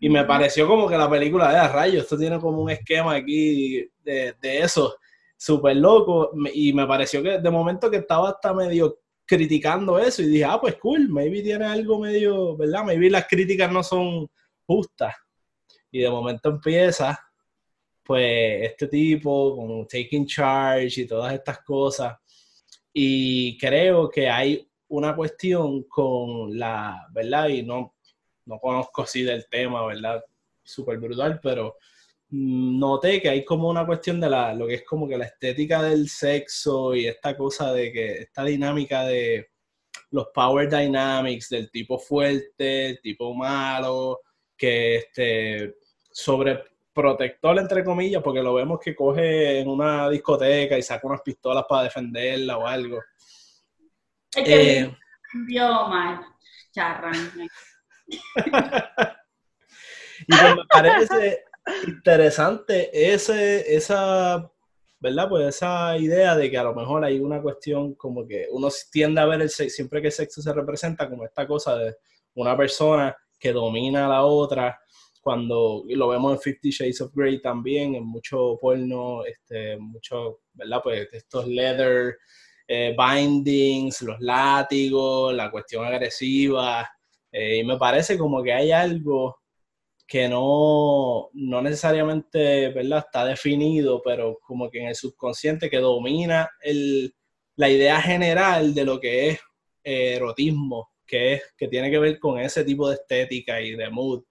Y 0.00 0.08
me 0.08 0.24
pareció 0.24 0.66
como 0.66 0.88
que 0.88 0.98
la 0.98 1.08
película 1.08 1.52
de 1.52 1.68
rayo, 1.68 2.00
esto 2.00 2.18
tiene 2.18 2.38
como 2.38 2.60
un 2.62 2.70
esquema 2.70 3.14
aquí 3.14 3.88
de, 4.02 4.34
de 4.40 4.58
eso, 4.58 4.96
súper 5.36 5.76
loco. 5.76 6.32
Y 6.52 6.72
me 6.72 6.86
pareció 6.86 7.22
que 7.22 7.38
de 7.38 7.50
momento 7.50 7.90
que 7.90 7.98
estaba 7.98 8.30
hasta 8.30 8.52
medio 8.52 8.98
criticando 9.26 9.98
eso 9.98 10.22
y 10.22 10.26
dije, 10.26 10.44
ah, 10.44 10.60
pues 10.60 10.76
cool, 10.76 11.08
maybe 11.08 11.40
tiene 11.42 11.64
algo 11.64 12.00
medio, 12.00 12.56
¿verdad? 12.56 12.84
Maybe 12.84 13.08
las 13.08 13.26
críticas 13.26 13.72
no 13.72 13.82
son 13.82 14.28
justas. 14.66 15.14
Y 15.90 16.00
de 16.00 16.10
momento 16.10 16.50
empieza 16.50 17.18
pues 18.04 18.70
este 18.70 18.88
tipo 18.88 19.56
con 19.56 19.86
Taking 19.86 20.26
Charge 20.26 21.02
y 21.02 21.06
todas 21.06 21.32
estas 21.34 21.60
cosas. 21.60 22.16
Y 22.92 23.58
creo 23.58 24.08
que 24.10 24.28
hay 24.28 24.68
una 24.88 25.16
cuestión 25.16 25.84
con 25.84 26.56
la, 26.56 27.06
¿verdad? 27.12 27.48
Y 27.48 27.62
no, 27.62 27.94
no 28.46 28.58
conozco 28.60 29.02
así 29.02 29.22
del 29.22 29.46
tema, 29.48 29.86
¿verdad? 29.86 30.22
Súper 30.62 30.98
brutal, 30.98 31.40
pero 31.42 31.76
noté 32.30 33.20
que 33.20 33.28
hay 33.28 33.44
como 33.44 33.68
una 33.68 33.86
cuestión 33.86 34.20
de 34.20 34.28
la, 34.28 34.54
lo 34.54 34.66
que 34.66 34.74
es 34.74 34.84
como 34.84 35.08
que 35.08 35.16
la 35.16 35.26
estética 35.26 35.82
del 35.82 36.08
sexo 36.08 36.94
y 36.94 37.06
esta 37.06 37.36
cosa 37.36 37.72
de 37.72 37.92
que, 37.92 38.12
esta 38.22 38.44
dinámica 38.44 39.04
de 39.04 39.48
los 40.10 40.28
power 40.34 40.68
dynamics 40.68 41.48
del 41.48 41.70
tipo 41.70 41.98
fuerte, 41.98 42.90
el 42.90 43.00
tipo 43.00 43.34
malo, 43.34 44.20
que 44.56 44.96
este, 44.96 45.74
sobre 46.10 46.62
protector, 46.94 47.58
entre 47.58 47.84
comillas, 47.84 48.22
porque 48.22 48.42
lo 48.42 48.54
vemos 48.54 48.80
que 48.80 48.94
coge 48.94 49.60
en 49.60 49.68
una 49.68 50.08
discoteca 50.08 50.78
y 50.78 50.82
saca 50.82 51.06
unas 51.06 51.22
pistolas 51.22 51.64
para 51.68 51.82
defenderla 51.82 52.56
o 52.56 52.66
algo. 52.66 53.00
es 54.34 54.44
que 54.44 54.78
Eh, 54.78 54.96
vio 55.46 55.88
mal, 55.88 56.20
charran. 56.72 57.14
y 58.06 58.18
pues 60.28 60.56
me 60.56 60.64
parece 60.68 61.44
interesante 61.86 63.12
ese, 63.12 63.74
esa, 63.74 64.50
¿verdad? 65.00 65.28
Pues 65.28 65.56
esa 65.56 65.96
idea 65.98 66.36
de 66.36 66.50
que 66.50 66.58
a 66.58 66.62
lo 66.62 66.74
mejor 66.74 67.04
hay 67.04 67.18
una 67.18 67.42
cuestión 67.42 67.94
como 67.94 68.26
que 68.26 68.46
uno 68.50 68.68
tiende 68.92 69.20
a 69.20 69.26
ver 69.26 69.42
el 69.42 69.50
sexo, 69.50 69.76
siempre 69.76 70.00
que 70.00 70.08
el 70.08 70.12
sexo 70.12 70.40
se 70.40 70.52
representa 70.52 71.08
como 71.08 71.24
esta 71.24 71.46
cosa 71.46 71.76
de 71.76 71.96
una 72.34 72.56
persona 72.56 73.16
que 73.38 73.52
domina 73.52 74.06
a 74.06 74.08
la 74.08 74.22
otra, 74.22 74.80
cuando 75.24 75.82
lo 75.88 76.08
vemos 76.08 76.34
en 76.34 76.40
Fifty 76.40 76.70
Shades 76.70 77.00
of 77.00 77.12
Grey 77.14 77.40
también, 77.40 77.94
en 77.94 78.04
mucho 78.04 78.58
porno, 78.60 79.24
este, 79.24 79.78
mucho, 79.78 80.40
¿verdad? 80.52 80.80
Pues 80.82 81.08
estos 81.12 81.48
leather 81.48 82.18
eh, 82.68 82.94
bindings, 82.96 84.02
los 84.02 84.20
látigos, 84.20 85.34
la 85.34 85.50
cuestión 85.50 85.84
agresiva, 85.84 86.88
eh, 87.32 87.58
y 87.58 87.64
me 87.64 87.78
parece 87.78 88.18
como 88.18 88.42
que 88.42 88.52
hay 88.52 88.70
algo 88.70 89.38
que 90.06 90.28
no, 90.28 91.30
no 91.32 91.62
necesariamente 91.62 92.68
¿verdad? 92.68 92.98
está 93.06 93.24
definido, 93.24 94.02
pero 94.04 94.38
como 94.42 94.70
que 94.70 94.80
en 94.80 94.88
el 94.88 94.94
subconsciente 94.94 95.70
que 95.70 95.78
domina 95.78 96.50
el, 96.62 97.14
la 97.56 97.70
idea 97.70 98.00
general 98.00 98.74
de 98.74 98.84
lo 98.84 99.00
que 99.00 99.30
es 99.30 99.40
eh, 99.82 100.14
erotismo, 100.16 100.90
que, 101.06 101.34
es, 101.34 101.42
que 101.56 101.68
tiene 101.68 101.90
que 101.90 101.98
ver 101.98 102.18
con 102.18 102.38
ese 102.38 102.64
tipo 102.64 102.88
de 102.88 102.96
estética 102.96 103.60
y 103.60 103.74
de 103.74 103.90
mood. 103.90 104.22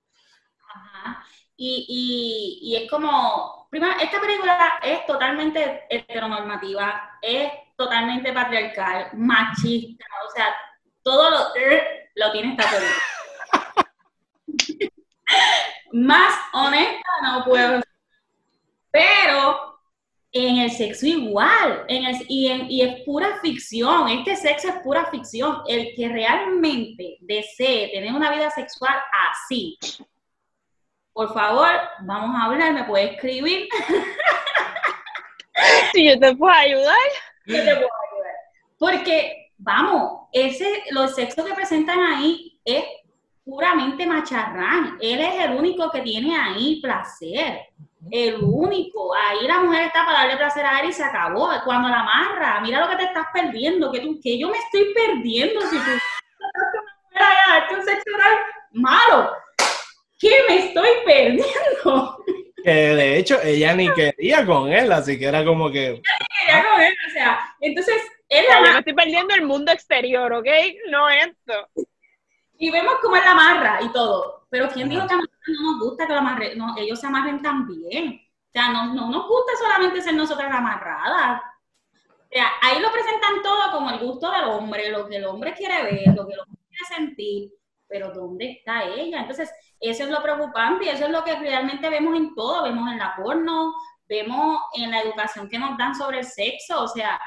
Y, 1.56 2.60
y, 2.62 2.76
es 2.76 2.90
como, 2.90 3.68
primero, 3.70 3.94
esta 4.02 4.20
película 4.20 4.80
es 4.84 5.06
totalmente 5.06 5.84
heteronormativa, 5.90 7.18
es 7.22 7.52
totalmente 7.78 8.34
patriarcal, 8.34 9.10
machista, 9.14 10.06
o 10.28 10.32
sea, 10.36 10.48
todo 11.04 11.30
lo, 11.30 11.38
lo 12.16 12.32
tiene 12.32 12.52
esta 12.56 12.70
película. 12.70 12.96
Más 15.94 16.34
honesta 16.54 17.10
no 17.24 17.46
puedo. 17.46 17.82
Pero 18.92 19.80
en 20.32 20.58
el 20.60 20.72
sexo 20.72 21.06
igual, 21.06 21.86
en 21.88 22.06
el, 22.06 22.26
y, 22.28 22.48
en- 22.48 22.70
y 22.72 22.82
es 22.82 23.02
pura 23.06 23.40
ficción, 23.42 24.08
este 24.10 24.36
sexo 24.36 24.70
es 24.70 24.76
pura 24.84 25.06
ficción. 25.12 25.62
El 25.68 25.94
que 25.96 26.10
realmente 26.10 27.18
desee 27.22 27.90
tener 27.94 28.14
una 28.14 28.32
vida 28.32 28.50
sexual 28.50 28.96
así, 29.32 29.78
por 31.14 31.34
favor, 31.34 31.70
vamos 32.02 32.36
a 32.36 32.46
hablar, 32.46 32.74
me 32.74 32.84
puede 32.86 33.14
escribir, 33.14 33.70
Si 35.94 36.10
yo 36.10 36.20
te 36.20 36.36
puedo 36.36 36.54
ayudar. 36.54 36.98
yo 37.46 37.58
te 37.58 37.64
puedo 37.64 37.78
ayudar. 37.78 38.36
Porque, 38.80 39.52
vamos, 39.58 40.28
ese, 40.32 40.84
los 40.92 41.16
sexos 41.16 41.46
que 41.46 41.54
presentan 41.54 42.00
ahí 42.00 42.60
es 42.66 42.84
puramente 43.46 44.06
macharrán. 44.06 44.98
Él 45.00 45.20
es 45.20 45.46
el 45.46 45.52
único 45.52 45.90
que 45.92 46.02
tiene 46.02 46.38
ahí 46.38 46.82
placer. 46.82 47.62
El 48.12 48.38
único. 48.42 49.14
Ahí 49.16 49.48
la 49.48 49.60
mujer 49.60 49.84
está 49.84 50.06
para 50.06 50.20
darle 50.20 50.38
placer 50.38 50.66
a 50.66 50.82
él 50.82 50.90
y 50.90 50.94
se 50.94 51.04
acabó. 51.04 51.50
Cuando 51.64 51.88
la 51.88 52.00
amarra, 52.00 52.60
mira 52.62 52.82
lo 52.82 52.90
que 52.90 52.98
te 52.98 53.04
estás 53.04 53.28
perdiendo. 53.34 53.92
Que, 53.92 54.00
tú, 54.00 54.20
que 54.22 54.40
yo 54.40 54.50
me 54.50 54.58
estoy 54.58 54.94
perdiendo 54.94 55.62
si 55.62 55.78
tú 55.78 55.84
un 57.78 57.86
sexo 57.86 58.16
oral 58.16 58.38
malo. 58.72 59.32
¿Qué 60.24 60.38
me 60.48 60.68
estoy 60.68 60.88
perdiendo? 61.06 62.24
Que 62.64 62.72
de 62.72 63.18
hecho 63.18 63.42
ella 63.44 63.76
ni 63.76 63.94
quería 63.94 64.46
con 64.46 64.72
él, 64.72 64.90
así 64.94 65.20
que 65.20 65.26
era 65.26 65.44
como 65.44 65.70
que 65.70 66.02
Quería 66.02 66.64
con 66.72 66.82
él, 66.82 66.94
o 67.10 67.12
sea, 67.12 67.56
entonces 67.60 67.96
él 68.30 68.46
la 68.48 68.56
yo 68.56 68.62
me 68.72 68.80
estoy 68.80 68.94
perdiendo 68.94 69.36
el 69.36 69.42
mundo 69.46 69.74
exterior, 69.74 70.32
¿ok? 70.32 70.48
No 70.90 71.10
esto. 71.10 71.68
Y 72.58 72.72
vemos 72.72 72.96
cómo 73.02 73.18
él 73.18 73.22
la 73.26 73.32
amarra 73.32 73.80
y 73.84 73.92
todo. 73.92 74.48
Pero 74.50 74.70
¿quién 74.70 74.88
dijo 74.88 75.06
que 75.06 75.14
a 75.14 75.18
nosotros 75.18 75.58
no 75.60 75.72
nos 75.74 75.82
gusta 75.82 76.08
que 76.08 76.14
lo 76.14 76.20
amarre- 76.20 76.56
no, 76.56 76.74
ellos 76.78 77.02
se 77.02 77.08
amarren 77.08 77.42
también? 77.42 78.22
O 78.48 78.52
sea, 78.54 78.70
no, 78.70 78.94
no 78.94 79.10
nos 79.10 79.28
gusta 79.28 79.52
solamente 79.60 80.02
ser 80.02 80.14
nosotras 80.14 80.50
amarradas. 80.50 81.42
O 82.08 82.28
sea, 82.32 82.48
ahí 82.62 82.80
lo 82.80 82.94
presentan 82.94 83.42
todo 83.44 83.72
como 83.74 83.90
el 83.92 84.00
gusto 84.00 84.32
del 84.32 84.46
hombre, 84.46 84.90
lo 84.90 85.10
que 85.10 85.18
el 85.18 85.26
hombre 85.26 85.54
quiere 85.54 85.84
ver, 85.84 86.16
lo 86.16 86.26
que 86.26 86.34
el 86.34 86.40
hombre 86.40 86.62
quiere 86.70 86.96
sentir. 86.96 87.52
Pero 87.94 88.12
¿dónde 88.12 88.54
está 88.54 88.86
ella? 88.86 89.20
Entonces, 89.20 89.52
eso 89.80 90.06
es 90.06 90.10
lo 90.10 90.24
preocupante 90.24 90.86
y 90.86 90.90
eso 90.90 91.06
es 91.06 91.12
lo 91.12 91.24
que 91.24 91.36
realmente 91.36 91.88
vemos 91.90 92.18
en 92.18 92.34
todo. 92.34 92.64
Vemos 92.64 92.92
en 92.92 92.98
la 92.98 93.16
porno, 93.16 93.72
vemos 94.10 94.64
en 94.74 94.90
la 94.90 95.02
educación 95.02 95.48
que 95.48 95.60
nos 95.60 95.78
dan 95.78 95.94
sobre 95.94 96.18
el 96.18 96.26
sexo. 96.26 96.82
O 96.82 96.88
sea, 96.88 97.22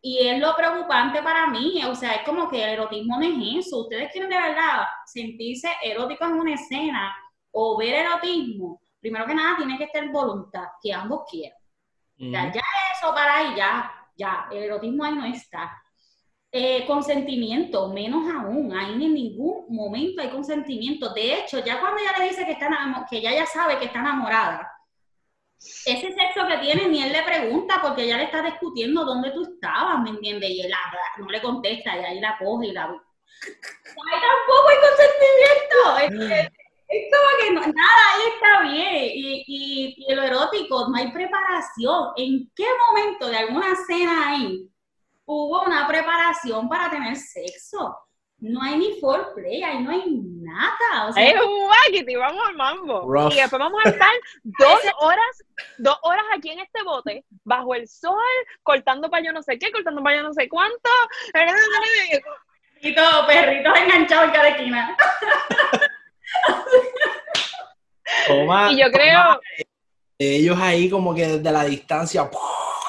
y 0.00 0.26
es 0.26 0.40
lo 0.40 0.56
preocupante 0.56 1.22
para 1.22 1.46
mí, 1.46 1.84
o 1.84 1.94
sea, 1.94 2.14
es 2.14 2.22
como 2.22 2.50
que 2.50 2.64
el 2.64 2.70
erotismo 2.70 3.16
no 3.16 3.24
es 3.24 3.66
eso. 3.66 3.82
Ustedes 3.82 4.10
quieren 4.10 4.28
de 4.28 4.40
verdad 4.40 4.88
sentirse 5.06 5.70
eróticos 5.84 6.26
en 6.26 6.34
una 6.34 6.54
escena 6.54 7.16
o 7.52 7.78
ver 7.78 7.94
erotismo. 7.94 8.80
Primero 8.98 9.24
que 9.24 9.36
nada, 9.36 9.56
tiene 9.56 9.78
que 9.78 9.84
estar 9.84 10.08
voluntad, 10.10 10.64
que 10.82 10.92
ambos 10.92 11.22
quieran. 11.30 11.58
O 12.20 12.28
sea, 12.28 12.52
ya 12.52 12.62
eso 12.96 13.14
para 13.14 13.36
ahí, 13.36 13.54
ya, 13.56 13.92
ya, 14.16 14.48
el 14.50 14.64
erotismo 14.64 15.04
ahí 15.04 15.14
no 15.14 15.26
está. 15.26 15.80
Eh, 16.50 16.86
consentimiento, 16.86 17.90
menos 17.90 18.22
aún, 18.34 18.74
ahí 18.74 18.92
en 18.94 19.12
ningún 19.12 19.66
momento 19.68 20.22
hay 20.22 20.30
consentimiento. 20.30 21.12
De 21.12 21.34
hecho, 21.40 21.62
ya 21.62 21.78
cuando 21.78 22.00
ella 22.00 22.14
le 22.18 22.24
dice 22.30 22.46
que, 22.46 22.52
está 22.52 23.06
que 23.10 23.18
ella 23.18 23.32
ya 23.34 23.44
sabe 23.46 23.78
que 23.78 23.84
está 23.84 23.98
enamorada, 24.00 24.66
ese 25.58 26.10
sexo 26.12 26.46
que 26.48 26.56
tiene 26.58 26.88
ni 26.88 27.02
él 27.02 27.12
le 27.12 27.22
pregunta 27.22 27.80
porque 27.82 28.04
ella 28.04 28.16
le 28.16 28.24
está 28.24 28.40
discutiendo 28.42 29.04
dónde 29.04 29.30
tú 29.32 29.42
estabas, 29.42 30.00
¿me 30.00 30.10
entiendes? 30.10 30.48
Y 30.50 30.60
él 30.62 30.70
la- 30.70 31.22
no 31.22 31.28
le 31.28 31.42
contesta 31.42 31.96
y 31.96 32.04
ahí 32.04 32.20
la 32.20 32.38
coge 32.38 32.68
y 32.68 32.72
la... 32.72 32.84
Ahí 32.84 34.20
tampoco 34.22 34.68
hay 34.68 34.76
consentimiento. 34.88 36.48
Es 36.48 36.50
Es 36.88 37.10
que 37.42 37.52
no- 37.52 37.60
nada 37.60 38.02
ahí 38.14 38.22
está 38.34 38.62
bien. 38.62 39.10
Y, 39.14 39.44
y, 39.46 39.94
y 40.08 40.14
lo 40.14 40.22
erótico, 40.22 40.88
no 40.88 40.96
hay 40.96 41.12
preparación. 41.12 42.12
¿En 42.16 42.50
qué 42.56 42.64
momento 42.88 43.28
de 43.28 43.36
alguna 43.36 43.74
cena 43.86 44.30
ahí 44.30 44.66
hubo 45.28 45.62
una 45.62 45.86
preparación 45.86 46.68
para 46.68 46.90
tener 46.90 47.14
sexo? 47.16 47.96
No 48.40 48.62
hay 48.62 48.78
ni 48.78 49.00
foreplay, 49.00 49.62
ahí 49.62 49.82
no 49.82 49.90
hay 49.90 50.04
nada. 50.06 51.08
O 51.08 51.12
sea, 51.12 51.24
Es 51.28 51.34
un 51.44 51.68
vamos 52.16 52.42
al 52.48 52.54
mambo. 52.54 53.00
Rough. 53.12 53.32
Y 53.32 53.36
después 53.36 53.58
vamos 53.58 53.80
a 53.84 53.88
estar 53.88 54.12
dos 54.44 54.80
horas, 55.00 55.44
dos 55.78 55.98
horas 56.02 56.24
aquí 56.36 56.50
en 56.50 56.60
este 56.60 56.82
bote, 56.84 57.24
bajo 57.44 57.74
el 57.74 57.88
sol, 57.88 58.14
cortando 58.62 59.10
para 59.10 59.24
yo 59.24 59.32
no 59.32 59.42
sé 59.42 59.58
qué, 59.58 59.70
cortando 59.72 60.02
para 60.02 60.16
yo 60.18 60.22
no 60.22 60.32
sé 60.32 60.48
cuánto. 60.48 60.88
perritos, 61.32 63.26
perritos 63.26 63.78
enganchados 63.78 64.24
en 64.26 64.30
cada 64.32 64.48
esquina. 64.48 64.96
Toma- 68.26 68.72
Y 68.72 68.80
yo 68.80 68.90
creo, 68.90 69.22
toma 69.24 69.40
ellos 70.18 70.58
ahí 70.60 70.88
como 70.88 71.14
que 71.14 71.26
desde 71.26 71.52
la 71.52 71.64
distancia, 71.64 72.28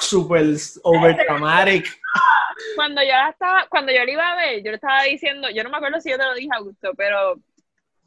super 0.00 0.44
over 0.84 1.16
dramatic. 1.16 2.00
cuando 2.76 3.02
yo 3.02 3.08
la 3.08 3.30
estaba, 3.30 3.66
cuando 3.68 3.92
yo 3.92 4.04
la 4.04 4.10
iba 4.10 4.32
a 4.32 4.36
ver, 4.36 4.62
yo 4.62 4.70
le 4.70 4.76
estaba 4.76 5.02
diciendo, 5.04 5.48
yo 5.50 5.62
no 5.62 5.70
me 5.70 5.76
acuerdo 5.76 6.00
si 6.00 6.10
yo 6.10 6.18
te 6.18 6.24
lo 6.24 6.34
dije 6.34 6.48
Augusto, 6.52 6.92
pero 6.96 7.40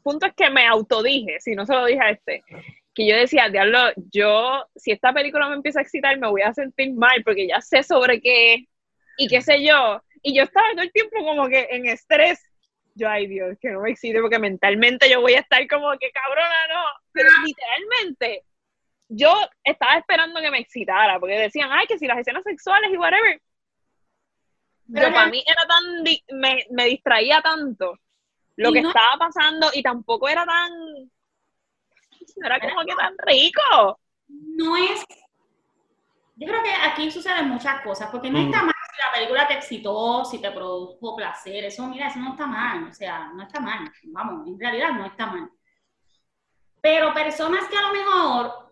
punto 0.02 0.26
es 0.26 0.34
que 0.34 0.50
me 0.50 0.66
autodije, 0.66 1.40
si 1.40 1.54
no 1.54 1.66
se 1.66 1.72
lo 1.72 1.86
dije 1.86 2.00
a 2.00 2.10
este, 2.10 2.44
que 2.94 3.08
yo 3.08 3.16
decía, 3.16 3.48
diablo, 3.48 3.78
yo, 4.12 4.66
si 4.76 4.92
esta 4.92 5.12
película 5.12 5.48
me 5.48 5.56
empieza 5.56 5.80
a 5.80 5.82
excitar, 5.82 6.18
me 6.18 6.28
voy 6.28 6.42
a 6.42 6.54
sentir 6.54 6.92
mal, 6.92 7.22
porque 7.24 7.48
ya 7.48 7.60
sé 7.60 7.82
sobre 7.82 8.20
qué, 8.20 8.68
y 9.16 9.28
qué 9.28 9.42
sé 9.42 9.64
yo, 9.64 10.02
y 10.22 10.36
yo 10.36 10.44
estaba 10.44 10.66
todo 10.72 10.82
el 10.82 10.92
tiempo 10.92 11.16
como 11.24 11.48
que 11.48 11.68
en 11.70 11.86
estrés, 11.86 12.40
yo, 12.94 13.08
ay 13.08 13.26
Dios, 13.26 13.56
que 13.60 13.70
no 13.70 13.80
me 13.80 13.90
excite, 13.90 14.20
porque 14.20 14.38
mentalmente 14.38 15.10
yo 15.10 15.20
voy 15.20 15.34
a 15.34 15.40
estar 15.40 15.66
como 15.66 15.90
que 15.98 16.10
cabrona, 16.12 16.68
no, 16.68 16.84
pero 17.12 17.30
literalmente, 17.44 18.44
yo 19.08 19.32
estaba 19.64 19.96
esperando 19.96 20.40
que 20.40 20.50
me 20.50 20.58
excitara, 20.58 21.18
porque 21.18 21.38
decían, 21.38 21.70
ay, 21.72 21.86
que 21.86 21.98
si 21.98 22.06
las 22.06 22.18
escenas 22.18 22.44
sexuales 22.44 22.90
y 22.92 22.96
whatever, 22.96 23.40
Pero 24.92 25.12
para 25.12 25.28
mí 25.30 25.42
era 25.46 25.66
tan 25.66 26.04
di- 26.04 26.24
me, 26.32 26.66
me 26.70 26.84
distraía 26.86 27.40
tanto 27.40 27.98
lo 28.56 28.72
que 28.72 28.82
no- 28.82 28.88
estaba 28.88 29.16
pasando 29.18 29.68
y 29.72 29.82
tampoco 29.82 30.28
era 30.28 30.44
tan 30.44 30.70
no 32.36 32.46
era 32.46 32.60
como 32.60 32.84
que 32.84 32.94
tan 32.94 33.14
rico 33.18 33.98
no 34.28 34.76
es. 34.76 35.04
Yo 36.36 36.48
creo 36.48 36.62
que 36.62 36.72
aquí 36.72 37.10
suceden 37.10 37.48
muchas 37.48 37.80
cosas, 37.82 38.10
porque 38.10 38.30
no 38.30 38.38
Mm. 38.38 38.46
está 38.46 38.62
mal 38.62 38.74
si 38.92 39.00
la 39.00 39.12
película 39.12 39.46
te 39.46 39.54
excitó, 39.54 40.24
si 40.24 40.40
te 40.40 40.50
produjo 40.50 41.16
placer, 41.16 41.64
eso, 41.64 41.86
mira, 41.86 42.08
eso 42.08 42.18
no 42.18 42.30
está 42.30 42.46
mal, 42.46 42.84
o 42.88 42.92
sea, 42.92 43.30
no 43.34 43.42
está 43.42 43.60
mal, 43.60 43.90
vamos, 44.04 44.46
en 44.48 44.58
realidad 44.58 44.90
no 44.92 45.06
está 45.06 45.26
mal. 45.26 45.48
Pero 46.80 47.14
personas 47.14 47.66
que 47.68 47.76
a 47.76 47.82
lo 47.82 47.92
mejor 47.92 48.63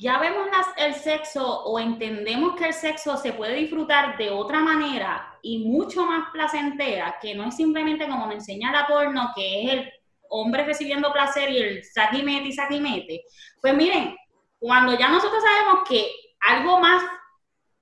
ya 0.00 0.18
vemos 0.18 0.46
las- 0.50 0.74
el 0.78 0.94
sexo 0.94 1.62
o 1.64 1.78
entendemos 1.78 2.56
que 2.56 2.68
el 2.68 2.72
sexo 2.72 3.18
se 3.18 3.34
puede 3.34 3.54
disfrutar 3.56 4.16
de 4.16 4.30
otra 4.30 4.60
manera 4.60 5.38
y 5.42 5.58
mucho 5.68 6.06
más 6.06 6.30
placentera, 6.32 7.16
que 7.20 7.34
no 7.34 7.44
es 7.44 7.54
simplemente 7.54 8.08
como 8.08 8.26
me 8.26 8.34
enseña 8.34 8.72
la 8.72 8.86
porno, 8.86 9.30
que 9.34 9.62
es 9.62 9.72
el 9.74 9.92
hombre 10.30 10.64
recibiendo 10.64 11.12
placer 11.12 11.50
y 11.50 11.58
el 11.58 11.84
saquimete 11.84 12.48
y 12.48 12.52
saquimete. 12.52 13.24
Pues 13.60 13.74
miren, 13.74 14.16
cuando 14.58 14.98
ya 14.98 15.10
nosotros 15.10 15.42
sabemos 15.42 15.86
que 15.86 16.10
algo 16.48 16.80
más 16.80 17.02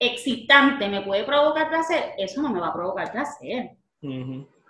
excitante 0.01 0.89
me 0.89 1.03
puede 1.03 1.23
provocar 1.23 1.69
placer, 1.69 2.15
eso 2.19 2.43
no 2.43 2.49
me 2.49 2.59
va 2.59 2.69
a 2.69 2.75
provocar 2.75 3.13
placer. 3.13 3.77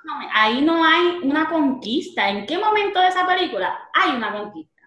No 0.05 0.13
ahí 0.35 0.61
no 0.61 0.85
hay 0.85 1.21
una 1.23 1.49
conquista. 1.49 2.29
¿En 2.29 2.45
qué 2.45 2.59
momento 2.59 3.01
de 3.01 3.09
esa 3.09 3.27
película 3.27 3.89
hay 3.95 4.17
una 4.17 4.33
conquista? 4.33 4.78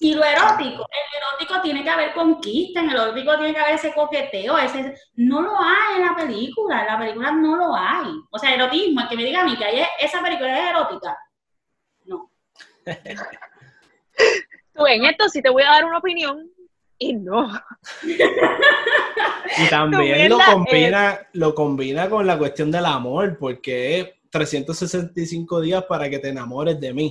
Y 0.00 0.14
lo 0.14 0.22
erótico, 0.24 0.86
el 0.88 1.18
erótico 1.18 1.60
tiene 1.60 1.82
que 1.82 1.90
haber 1.90 2.12
conquista, 2.12 2.80
en 2.80 2.90
el 2.90 2.96
erótico 2.96 3.36
tiene 3.36 3.52
que 3.52 3.58
haber 3.60 3.74
ese 3.74 3.92
coqueteo, 3.92 4.56
ese 4.56 4.94
no 5.16 5.42
lo 5.42 5.58
hay 5.58 5.96
en 5.96 6.06
la 6.06 6.14
película, 6.14 6.80
en 6.82 6.86
la 6.86 6.98
película 6.98 7.32
no 7.32 7.56
lo 7.56 7.74
hay. 7.74 8.06
O 8.30 8.38
sea, 8.38 8.54
erotismo, 8.54 9.00
el 9.00 9.08
que 9.08 9.16
me 9.16 9.24
diga 9.24 9.40
a 9.40 9.44
mí 9.44 9.56
que 9.56 9.64
hay- 9.64 9.86
esa 9.98 10.22
película 10.22 10.56
es 10.56 10.70
erótica, 10.70 11.18
no. 12.04 12.30
tú 14.74 14.86
en 14.86 15.04
esto 15.04 15.28
sí 15.28 15.42
te 15.42 15.50
voy 15.50 15.64
a 15.64 15.70
dar 15.72 15.84
una 15.84 15.98
opinión 15.98 16.48
y 16.96 17.14
no 17.14 17.48
Y 18.04 19.68
también 19.68 20.28
lo 20.28 20.38
combina, 20.38 21.26
lo 21.32 21.54
combina 21.54 22.08
con 22.08 22.26
la 22.26 22.38
cuestión 22.38 22.70
del 22.70 22.86
amor, 22.86 23.36
porque 23.38 24.00
es 24.00 24.08
365 24.30 25.60
días 25.60 25.84
para 25.84 26.08
que 26.08 26.18
te 26.18 26.28
enamores 26.28 26.78
de 26.80 26.92
mí. 26.94 27.10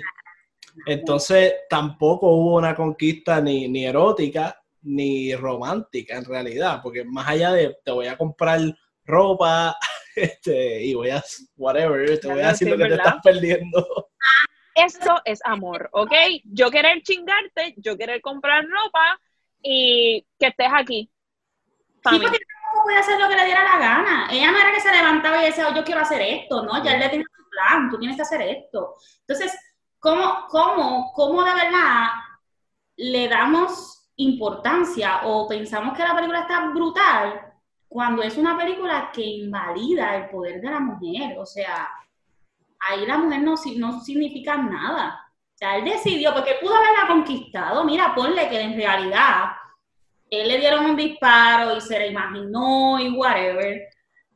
Entonces, 0.86 1.54
tampoco 1.70 2.30
hubo 2.30 2.56
una 2.58 2.76
conquista 2.76 3.42
ni, 3.42 3.68
ni 3.68 3.86
erótica 3.86 4.62
ni 4.84 5.36
romántica 5.36 6.16
en 6.18 6.26
realidad, 6.26 6.80
porque 6.82 7.04
más 7.04 7.28
allá 7.28 7.52
de 7.52 7.78
te 7.84 7.92
voy 7.92 8.08
a 8.08 8.18
comprar 8.18 8.60
ropa 9.04 9.76
este, 10.16 10.84
y 10.84 10.94
voy 10.94 11.10
a, 11.10 11.24
whatever, 11.58 12.20
te 12.20 12.28
voy 12.28 12.42
a 12.42 12.50
decir 12.50 12.68
sí, 12.68 12.72
lo 12.72 12.78
que 12.78 12.90
te 12.90 12.96
estás 12.96 13.16
perdiendo. 13.24 14.10
eso 14.76 15.20
es 15.26 15.40
amor 15.44 15.90
¿ok? 15.92 16.12
yo 16.46 16.70
querer 16.70 17.02
chingarte 17.02 17.74
yo 17.78 17.98
querer 17.98 18.22
comprar 18.22 18.64
ropa 18.64 19.20
y 19.62 20.26
que 20.40 20.48
estés 20.48 20.70
aquí 20.74 21.10
Sí, 22.10 22.20
porque 22.20 22.38
tampoco 22.38 22.84
puede 22.84 22.98
hacer 23.00 23.20
lo 23.20 23.28
que 23.28 23.36
le 23.36 23.46
diera 23.46 23.64
la 23.64 23.80
gana. 23.80 24.28
Ella 24.32 24.52
no 24.52 24.60
era 24.60 24.72
que 24.72 24.80
se 24.80 24.92
levantaba 24.92 25.42
y 25.42 25.48
decía, 25.48 25.68
oh, 25.68 25.76
yo 25.76 25.84
quiero 25.84 26.02
hacer 26.02 26.22
esto, 26.22 26.64
¿no? 26.64 26.82
Ya 26.84 26.94
él 26.94 27.00
le 27.00 27.10
tenía 27.10 27.26
su 27.36 27.50
plan, 27.50 27.90
tú 27.90 28.00
tienes 28.00 28.16
que 28.16 28.22
hacer 28.22 28.42
esto. 28.42 28.96
Entonces, 29.22 29.58
¿cómo, 30.00 30.46
cómo, 30.50 31.12
cómo 31.14 31.44
de 31.44 31.54
verdad 31.54 32.08
le 32.98 33.28
damos 33.28 34.12
importancia 34.16 35.22
o 35.24 35.48
pensamos 35.48 35.96
que 35.96 36.04
la 36.04 36.16
película 36.16 36.42
está 36.42 36.70
brutal 36.70 37.54
cuando 37.88 38.24
es 38.24 38.38
una 38.38 38.58
película 38.58 39.12
que 39.14 39.24
invalida 39.24 40.16
el 40.16 40.30
poder 40.30 40.62
de 40.62 40.72
la 40.72 40.80
mujer? 40.80 41.38
O 41.40 41.46
sea, 41.46 41.90
ahí 42.80 43.06
la 43.06 43.18
mujer 43.18 43.42
no, 43.42 43.56
no 43.78 44.02
significa 44.02 44.58
nada. 44.58 45.24
O 45.54 45.58
sea, 45.58 45.78
él 45.78 45.86
decidió, 45.86 46.34
porque 46.34 46.58
pudo 46.62 46.76
haberla 46.76 47.08
conquistado. 47.08 47.84
Mira, 47.84 48.14
ponle 48.14 48.48
que 48.48 48.62
en 48.62 48.76
realidad 48.76 49.52
él 50.30 50.48
le 50.48 50.60
dieron 50.60 50.86
un 50.86 50.96
disparo 50.96 51.76
y 51.76 51.82
se 51.82 51.98
la 51.98 52.06
imaginó 52.08 53.00
y 53.00 53.10
whatever. 53.10 53.90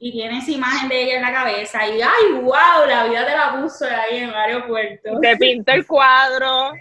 Y 0.03 0.11
tiene 0.11 0.39
esa 0.39 0.49
imagen 0.49 0.89
de 0.89 1.03
ella 1.03 1.15
en 1.17 1.21
la 1.21 1.31
cabeza 1.31 1.87
y 1.87 2.01
¡ay, 2.01 2.31
wow! 2.41 2.87
La 2.87 3.05
vida 3.05 3.23
te 3.23 3.37
la 3.37 3.61
puso 3.61 3.85
ahí 3.85 4.17
en 4.17 4.29
el 4.29 4.35
aeropuerto. 4.35 5.19
te 5.21 5.37
pinto 5.37 5.71
el 5.71 5.85
cuadro 5.85 6.71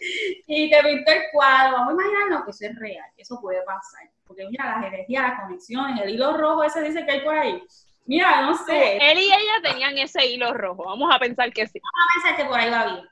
Y 0.46 0.70
te 0.70 0.82
pintó 0.82 1.12
el 1.12 1.22
cuadro. 1.30 1.72
Vamos 1.72 1.90
a 1.90 1.92
imaginarnos 1.92 2.44
que 2.46 2.50
eso 2.50 2.64
es 2.64 2.78
real, 2.78 3.04
que 3.14 3.22
eso 3.22 3.38
puede 3.42 3.62
pasar. 3.64 4.08
Porque 4.26 4.48
mira, 4.48 4.78
las 4.78 4.86
energías, 4.86 5.22
las 5.22 5.40
conexiones, 5.42 6.00
el 6.02 6.10
hilo 6.14 6.34
rojo 6.34 6.64
ese 6.64 6.80
dice 6.80 7.04
que 7.04 7.12
hay 7.12 7.20
por 7.20 7.38
ahí. 7.38 7.62
Mira, 8.06 8.40
no 8.40 8.56
sé. 8.56 8.96
él 8.96 9.18
y 9.18 9.26
ella 9.26 9.70
tenían 9.70 9.98
ese 9.98 10.26
hilo 10.26 10.54
rojo 10.54 10.84
vamos 10.86 11.14
a 11.14 11.18
pensar 11.20 11.52
que 11.52 11.66
sí 11.68 11.78
a 11.78 12.14
pensar 12.14 12.36
que 12.36 12.46
por 12.46 12.58
ahí 12.58 12.70
va 12.70 12.86
bien. 12.86 13.06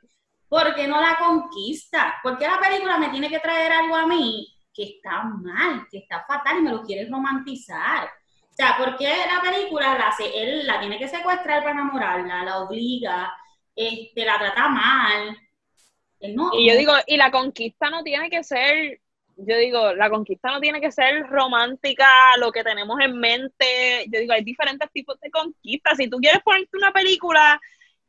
¿Por 0.48 0.74
qué 0.74 0.88
no 0.88 1.02
la 1.02 1.16
conquista? 1.18 2.14
¿Por 2.22 2.38
qué 2.38 2.46
la 2.46 2.58
película 2.58 2.96
me 2.96 3.10
tiene 3.10 3.28
que 3.28 3.40
traer 3.40 3.72
algo 3.72 3.94
a 3.94 4.06
mí 4.06 4.48
que 4.72 4.84
está 4.84 5.22
mal, 5.22 5.86
que 5.90 5.98
está 5.98 6.24
fatal 6.26 6.58
y 6.58 6.62
me 6.62 6.70
lo 6.70 6.82
quiere 6.82 7.08
romantizar? 7.10 8.10
O 8.60 8.62
sea, 8.62 8.76
¿por 8.76 8.96
qué 8.98 9.08
la 9.26 9.40
película 9.40 9.96
la 9.96 10.08
hace, 10.08 10.24
él 10.34 10.66
la 10.66 10.80
tiene 10.80 10.98
que 10.98 11.08
secuestrar 11.08 11.60
para 11.60 11.72
enamorarla, 11.72 12.44
la 12.44 12.58
obliga, 12.60 13.32
este, 13.74 14.24
la 14.24 14.38
trata 14.38 14.68
mal? 14.68 15.36
Él 16.20 16.34
no, 16.36 16.50
Y 16.54 16.68
yo 16.68 16.76
digo, 16.76 16.92
y 17.06 17.16
la 17.16 17.30
conquista 17.30 17.88
no 17.90 18.02
tiene 18.02 18.28
que 18.28 18.44
ser, 18.44 19.00
yo 19.36 19.56
digo, 19.56 19.94
la 19.94 20.10
conquista 20.10 20.50
no 20.50 20.60
tiene 20.60 20.80
que 20.80 20.92
ser 20.92 21.26
romántica, 21.28 22.06
lo 22.38 22.52
que 22.52 22.62
tenemos 22.64 23.00
en 23.00 23.18
mente. 23.18 24.04
Yo 24.12 24.20
digo, 24.20 24.32
hay 24.34 24.44
diferentes 24.44 24.90
tipos 24.92 25.18
de 25.20 25.30
conquistas. 25.30 25.96
Si 25.96 26.10
tú 26.10 26.18
quieres 26.18 26.42
ponerte 26.42 26.76
una 26.76 26.92
película 26.92 27.58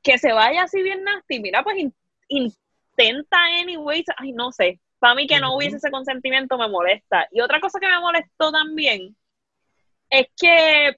que 0.04 0.18
se 0.18 0.34
vaya 0.34 0.64
así 0.64 0.82
bien 0.84 1.04
nasty, 1.04 1.40
mira, 1.40 1.64
pues 1.64 1.78
in- 1.78 1.96
intenta 2.28 3.38
anyways, 3.62 4.06
ay, 4.18 4.34
no 4.34 4.52
sé. 4.52 4.80
Para 4.99 5.16
mí 5.16 5.28
que 5.28 5.39
no 5.39 5.56
hubiese 5.56 5.78
ese 5.78 5.91
consentimiento 5.91 6.58
me 6.58 6.68
molesta. 6.68 7.28
Y 7.32 7.41
otra 7.41 7.60
cosa 7.62 7.80
que 7.80 7.88
me 7.88 7.99
molestó 7.99 8.52
también 8.52 9.16
es 10.12 10.28
que 10.39 10.95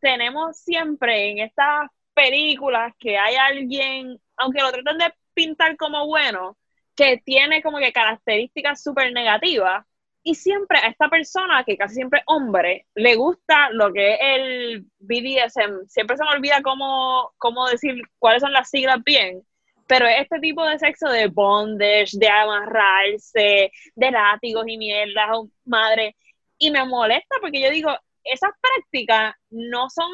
tenemos 0.00 0.58
siempre 0.58 1.30
en 1.30 1.38
estas 1.40 1.88
películas 2.14 2.92
que 2.98 3.18
hay 3.18 3.36
alguien, 3.36 4.20
aunque 4.36 4.62
lo 4.62 4.72
traten 4.72 4.98
de 4.98 5.14
pintar 5.34 5.76
como 5.76 6.06
bueno, 6.06 6.58
que 6.96 7.18
tiene 7.24 7.62
como 7.62 7.78
que 7.78 7.92
características 7.92 8.82
súper 8.82 9.12
negativas. 9.12 9.86
Y 10.24 10.36
siempre 10.36 10.78
a 10.78 10.88
esta 10.88 11.08
persona, 11.08 11.64
que 11.64 11.76
casi 11.76 11.96
siempre 11.96 12.20
es 12.20 12.24
hombre, 12.26 12.86
le 12.94 13.16
gusta 13.16 13.70
lo 13.70 13.92
que 13.92 14.14
es 14.14 14.18
el 14.20 14.86
BDSM. 15.00 15.86
Siempre 15.88 16.16
se 16.16 16.24
me 16.24 16.30
olvida 16.30 16.62
cómo, 16.62 17.32
cómo 17.38 17.68
decir 17.68 18.00
cuáles 18.18 18.40
son 18.42 18.52
las 18.52 18.70
siglas 18.70 19.02
bien. 19.04 19.42
Pero 19.88 20.06
es 20.06 20.22
este 20.22 20.38
tipo 20.40 20.64
de 20.64 20.78
sexo 20.78 21.08
de 21.08 21.26
bondage, 21.26 22.10
de 22.18 22.28
amarrarse, 22.28 23.72
de 23.96 24.10
látigos 24.10 24.64
y 24.68 24.78
mierdas, 24.78 25.28
oh, 25.32 25.48
madre. 25.64 26.16
Y 26.58 26.70
me 26.70 26.84
molesta 26.84 27.36
porque 27.40 27.60
yo 27.60 27.70
digo, 27.70 27.90
esas 28.24 28.50
prácticas 28.60 29.34
no 29.50 29.88
son 29.90 30.10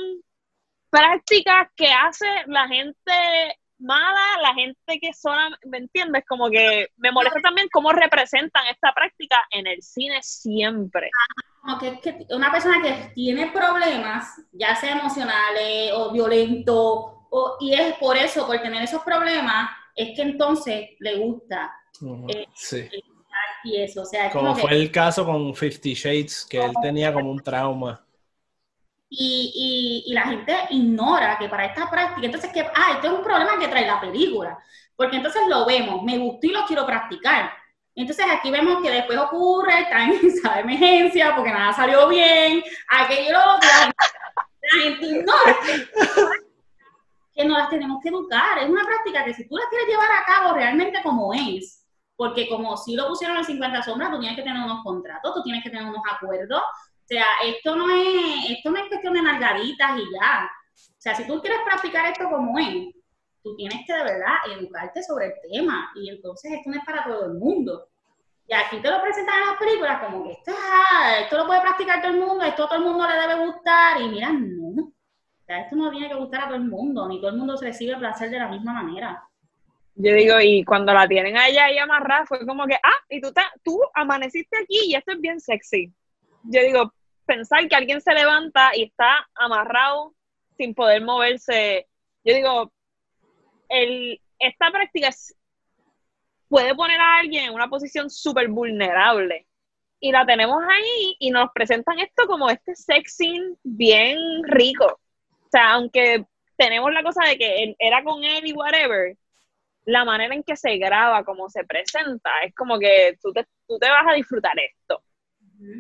prácticas 0.91 1.69
que 1.77 1.89
hace 1.93 2.27
la 2.47 2.67
gente 2.69 3.13
mala 3.79 4.43
la 4.43 4.55
gente 4.55 4.99
que 5.01 5.13
sola, 5.13 5.57
¿me 5.65 5.79
entiendes? 5.79 6.25
Como 6.29 6.51
que 6.51 6.89
me 6.97 7.13
molesta 7.13 7.41
también 7.41 7.69
cómo 7.71 7.93
representan 7.93 8.67
esta 8.67 8.93
práctica 8.93 9.37
en 9.51 9.67
el 9.67 9.83
cine 9.83 10.19
siempre. 10.23 11.11
Como 11.61 11.79
que, 11.79 12.01
que 12.01 12.27
una 12.31 12.51
persona 12.51 12.83
que 12.83 13.13
tiene 13.15 13.51
problemas, 13.53 14.41
ya 14.53 14.75
sea 14.75 14.93
emocionales 14.93 15.93
o 15.95 16.13
violentos, 16.13 17.15
o, 17.31 17.57
y 17.61 17.75
es 17.75 17.95
por 17.99 18.17
eso, 18.17 18.47
por 18.47 18.61
tener 18.61 18.83
esos 18.83 19.03
problemas, 19.03 19.71
es 19.95 20.17
que 20.17 20.23
entonces 20.23 20.91
le 20.99 21.17
gusta 21.17 21.73
Eh, 22.29 22.47
Sí. 22.55 22.89
Y 23.65 23.81
eso. 23.83 24.03
O 24.03 24.05
sea, 24.05 24.31
Como 24.31 24.55
que- 24.55 24.63
fue 24.63 24.73
el 24.73 24.91
caso 24.91 25.25
con 25.25 25.55
Fifty 25.55 25.95
Shades, 25.95 26.47
que 26.49 26.59
él 26.65 26.73
tenía 26.83 27.13
como 27.13 27.31
un 27.31 27.41
trauma. 27.43 28.05
y, 29.11 30.05
y, 30.07 30.11
y 30.11 30.15
la 30.15 30.23
gente 30.25 30.55
ignora 30.71 31.39
que 31.39 31.49
para 31.49 31.65
esta 31.65 31.89
práctica, 31.91 32.27
entonces 32.27 32.53
que, 32.53 32.61
ah, 32.61 32.93
esto 32.95 33.07
es 33.07 33.13
un 33.15 33.23
problema 33.25 33.59
que 33.59 33.69
trae 33.69 33.87
la 33.87 33.99
película, 34.01 34.59
porque 34.97 35.17
entonces 35.17 35.43
lo 35.49 35.65
vemos, 35.65 36.03
me 36.03 36.19
gustó 36.19 36.47
y 36.47 36.51
lo 36.51 36.67
quiero 36.67 36.85
practicar. 36.85 37.51
Entonces 37.95 38.27
aquí 38.31 38.51
vemos 38.51 38.83
que 38.83 38.91
después 38.91 39.19
ocurre, 39.19 39.81
está 39.81 40.05
en 40.05 40.11
esa 40.27 40.61
emergencia 40.61 41.35
porque 41.35 41.51
nada 41.51 41.73
salió 41.73 42.07
bien, 42.09 42.63
aquello 42.89 43.31
lo 43.33 43.39
la, 43.39 43.93
la 43.97 44.83
gente 44.83 45.07
ignora 45.07 45.57
que 47.35 47.45
no 47.45 47.57
las 47.57 47.71
tenemos 47.71 48.03
que 48.03 48.09
educar. 48.11 48.59
Es 48.59 48.69
una 48.69 48.85
práctica 48.85 49.25
que 49.25 49.35
si 49.35 49.49
tú 49.49 49.57
la 49.57 49.65
quieres 49.71 49.89
llevar 49.89 50.11
a 50.13 50.25
cabo 50.27 50.55
realmente 50.55 51.01
como 51.03 51.33
es, 51.33 51.87
porque 52.19 52.49
como 52.49 52.77
si 52.77 52.97
lo 52.97 53.07
pusieron 53.07 53.37
en 53.37 53.45
50 53.45 53.81
sombras, 53.85 54.11
tú 54.11 54.19
tienes 54.19 54.37
que 54.37 54.43
tener 54.43 54.61
unos 54.61 54.83
contratos, 54.83 55.35
tú 55.37 55.43
tienes 55.45 55.63
que 55.63 55.71
tener 55.71 55.87
unos 55.87 56.03
acuerdos, 56.11 56.61
o 56.61 57.07
sea, 57.07 57.25
esto 57.45 57.77
no 57.77 57.89
es, 57.89 58.51
esto 58.51 58.71
no 58.71 58.77
es 58.77 58.89
cuestión 58.89 59.15
de 59.15 59.23
nalgaditas 59.23 59.99
y 59.99 60.03
ya. 60.13 60.51
O 60.75 61.01
sea, 61.01 61.15
si 61.15 61.29
tú 61.29 61.41
quieres 61.41 61.61
practicar 61.65 62.11
esto 62.11 62.29
como 62.29 62.59
es, 62.59 62.93
tú 63.43 63.55
tienes 63.55 63.87
que 63.87 63.93
de 63.93 64.03
verdad 64.03 64.35
educarte 64.59 65.01
sobre 65.01 65.27
el 65.27 65.33
tema. 65.49 65.93
Y 65.95 66.11
entonces 66.11 66.53
esto 66.53 66.69
no 66.69 66.77
es 66.77 66.85
para 66.85 67.05
todo 67.05 67.27
el 67.27 67.35
mundo. 67.35 67.89
Y 68.49 68.53
aquí 68.53 68.83
te 68.83 68.91
lo 68.91 69.01
presentan 69.01 69.41
en 69.41 69.47
las 69.47 69.57
películas 69.57 70.03
como 70.05 70.25
que 70.25 70.33
esto, 70.33 70.51
es, 70.51 70.57
ah, 70.59 71.19
esto 71.21 71.37
lo 71.39 71.47
puede 71.47 71.61
practicar 71.61 72.03
todo 72.03 72.11
el 72.11 72.19
mundo, 72.21 72.45
esto 72.45 72.65
a 72.65 72.69
todo 72.69 72.79
el 72.79 72.85
mundo 72.85 73.09
le 73.09 73.15
debe 73.15 73.47
gustar. 73.47 74.01
Y 74.03 74.09
mira, 74.09 74.33
no. 74.33 74.83
O 74.83 75.45
sea, 75.47 75.61
esto 75.61 75.77
no 75.77 75.91
tiene 75.93 76.09
que 76.09 76.17
gustar 76.17 76.43
a 76.43 76.47
todo 76.49 76.57
el 76.57 76.65
mundo, 76.65 77.09
ni 77.09 77.21
todo 77.21 77.31
el 77.31 77.37
mundo 77.37 77.57
se 77.57 77.67
recibe 77.67 77.97
placer 77.97 78.29
de 78.29 78.41
la 78.41 78.49
misma 78.49 78.73
manera. 78.73 79.28
Yo 80.01 80.15
digo, 80.15 80.41
y 80.41 80.63
cuando 80.65 80.95
la 80.95 81.09
tienen 81.09 81.37
a 81.37 81.49
ella 81.49 81.65
ahí 81.65 81.77
amarrada, 81.77 82.25
fue 82.25 82.47
como 82.47 82.67
que, 82.67 82.77
ah, 82.77 83.05
y 83.09 83.21
tú, 83.21 83.33
tú 83.65 83.81
amaneciste 83.95 84.57
aquí 84.57 84.79
y 84.87 84.95
esto 84.95 85.11
es 85.11 85.21
bien 85.21 85.41
sexy. 85.41 85.93
Yo 86.45 86.63
digo, 86.63 86.93
pensar 87.27 87.67
que 87.69 87.75
alguien 87.75 88.01
se 88.01 88.15
levanta 88.15 88.71
y 88.77 88.85
está 88.85 89.29
amarrado 89.35 90.15
sin 90.57 90.73
poder 90.73 91.03
moverse. 91.03 91.89
Yo 92.23 92.33
digo, 92.33 92.73
el, 93.69 94.21
esta 94.39 94.71
práctica 94.71 95.11
puede 96.49 96.77
poner 96.77 97.01
a 97.01 97.19
alguien 97.19 97.47
en 97.47 97.55
una 97.55 97.69
posición 97.69 98.09
súper 98.09 98.47
vulnerable. 98.47 99.49
Y 99.99 100.13
la 100.13 100.25
tenemos 100.25 100.63
ahí 100.63 101.17
y 101.19 101.33
nos 101.33 101.51
presentan 101.53 101.99
esto 101.99 102.29
como 102.29 102.49
este 102.51 102.77
sexy 102.77 103.41
bien 103.65 104.17
rico. 104.45 104.87
O 104.87 105.49
sea, 105.51 105.73
aunque 105.73 106.25
tenemos 106.57 106.93
la 106.93 107.03
cosa 107.03 107.25
de 107.25 107.37
que 107.37 107.75
era 107.81 108.05
con 108.05 108.23
él 108.23 108.47
y 108.47 108.53
whatever, 108.53 109.17
la 109.89 110.05
manera 110.05 110.35
en 110.35 110.43
que 110.43 110.55
se 110.55 110.77
graba, 110.77 111.25
como 111.25 111.49
se 111.49 111.65
presenta, 111.65 112.31
es 112.45 112.55
como 112.55 112.79
que 112.79 113.17
tú 113.23 113.33
te, 113.33 113.47
tú 113.67 113.79
te 113.79 113.89
vas 113.89 114.05
a 114.07 114.15
disfrutar 114.15 114.53
esto. 114.59 115.03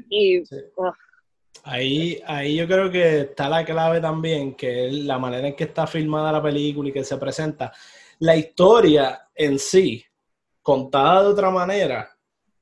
Y 0.08 0.44
Sí. 0.46 0.56
Ahí, 1.64 2.22
ahí 2.26 2.56
yo 2.56 2.66
creo 2.66 2.90
que 2.90 3.20
está 3.20 3.50
la 3.50 3.66
clave 3.66 4.00
también, 4.00 4.54
que 4.54 4.86
es 4.86 4.94
la 4.94 5.18
manera 5.18 5.48
en 5.48 5.54
que 5.54 5.64
está 5.64 5.86
filmada 5.86 6.32
la 6.32 6.42
película 6.42 6.88
y 6.88 6.92
que 6.92 7.04
se 7.04 7.18
presenta. 7.18 7.70
La 8.20 8.34
historia 8.34 9.28
en 9.34 9.58
sí, 9.58 10.02
contada 10.62 11.24
de 11.24 11.28
otra 11.28 11.50
manera, 11.50 12.10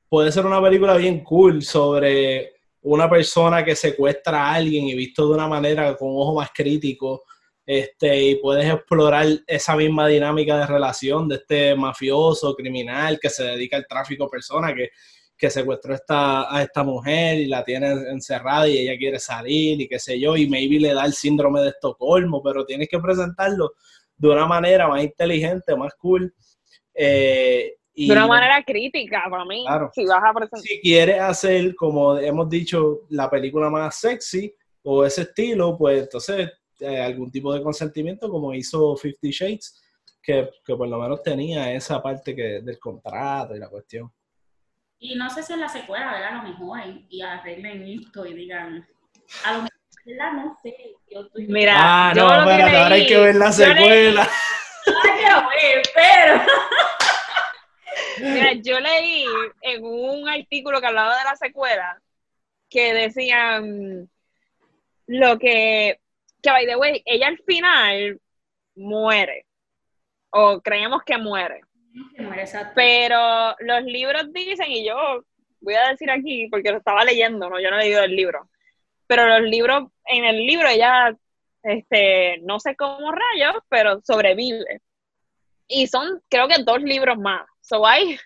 puede 0.09 0.32
ser 0.32 0.47
una 0.47 0.61
película 0.61 0.97
bien 0.97 1.22
cool 1.22 1.62
sobre 1.62 2.55
una 2.82 3.09
persona 3.09 3.64
que 3.64 3.76
secuestra 3.76 4.49
a 4.49 4.55
alguien 4.55 4.86
y 4.86 4.94
visto 4.97 5.28
de 5.28 5.34
una 5.34 5.47
manera 5.47 5.97
con 5.97 6.09
un 6.09 6.22
ojo 6.22 6.34
más 6.34 6.51
crítico, 6.53 7.22
este, 7.67 8.23
y 8.23 8.37
puedes 8.37 8.73
explorar 8.73 9.27
esa 9.47 9.77
misma 9.77 10.07
dinámica 10.07 10.57
de 10.57 10.67
relación 10.67 11.29
de 11.29 11.37
este 11.37 11.75
mafioso, 11.75 12.55
criminal 12.55 13.19
que 13.21 13.29
se 13.29 13.45
dedica 13.45 13.77
al 13.77 13.87
tráfico 13.87 14.25
de 14.25 14.31
personas, 14.31 14.73
que 14.75 14.91
que 15.37 15.51
secuestró 15.51 15.95
esta, 15.95 16.55
a 16.55 16.62
esta 16.62 16.83
mujer 16.83 17.39
y 17.39 17.47
la 17.47 17.62
tiene 17.62 17.91
encerrada 18.11 18.69
y 18.69 18.79
ella 18.79 18.97
quiere 18.97 19.19
salir 19.19 19.81
y 19.81 19.89
qué 19.89 19.99
sé 19.99 20.19
yo, 20.19 20.37
y 20.37 20.49
maybe 20.49 20.81
le 20.81 20.95
da 20.95 21.05
el 21.05 21.12
síndrome 21.12 21.61
de 21.61 21.69
Estocolmo, 21.69 22.43
pero 22.43 22.64
tienes 22.64 22.89
que 22.89 22.99
presentarlo 22.99 23.73
de 24.17 24.29
una 24.29 24.47
manera 24.47 24.89
más 24.89 25.03
inteligente, 25.03 25.77
más 25.77 25.95
cool. 25.95 26.35
eh, 26.95 27.75
y 27.99 28.09
de 28.09 28.12
una 28.12 28.27
manera 28.27 28.62
crítica 28.62 29.25
para 29.31 29.45
mí. 29.47 29.64
Claro. 29.67 29.91
Si 29.95 30.05
vas 30.05 30.23
a 30.23 30.33
presentar. 30.35 30.61
si 30.61 30.81
quieres 30.81 31.19
hacer, 31.19 31.75
como 31.75 32.19
hemos 32.19 32.49
dicho, 32.49 33.03
la 33.09 33.31
película 33.31 33.71
más 33.71 33.99
sexy 33.99 34.55
o 34.83 35.05
ese 35.05 35.23
estilo, 35.23 35.77
pues 35.79 36.03
entonces 36.03 36.51
eh, 36.81 37.01
algún 37.01 37.31
tipo 37.31 37.53
de 37.55 37.62
consentimiento 37.62 38.29
como 38.29 38.53
hizo 38.55 38.97
Fifty 38.97 39.31
Shades, 39.31 39.83
que, 40.22 40.51
que 40.64 40.74
por 40.77 40.89
lo 40.89 40.99
menos 40.99 41.22
tenía 41.22 41.72
esa 41.72 42.03
parte 42.03 42.35
que, 42.35 42.61
del 42.62 42.79
contrato 42.79 43.55
y 43.55 43.59
la 43.59 43.68
cuestión. 43.68 44.12
Y 44.99 45.14
no 45.14 45.29
sé 45.31 45.43
si 45.43 45.53
en 45.53 45.61
la 45.61 45.68
secuela, 45.68 46.11
¿verdad? 46.12 46.39
A 46.39 46.43
lo 46.43 46.49
mejor, 46.49 46.81
y, 46.87 47.07
y 47.11 47.20
arreglen 47.22 47.83
esto 47.87 48.24
y 48.27 48.35
digan, 48.35 48.87
a 49.45 49.53
lo 49.53 49.59
mejor, 49.62 49.70
¿verdad? 50.05 50.33
No 50.33 50.59
sé. 50.62 50.95
Yo 51.11 51.20
estoy 51.20 51.47
Mira, 51.49 51.74
ah, 51.77 52.12
yo 52.14 52.22
no, 52.29 52.41
lo 52.41 52.47
que 52.47 52.62
ahora 52.62 52.87
hay 52.95 53.03
leí- 53.03 53.09
que 53.09 53.18
ver 53.18 53.35
la 53.37 53.53
secuela. 53.53 54.29
Ay, 54.87 55.83
pero. 55.95 56.43
Mira, 58.20 58.53
yo 58.55 58.81
leí 58.81 59.24
en 59.62 59.85
un 59.85 60.29
artículo 60.29 60.81
que 60.81 60.87
hablaba 60.87 61.16
de 61.18 61.24
la 61.24 61.37
secuela 61.37 62.01
que 62.68 62.95
decían 62.95 64.09
lo 65.07 65.39
que, 65.39 66.01
que 66.47 66.53
by 66.53 66.66
the 66.66 66.76
way, 66.76 67.03
ella 67.05 67.28
al 67.28 67.38
final 67.38 68.20
muere. 68.76 69.47
O 70.30 70.61
creemos 70.61 71.03
que 71.05 71.18
muere. 71.18 71.61
Exacto. 72.36 72.72
Pero 72.76 73.57
los 73.61 73.82
libros 73.84 74.32
dicen, 74.32 74.70
y 74.70 74.86
yo 74.86 75.24
voy 75.61 75.74
a 75.74 75.88
decir 75.88 76.11
aquí, 76.11 76.49
porque 76.49 76.70
lo 76.70 76.78
estaba 76.78 77.05
leyendo, 77.05 77.49
¿no? 77.51 77.61
Yo 77.61 77.70
no 77.70 77.78
he 77.78 77.84
leído 77.84 78.03
el 78.03 78.14
libro. 78.14 78.49
Pero 79.07 79.26
los 79.26 79.49
libros, 79.49 79.90
en 80.05 80.24
el 80.24 80.36
libro 80.36 80.68
ella, 80.68 81.16
este, 81.62 82.38
no 82.42 82.61
sé 82.61 82.76
cómo 82.76 83.12
rayos, 83.12 83.62
pero 83.68 84.01
sobrevive. 84.03 84.82
Y 85.66 85.88
son, 85.88 86.22
creo 86.28 86.47
que 86.47 86.62
dos 86.62 86.80
libros 86.82 87.18
más. 87.18 87.44
So 87.61 87.84
hay, 87.84 88.18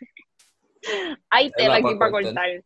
hay 1.30 1.50
tela 1.52 1.76
aquí 1.76 1.94
pa' 1.94 1.98
para 1.98 2.10
cortar. 2.10 2.64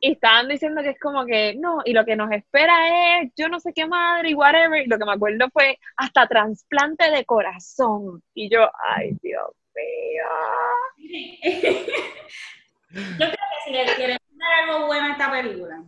Y 0.00 0.12
estaban 0.12 0.48
diciendo 0.48 0.82
que 0.82 0.90
es 0.90 1.00
como 1.00 1.26
que, 1.26 1.54
no, 1.56 1.80
y 1.84 1.92
lo 1.92 2.04
que 2.04 2.14
nos 2.14 2.30
espera 2.30 3.20
es, 3.20 3.32
yo 3.36 3.48
no 3.48 3.58
sé 3.58 3.72
qué 3.74 3.86
madre 3.86 4.30
y 4.30 4.34
whatever. 4.34 4.84
Y 4.84 4.88
lo 4.88 4.98
que 4.98 5.04
me 5.04 5.12
acuerdo 5.12 5.48
fue 5.52 5.78
hasta 5.96 6.26
trasplante 6.28 7.10
de 7.10 7.24
corazón. 7.24 8.22
Y 8.34 8.48
yo, 8.48 8.70
ay, 8.96 9.16
Dios 9.22 9.50
mío. 9.74 10.24
Yo 12.90 13.16
creo 13.18 13.30
que 13.30 13.36
si 13.66 13.70
le 13.70 13.84
quieren 13.96 14.18
dar 14.30 14.64
algo 14.64 14.86
bueno 14.86 15.08
a 15.08 15.10
esta 15.10 15.30
película, 15.30 15.84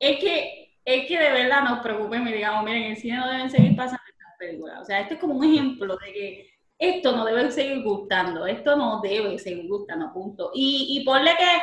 es 0.00 0.18
que, 0.18 0.74
es 0.82 1.06
que 1.06 1.18
de 1.18 1.30
verdad 1.30 1.62
nos 1.62 1.80
preocupemos 1.80 2.30
y 2.30 2.34
digamos, 2.34 2.64
miren, 2.64 2.84
en 2.84 2.90
el 2.92 2.96
cine 2.96 3.18
no 3.18 3.30
deben 3.30 3.50
seguir 3.50 3.76
pasando 3.76 4.02
estas 4.08 4.38
películas. 4.38 4.80
O 4.80 4.84
sea, 4.84 5.00
esto 5.00 5.14
es 5.14 5.20
como 5.20 5.34
un 5.34 5.44
ejemplo 5.44 5.96
de 5.98 6.12
que 6.12 6.50
esto 6.78 7.14
no 7.14 7.24
debe 7.24 7.50
seguir 7.50 7.82
gustando, 7.82 8.46
esto 8.46 8.76
no 8.76 9.00
debe 9.00 9.38
seguir 9.38 9.68
gustando, 9.68 10.12
punto. 10.12 10.50
Y, 10.54 10.98
y 10.98 11.04
ponle 11.04 11.32
que, 11.36 11.58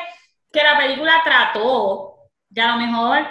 que 0.54 0.64
la 0.64 0.78
película 0.78 1.22
trató 1.26 2.16
de 2.50 2.62
a 2.62 2.76
lo 2.76 2.86
mejor 2.86 3.26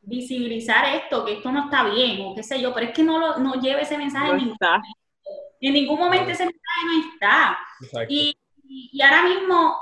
visibilizar 0.00 0.84
esto, 0.94 1.24
que 1.24 1.34
esto 1.34 1.52
no 1.52 1.64
está 1.64 1.84
bien, 1.84 2.20
o 2.24 2.34
qué 2.34 2.42
sé 2.42 2.60
yo, 2.60 2.72
pero 2.72 2.86
es 2.86 2.92
que 2.92 3.02
no, 3.02 3.18
lo, 3.18 3.38
no 3.38 3.54
lleve 3.54 3.82
ese 3.82 3.98
mensaje 3.98 4.30
en 4.30 4.36
ningún, 4.36 4.52
está. 4.54 4.80
en 5.60 5.72
ningún 5.74 5.98
momento 5.98 6.30
ese 6.30 6.44
mensaje 6.46 6.80
no 6.86 7.12
está. 7.12 7.58
Y, 8.08 8.38
y- 8.64 9.02
ahora 9.02 9.22
mismo, 9.24 9.76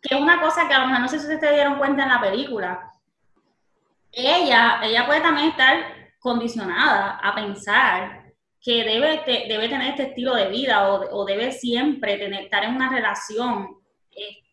que 0.00 0.14
es 0.16 0.20
una 0.20 0.40
cosa 0.40 0.66
que 0.66 0.74
a 0.74 0.80
lo 0.80 0.86
mejor 0.86 1.02
no 1.02 1.08
sé 1.08 1.18
si 1.18 1.24
ustedes 1.26 1.40
se 1.40 1.52
dieron 1.54 1.76
cuenta 1.78 2.02
en 2.02 2.08
la 2.08 2.20
película, 2.20 2.90
ella, 4.10 4.80
ella 4.82 5.06
puede 5.06 5.20
también 5.20 5.48
estar 5.50 5.84
condicionada 6.18 7.18
a 7.22 7.34
pensar 7.34 8.32
que 8.60 8.84
debe, 8.84 9.18
te- 9.18 9.46
debe 9.48 9.68
tener 9.68 9.90
este 9.90 10.04
estilo 10.04 10.34
de 10.34 10.48
vida 10.48 10.88
o, 10.92 11.20
o 11.20 11.24
debe 11.24 11.52
siempre 11.52 12.16
tener, 12.16 12.44
estar 12.44 12.64
en 12.64 12.74
una 12.76 12.88
relación 12.88 13.76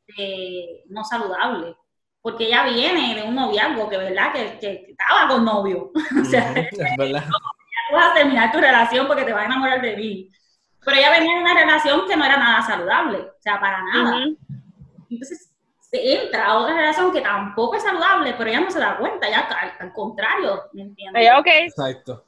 este, 0.09 0.83
no 0.89 1.03
saludable. 1.03 1.75
Porque 2.21 2.47
ella 2.47 2.65
viene 2.65 3.15
de 3.15 3.23
un 3.23 3.35
noviazgo 3.35 3.87
que, 3.89 3.97
¿verdad? 3.97 4.33
Que, 4.33 4.59
que 4.59 4.85
estaba 4.89 5.27
con 5.29 5.45
novio. 5.45 5.91
o 6.21 6.25
sea, 6.25 6.51
es 6.53 6.69
verdad. 6.97 7.23
vas 7.93 8.11
a 8.11 8.13
terminar 8.13 8.51
tu 8.51 8.59
relación 8.59 9.07
porque 9.07 9.23
te 9.23 9.33
vas 9.33 9.43
a 9.43 9.45
enamorar 9.45 9.81
de 9.81 9.95
mí. 9.95 10.29
Pero 10.83 10.97
ella 10.97 11.11
venía 11.11 11.35
de 11.35 11.41
una 11.41 11.53
relación 11.53 12.07
que 12.07 12.15
no 12.15 12.25
era 12.25 12.37
nada 12.37 12.61
saludable, 12.61 13.17
o 13.17 13.41
sea, 13.41 13.59
para 13.59 13.83
nada. 13.83 14.25
Entonces 15.09 15.53
se 15.79 16.23
entra 16.23 16.45
a 16.45 16.57
otra 16.57 16.75
relación 16.75 17.11
que 17.11 17.21
tampoco 17.21 17.75
es 17.75 17.83
saludable, 17.83 18.33
pero 18.37 18.49
ella 18.49 18.61
no 18.61 18.71
se 18.71 18.79
da 18.79 18.97
cuenta, 18.97 19.29
ya 19.29 19.39
al, 19.39 19.73
al 19.79 19.93
contrario, 19.93 20.63
¿me 20.73 20.83
entiendes? 20.83 21.21
Ella, 21.21 21.39
ok, 21.39 21.47
Exacto. 21.47 22.23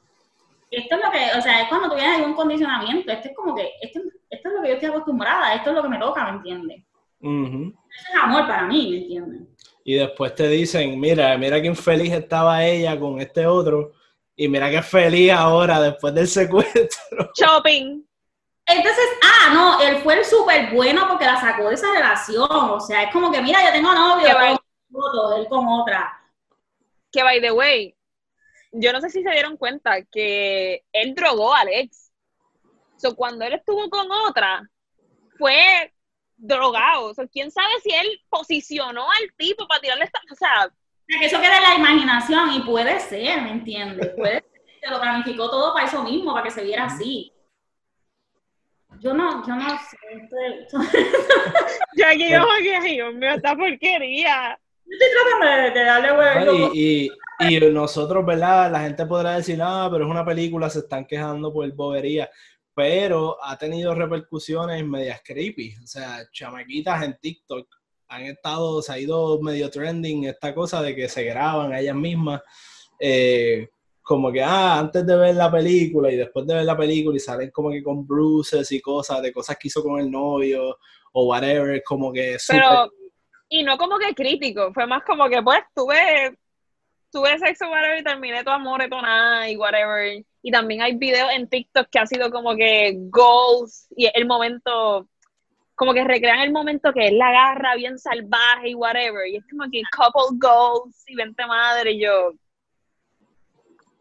esto 0.70 0.96
es 0.96 1.02
lo 1.02 1.10
que, 1.10 1.38
o 1.38 1.40
sea, 1.40 1.62
es 1.62 1.68
cuando 1.68 1.88
tú 1.88 1.94
vienes 1.94 2.18
de 2.18 2.24
un 2.24 2.34
condicionamiento, 2.34 3.10
esto 3.10 3.28
es 3.28 3.36
como 3.36 3.54
que, 3.54 3.70
esto, 3.80 4.00
esto 4.28 4.48
es 4.48 4.54
lo 4.54 4.62
que 4.62 4.68
yo 4.68 4.74
estoy 4.74 4.90
acostumbrada, 4.90 5.54
esto 5.54 5.70
es 5.70 5.76
lo 5.76 5.82
que 5.82 5.88
me 5.88 5.98
toca, 5.98 6.24
¿me 6.24 6.30
entiendes? 6.30 6.82
Eso 7.22 8.08
es 8.10 8.22
amor 8.22 8.46
para 8.46 8.66
mí, 8.66 8.90
¿me 8.90 8.96
entiendes? 8.98 9.42
Y 9.84 9.94
después 9.94 10.34
te 10.34 10.48
dicen, 10.48 10.98
mira, 10.98 11.36
mira 11.38 11.60
qué 11.60 11.68
infeliz 11.68 12.12
estaba 12.12 12.64
ella 12.64 12.98
con 12.98 13.20
este 13.20 13.46
otro, 13.46 13.92
y 14.36 14.48
mira 14.48 14.70
qué 14.70 14.82
feliz 14.82 15.32
ahora 15.32 15.80
después 15.80 16.14
del 16.14 16.26
secuestro. 16.28 17.30
Shopping. 17.34 18.04
Entonces, 18.66 19.04
ah, 19.22 19.50
no, 19.52 19.80
él 19.82 19.96
fue 20.02 20.18
el 20.18 20.24
súper 20.24 20.72
bueno 20.72 21.06
porque 21.08 21.24
la 21.24 21.40
sacó 21.40 21.68
de 21.68 21.74
esa 21.74 21.92
relación, 21.92 22.48
o 22.50 22.80
sea, 22.80 23.04
es 23.04 23.12
como 23.12 23.30
que, 23.30 23.42
mira, 23.42 23.64
yo 23.64 23.72
tengo 23.72 23.92
novio, 23.92 24.28
con 24.36 24.58
fotos, 24.90 25.38
él 25.38 25.46
con 25.48 25.66
otra. 25.68 26.18
Que 27.10 27.22
by 27.22 27.40
the 27.40 27.52
way, 27.52 27.94
yo 28.72 28.92
no 28.92 29.00
sé 29.00 29.10
si 29.10 29.22
se 29.22 29.30
dieron 29.30 29.56
cuenta 29.56 30.02
que 30.04 30.84
él 30.92 31.14
drogó 31.14 31.54
a 31.54 31.60
Alex. 31.60 32.12
So, 32.96 33.16
cuando 33.16 33.44
él 33.44 33.54
estuvo 33.54 33.90
con 33.90 34.10
otra, 34.10 34.68
fue 35.38 35.91
drogado. 36.42 37.06
O 37.06 37.14
sea, 37.14 37.26
quién 37.26 37.50
sabe 37.50 37.72
si 37.82 37.90
él 37.94 38.20
posicionó 38.28 39.04
al 39.10 39.32
tipo 39.36 39.66
para 39.66 39.80
tirarle 39.80 40.04
esta. 40.04 40.20
O 40.30 40.34
sea, 40.34 40.70
que 41.06 41.26
eso 41.26 41.40
queda 41.40 41.56
en 41.56 41.62
la 41.62 41.74
imaginación 41.76 42.52
y 42.54 42.60
puede 42.60 43.00
ser, 43.00 43.42
¿me 43.42 43.52
entiendes? 43.52 44.10
Puede 44.16 44.34
ser 44.34 44.80
que 44.82 44.90
lo 44.90 45.00
planificó 45.00 45.50
todo 45.50 45.72
para 45.72 45.86
eso 45.86 46.02
mismo, 46.02 46.32
para 46.32 46.44
que 46.44 46.50
se 46.50 46.64
viera 46.64 46.84
así. 46.84 47.32
Yo 49.00 49.14
no, 49.14 49.46
yo 49.46 49.54
no 49.54 49.68
sé. 49.68 49.96
Estoy, 50.10 50.82
yo 51.96 52.06
aquí 52.06 52.32
como 52.32 52.56
que, 52.58 52.88
Dios 52.92 53.14
mío, 53.14 53.30
esta 53.30 53.56
porquería. 53.56 54.58
estoy 54.86 55.08
tratando 55.12 55.62
de, 55.62 55.70
de 55.70 55.84
darle 55.84 56.12
huevo. 56.12 56.70
Y, 56.74 57.10
y, 57.40 57.56
y 57.56 57.70
nosotros, 57.70 58.24
¿verdad? 58.24 58.70
La 58.70 58.80
gente 58.80 59.06
podrá 59.06 59.36
decir, 59.36 59.58
ah, 59.62 59.88
pero 59.90 60.04
es 60.04 60.10
una 60.10 60.24
película, 60.24 60.68
se 60.70 60.80
están 60.80 61.06
quejando 61.06 61.52
por 61.52 61.70
bobería. 61.72 62.30
Pero 62.74 63.36
ha 63.44 63.56
tenido 63.58 63.94
repercusiones 63.94 64.84
medias 64.86 65.20
creepy. 65.24 65.74
O 65.82 65.86
sea, 65.86 66.20
chamaquitas 66.32 67.02
en 67.02 67.18
TikTok 67.20 67.68
han 68.08 68.22
estado, 68.22 68.80
se 68.82 68.92
ha 68.92 68.98
ido 68.98 69.40
medio 69.40 69.70
trending 69.70 70.24
esta 70.24 70.54
cosa 70.54 70.82
de 70.82 70.94
que 70.94 71.08
se 71.08 71.24
graban 71.24 71.72
a 71.72 71.80
ellas 71.80 71.96
mismas. 71.96 72.40
eh, 72.98 73.68
como 74.04 74.32
que, 74.32 74.42
ah, 74.42 74.78
antes 74.80 75.06
de 75.06 75.16
ver 75.16 75.34
la 75.36 75.50
película 75.50 76.10
y 76.10 76.16
después 76.16 76.44
de 76.46 76.54
ver 76.54 76.64
la 76.64 76.76
película 76.76 77.16
y 77.16 77.20
salen 77.20 77.50
como 77.52 77.70
que 77.70 77.82
con 77.82 78.04
bruises 78.06 78.70
y 78.72 78.80
cosas, 78.80 79.22
de 79.22 79.32
cosas 79.32 79.56
que 79.56 79.68
hizo 79.68 79.82
con 79.82 80.00
el 80.00 80.10
novio 80.10 80.76
o 81.12 81.26
whatever, 81.26 81.80
como 81.84 82.12
que 82.12 82.36
súper- 82.38 82.62
Pero, 82.62 82.92
y 83.48 83.62
no 83.62 83.78
como 83.78 83.98
que 83.98 84.12
crítico, 84.14 84.72
fue 84.74 84.86
más 84.86 85.04
como 85.04 85.28
que, 85.28 85.40
pues, 85.42 85.60
tuve, 85.74 86.36
tuve 87.12 87.38
sexo, 87.38 87.70
whatever, 87.70 88.00
y 88.00 88.04
terminé 88.04 88.42
tu 88.42 88.50
amor, 88.50 88.82
tu 88.90 89.00
nada, 89.00 89.48
y 89.48 89.56
whatever. 89.56 90.24
Y 90.42 90.50
también 90.50 90.82
hay 90.82 90.96
videos 90.96 91.30
en 91.32 91.48
TikTok 91.48 91.88
que 91.90 91.98
ha 92.00 92.06
sido 92.06 92.30
como 92.30 92.54
que 92.56 92.94
goals, 93.10 93.86
y 93.96 94.10
el 94.12 94.26
momento, 94.26 95.08
como 95.74 95.94
que 95.94 96.04
recrean 96.04 96.40
el 96.40 96.52
momento 96.52 96.92
que 96.92 97.08
él 97.08 97.18
la 97.18 97.28
agarra 97.28 97.76
bien 97.76 97.98
salvaje 97.98 98.70
y 98.70 98.74
whatever, 98.74 99.26
y 99.28 99.36
es 99.36 99.44
como 99.48 99.70
que 99.70 99.82
couple 99.96 100.36
goals, 100.38 101.04
y 101.06 101.14
vente 101.14 101.46
madre, 101.46 101.92
y 101.92 102.00
yo, 102.00 102.32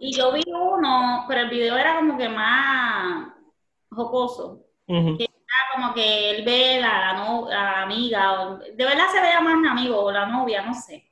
Y 0.04 0.14
yo 0.18 0.32
vi 0.32 0.42
uno, 0.48 1.26
pero 1.28 1.42
el 1.42 1.50
video 1.50 1.78
era 1.78 1.98
como 1.98 2.18
que 2.18 2.28
más 2.28 3.28
jocoso. 3.92 4.66
Era 5.20 5.30
como 5.76 5.94
que 5.94 6.32
él 6.32 6.44
ve 6.44 6.78
a 6.84 7.14
la, 7.14 7.14
no- 7.14 7.46
a 7.48 7.52
la 7.52 7.82
amiga, 7.84 8.42
o- 8.42 8.58
de 8.58 8.84
verdad 8.84 9.06
se 9.12 9.22
veía 9.22 9.40
más 9.42 9.54
un 9.54 9.68
amigo 9.68 10.02
o 10.02 10.12
la 10.12 10.26
novia, 10.26 10.64
no 10.64 10.74
sé. 10.74 11.11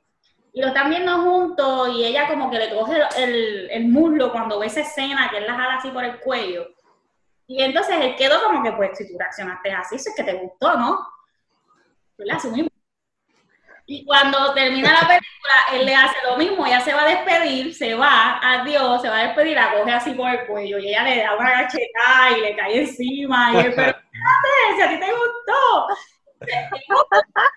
Y 0.52 0.60
lo 0.60 0.68
están 0.68 0.90
viendo 0.90 1.16
juntos 1.20 1.90
y 1.94 2.04
ella 2.04 2.26
como 2.26 2.50
que 2.50 2.58
le 2.58 2.74
coge 2.74 3.00
el, 3.16 3.70
el 3.70 3.88
muslo 3.88 4.32
cuando 4.32 4.58
ve 4.58 4.66
esa 4.66 4.80
escena 4.80 5.28
que 5.30 5.38
él 5.38 5.46
la 5.46 5.54
jala 5.54 5.76
así 5.76 5.90
por 5.90 6.04
el 6.04 6.18
cuello. 6.18 6.66
Y 7.46 7.62
entonces 7.62 7.96
él 8.00 8.14
quedó 8.14 8.40
como 8.44 8.62
que, 8.62 8.70
pues, 8.72 8.96
si 8.96 9.08
tú 9.08 9.18
reaccionaste 9.18 9.72
así, 9.72 9.96
eso 9.96 10.10
es 10.10 10.16
que 10.16 10.22
te 10.22 10.34
gustó, 10.34 10.76
¿no? 10.76 11.00
¿Verdad? 12.16 12.38
Y 13.86 14.04
cuando 14.04 14.54
termina 14.54 14.92
la 14.92 15.00
película, 15.00 15.54
él 15.72 15.84
le 15.84 15.92
hace 15.96 16.16
lo 16.24 16.36
mismo, 16.36 16.64
ella 16.64 16.80
se 16.80 16.94
va 16.94 17.02
a 17.02 17.08
despedir, 17.08 17.74
se 17.74 17.96
va, 17.96 18.38
adiós, 18.40 19.02
se 19.02 19.08
va 19.08 19.18
a 19.18 19.24
despedir, 19.24 19.56
la 19.56 19.72
coge 19.72 19.90
así 19.90 20.12
por 20.12 20.30
el 20.30 20.46
cuello 20.46 20.78
y 20.78 20.90
ella 20.90 21.02
le 21.02 21.22
da 21.22 21.36
una 21.36 21.50
cachetada 21.50 22.38
y 22.38 22.40
le 22.40 22.54
cae 22.54 22.82
encima. 22.82 23.52
Y 23.52 23.56
él, 23.56 23.72
pero 23.74 23.88
espérate, 23.98 24.76
si 24.76 24.82
a 24.82 24.88
ti 24.90 25.00
te 25.00 25.12
gustó. 25.12 25.86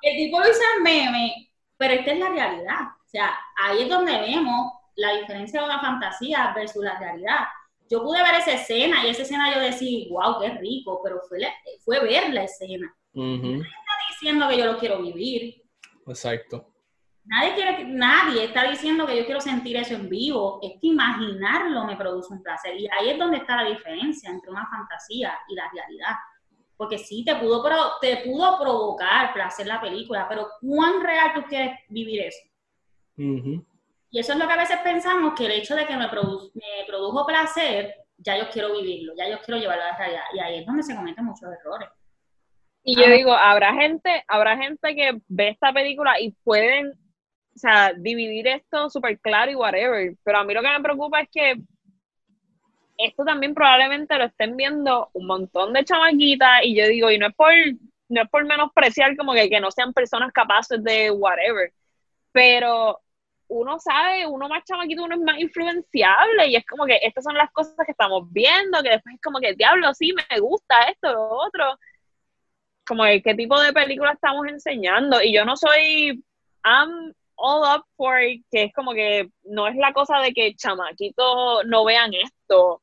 El 0.00 0.16
tipo 0.16 0.40
lo 0.40 0.48
hizo 0.48 0.60
en 0.76 0.82
meme, 0.82 1.50
pero 1.76 1.94
esta 1.94 2.12
es 2.12 2.18
la 2.18 2.28
realidad. 2.30 2.80
O 3.04 3.08
sea, 3.08 3.34
ahí 3.56 3.82
es 3.82 3.88
donde 3.88 4.12
vemos 4.20 4.72
la 4.96 5.14
diferencia 5.16 5.60
de 5.60 5.66
una 5.66 5.80
fantasía 5.80 6.52
versus 6.54 6.84
la 6.84 6.98
realidad. 6.98 7.40
Yo 7.90 8.02
pude 8.02 8.22
ver 8.22 8.34
esa 8.36 8.52
escena 8.52 9.04
y 9.04 9.10
esa 9.10 9.22
escena 9.22 9.52
yo 9.54 9.60
decía, 9.60 10.06
wow, 10.10 10.40
qué 10.40 10.50
rico, 10.50 11.00
pero 11.04 11.20
fue, 11.28 11.40
la- 11.40 11.52
fue 11.84 12.00
ver 12.00 12.32
la 12.32 12.44
escena. 12.44 12.94
Ujú. 13.12 13.62
Diciendo 14.10 14.48
que 14.48 14.56
yo 14.58 14.64
lo 14.66 14.78
quiero 14.78 15.02
vivir, 15.02 15.62
Exacto. 16.06 16.70
Nadie, 17.26 17.54
quiere, 17.54 17.84
nadie 17.84 18.44
está 18.44 18.68
diciendo 18.68 19.06
que 19.06 19.16
yo 19.16 19.24
quiero 19.24 19.40
sentir 19.40 19.76
eso 19.78 19.94
en 19.94 20.10
vivo, 20.10 20.58
es 20.62 20.72
que 20.78 20.88
imaginarlo 20.88 21.84
me 21.86 21.96
produce 21.96 22.32
un 22.34 22.42
placer. 22.42 22.78
Y 22.78 22.86
ahí 22.88 23.08
es 23.10 23.18
donde 23.18 23.38
está 23.38 23.56
la 23.62 23.70
diferencia 23.70 24.28
entre 24.30 24.50
una 24.50 24.66
fantasía 24.68 25.32
y 25.48 25.54
la 25.54 25.70
realidad. 25.72 26.12
Porque 26.76 26.98
sí, 26.98 27.24
te 27.24 27.36
pudo, 27.36 27.62
pro- 27.62 27.92
te 28.00 28.16
pudo 28.18 28.58
provocar 28.58 29.32
placer 29.32 29.66
la 29.66 29.80
película, 29.80 30.26
pero 30.28 30.48
¿cuán 30.60 31.02
real 31.02 31.32
tú 31.34 31.42
quieres 31.48 31.78
vivir 31.88 32.22
eso? 32.22 32.42
Y 33.16 34.18
eso 34.18 34.32
es 34.32 34.38
lo 34.38 34.46
que 34.46 34.52
a 34.52 34.56
veces 34.58 34.78
pensamos, 34.82 35.34
que 35.34 35.46
el 35.46 35.52
hecho 35.52 35.74
de 35.76 35.86
que 35.86 35.96
me, 35.96 36.06
produ- 36.08 36.50
me 36.54 36.84
produjo 36.86 37.26
placer, 37.26 37.94
ya 38.18 38.36
yo 38.38 38.48
quiero 38.50 38.72
vivirlo, 38.72 39.12
ya 39.16 39.28
yo 39.28 39.38
quiero 39.44 39.60
llevarlo 39.60 39.84
a 39.84 39.88
la 39.88 39.96
realidad. 39.96 40.22
Y 40.34 40.40
ahí 40.40 40.58
es 40.60 40.66
donde 40.66 40.82
se 40.82 40.94
cometen 40.96 41.24
muchos 41.24 41.48
errores. 41.50 41.88
Y 42.82 42.96
yo 42.96 43.06
Ah. 43.06 43.10
digo, 43.10 43.32
habrá 43.32 43.72
gente, 43.74 44.24
habrá 44.28 44.56
gente 44.56 44.94
que 44.94 45.18
ve 45.28 45.48
esta 45.48 45.72
película 45.72 46.20
y 46.20 46.32
pueden, 46.44 46.88
o 46.90 47.58
sea, 47.58 47.92
dividir 47.96 48.46
esto 48.48 48.90
súper 48.90 49.18
claro 49.20 49.50
y 49.50 49.54
whatever. 49.54 50.14
Pero 50.22 50.38
a 50.38 50.44
mí 50.44 50.52
lo 50.54 50.60
que 50.62 50.68
me 50.68 50.82
preocupa 50.82 51.20
es 51.20 51.28
que 51.32 51.54
esto 52.98 53.24
también 53.24 53.54
probablemente 53.54 54.16
lo 54.16 54.24
estén 54.24 54.56
viendo 54.56 55.10
un 55.12 55.26
montón 55.26 55.72
de 55.72 55.84
chamaquitas 55.84 56.60
y 56.64 56.76
yo 56.76 56.86
digo, 56.86 57.10
y 57.10 57.18
no 57.18 57.28
es 57.28 57.34
por, 57.34 57.52
no 58.08 58.22
es 58.22 58.28
por 58.30 58.44
menospreciar 58.44 59.16
como 59.16 59.32
que, 59.32 59.48
que 59.48 59.60
no 59.60 59.70
sean 59.70 59.92
personas 59.92 60.32
capaces 60.32 60.82
de 60.82 61.10
whatever, 61.10 61.72
pero 62.32 63.00
uno 63.48 63.78
sabe, 63.78 64.26
uno 64.26 64.48
más 64.48 64.64
chamaquito, 64.64 65.04
uno 65.04 65.16
es 65.16 65.20
más 65.20 65.38
influenciable 65.38 66.48
y 66.48 66.56
es 66.56 66.66
como 66.66 66.86
que 66.86 66.98
estas 67.02 67.24
son 67.24 67.34
las 67.34 67.50
cosas 67.52 67.74
que 67.84 67.92
estamos 67.92 68.30
viendo, 68.32 68.82
que 68.82 68.90
después 68.90 69.14
es 69.14 69.20
como 69.20 69.38
que, 69.38 69.54
diablo, 69.54 69.92
sí, 69.94 70.12
me 70.12 70.40
gusta 70.40 70.84
esto, 70.84 71.12
lo 71.12 71.28
otro 71.28 71.78
como 72.86 73.04
que 73.04 73.22
qué 73.22 73.34
tipo 73.34 73.60
de 73.60 73.72
película 73.72 74.12
estamos 74.12 74.46
enseñando. 74.46 75.22
Y 75.22 75.34
yo 75.34 75.44
no 75.44 75.56
soy, 75.56 76.22
I'm 76.64 77.14
all 77.36 77.62
up 77.76 77.84
for 77.96 78.20
it, 78.20 78.44
que 78.50 78.64
es 78.64 78.72
como 78.74 78.92
que 78.92 79.30
no 79.44 79.66
es 79.66 79.76
la 79.76 79.92
cosa 79.92 80.18
de 80.18 80.32
que 80.32 80.54
chamaquitos 80.54 81.64
no 81.66 81.84
vean 81.84 82.12
esto 82.14 82.82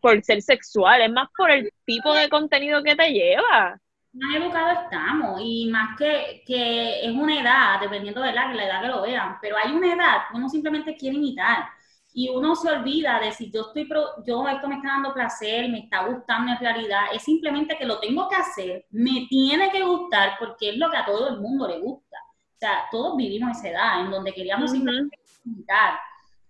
por 0.00 0.22
ser 0.24 0.42
sexual, 0.42 1.02
es 1.02 1.10
más 1.12 1.28
por 1.36 1.50
el 1.50 1.70
tipo 1.84 2.14
de 2.14 2.28
contenido 2.28 2.82
que 2.82 2.96
te 2.96 3.10
lleva. 3.12 3.78
más 4.12 4.36
educados 4.36 4.84
estamos 4.84 5.40
y 5.42 5.66
más 5.70 5.96
que, 5.98 6.42
que 6.46 7.04
es 7.04 7.10
una 7.12 7.40
edad, 7.40 7.80
dependiendo 7.80 8.20
de 8.22 8.32
la, 8.32 8.52
la 8.54 8.64
edad 8.66 8.82
que 8.82 8.88
lo 8.88 9.02
vean, 9.02 9.38
pero 9.42 9.56
hay 9.56 9.72
una 9.72 9.92
edad 9.92 10.18
que 10.30 10.36
uno 10.36 10.48
simplemente 10.48 10.96
quiere 10.96 11.16
imitar 11.16 11.64
y 12.12 12.28
uno 12.28 12.54
se 12.54 12.70
olvida 12.70 13.18
de 13.18 13.32
si 13.32 13.50
yo 13.50 13.62
estoy, 13.62 13.86
pro- 13.86 14.22
yo 14.24 14.46
esto 14.48 14.68
me 14.68 14.76
está 14.76 14.88
dando 14.88 15.12
placer, 15.12 15.68
me 15.68 15.80
está 15.80 16.06
gustando 16.06 16.52
en 16.52 16.58
realidad, 16.58 17.06
es 17.12 17.22
simplemente 17.24 17.76
que 17.76 17.86
lo 17.86 17.98
tengo 17.98 18.28
que 18.28 18.36
hacer, 18.36 18.86
me 18.90 19.26
tiene 19.28 19.70
que 19.72 19.82
gustar 19.82 20.34
porque 20.38 20.70
es 20.70 20.76
lo 20.78 20.88
que 20.90 20.96
a 20.96 21.04
todo 21.04 21.28
el 21.30 21.40
mundo 21.40 21.66
le 21.66 21.80
gusta. 21.80 22.16
O 22.54 22.56
sea, 22.58 22.84
todos 22.92 23.16
vivimos 23.16 23.58
esa 23.58 23.68
edad 23.70 24.00
en 24.04 24.10
donde 24.12 24.32
queríamos 24.32 24.70
simplemente 24.70 25.18
imitar, 25.44 25.98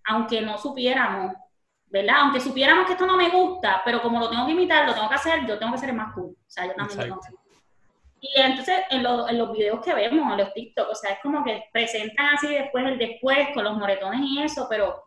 aunque 0.05 0.41
no 0.41 0.57
supiéramos, 0.59 1.33
¿verdad? 1.95 2.15
Aunque 2.19 2.39
supiéramos 2.41 2.85
que 2.85 2.91
esto 2.93 3.05
no 3.05 3.15
me 3.15 3.29
gusta, 3.29 3.81
pero 3.85 4.01
como 4.01 4.19
lo 4.19 4.29
tengo 4.29 4.45
que 4.45 4.51
imitar, 4.51 4.85
lo 4.85 4.93
tengo 4.93 5.07
que 5.09 5.15
hacer, 5.15 5.45
yo 5.47 5.57
tengo 5.57 5.71
que 5.73 5.77
ser 5.79 5.89
el 5.89 5.95
más 5.95 6.13
cool. 6.13 6.31
O 6.37 6.49
sea, 6.49 6.65
yo 6.65 6.73
también 6.73 6.99
tengo 6.99 7.15
Exacto. 7.15 7.37
que 7.39 7.45
y 8.21 8.41
entonces 8.41 8.79
en, 8.89 9.03
lo- 9.03 9.29
en 9.29 9.37
los 9.37 9.51
videos 9.51 9.79
que 9.85 9.93
vemos, 9.93 10.31
en 10.31 10.37
los 10.39 10.51
TikTok, 10.53 10.89
o 10.89 10.95
sea, 10.95 11.11
es 11.11 11.19
como 11.21 11.43
que 11.43 11.65
presentan 11.71 12.33
así 12.35 12.47
después 12.47 12.83
el 12.85 12.97
después 12.97 13.49
con 13.53 13.63
los 13.63 13.77
moretones 13.77 14.19
y 14.23 14.41
eso, 14.41 14.65
pero 14.69 15.03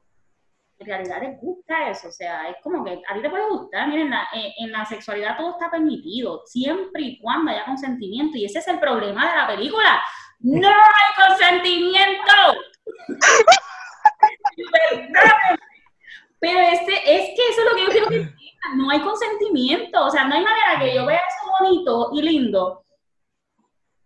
en 0.78 0.86
realidad 0.86 1.20
les 1.22 1.40
gusta 1.40 1.90
eso, 1.90 2.08
o 2.08 2.12
sea, 2.12 2.48
es 2.48 2.56
como 2.62 2.84
que 2.84 3.02
a 3.08 3.14
ti 3.14 3.20
te 3.20 3.28
puede 3.28 3.48
gustar, 3.50 3.88
miren, 3.88 4.10
la- 4.10 4.28
en, 4.32 4.52
en 4.66 4.72
la 4.72 4.84
sexualidad 4.84 5.36
todo 5.36 5.50
está 5.50 5.68
permitido, 5.70 6.42
siempre 6.46 7.02
y 7.02 7.18
cuando 7.20 7.50
haya 7.50 7.64
consentimiento, 7.64 8.38
y 8.38 8.44
ese 8.44 8.60
es 8.60 8.68
el 8.68 8.78
problema 8.78 9.28
de 9.30 9.36
la 9.36 9.46
película. 9.48 10.00
¡No 10.40 10.68
hay 10.68 11.28
consentimiento! 11.28 12.32
Perdónenme. 14.72 15.67
Pero 16.40 16.60
este, 16.60 16.92
es 16.92 17.30
que 17.36 17.48
eso 17.50 17.60
es 17.62 17.70
lo 17.70 17.76
que 17.76 17.82
yo 17.84 17.88
quiero 17.90 18.08
que 18.08 18.16
entiendan, 18.22 18.78
no 18.78 18.90
hay 18.90 19.00
consentimiento, 19.00 20.04
o 20.06 20.10
sea, 20.10 20.24
no 20.24 20.34
hay 20.34 20.42
manera 20.44 20.78
que 20.78 20.94
yo 20.94 21.04
vea 21.06 21.18
eso 21.18 21.50
bonito 21.60 22.10
y 22.14 22.22
lindo 22.22 22.84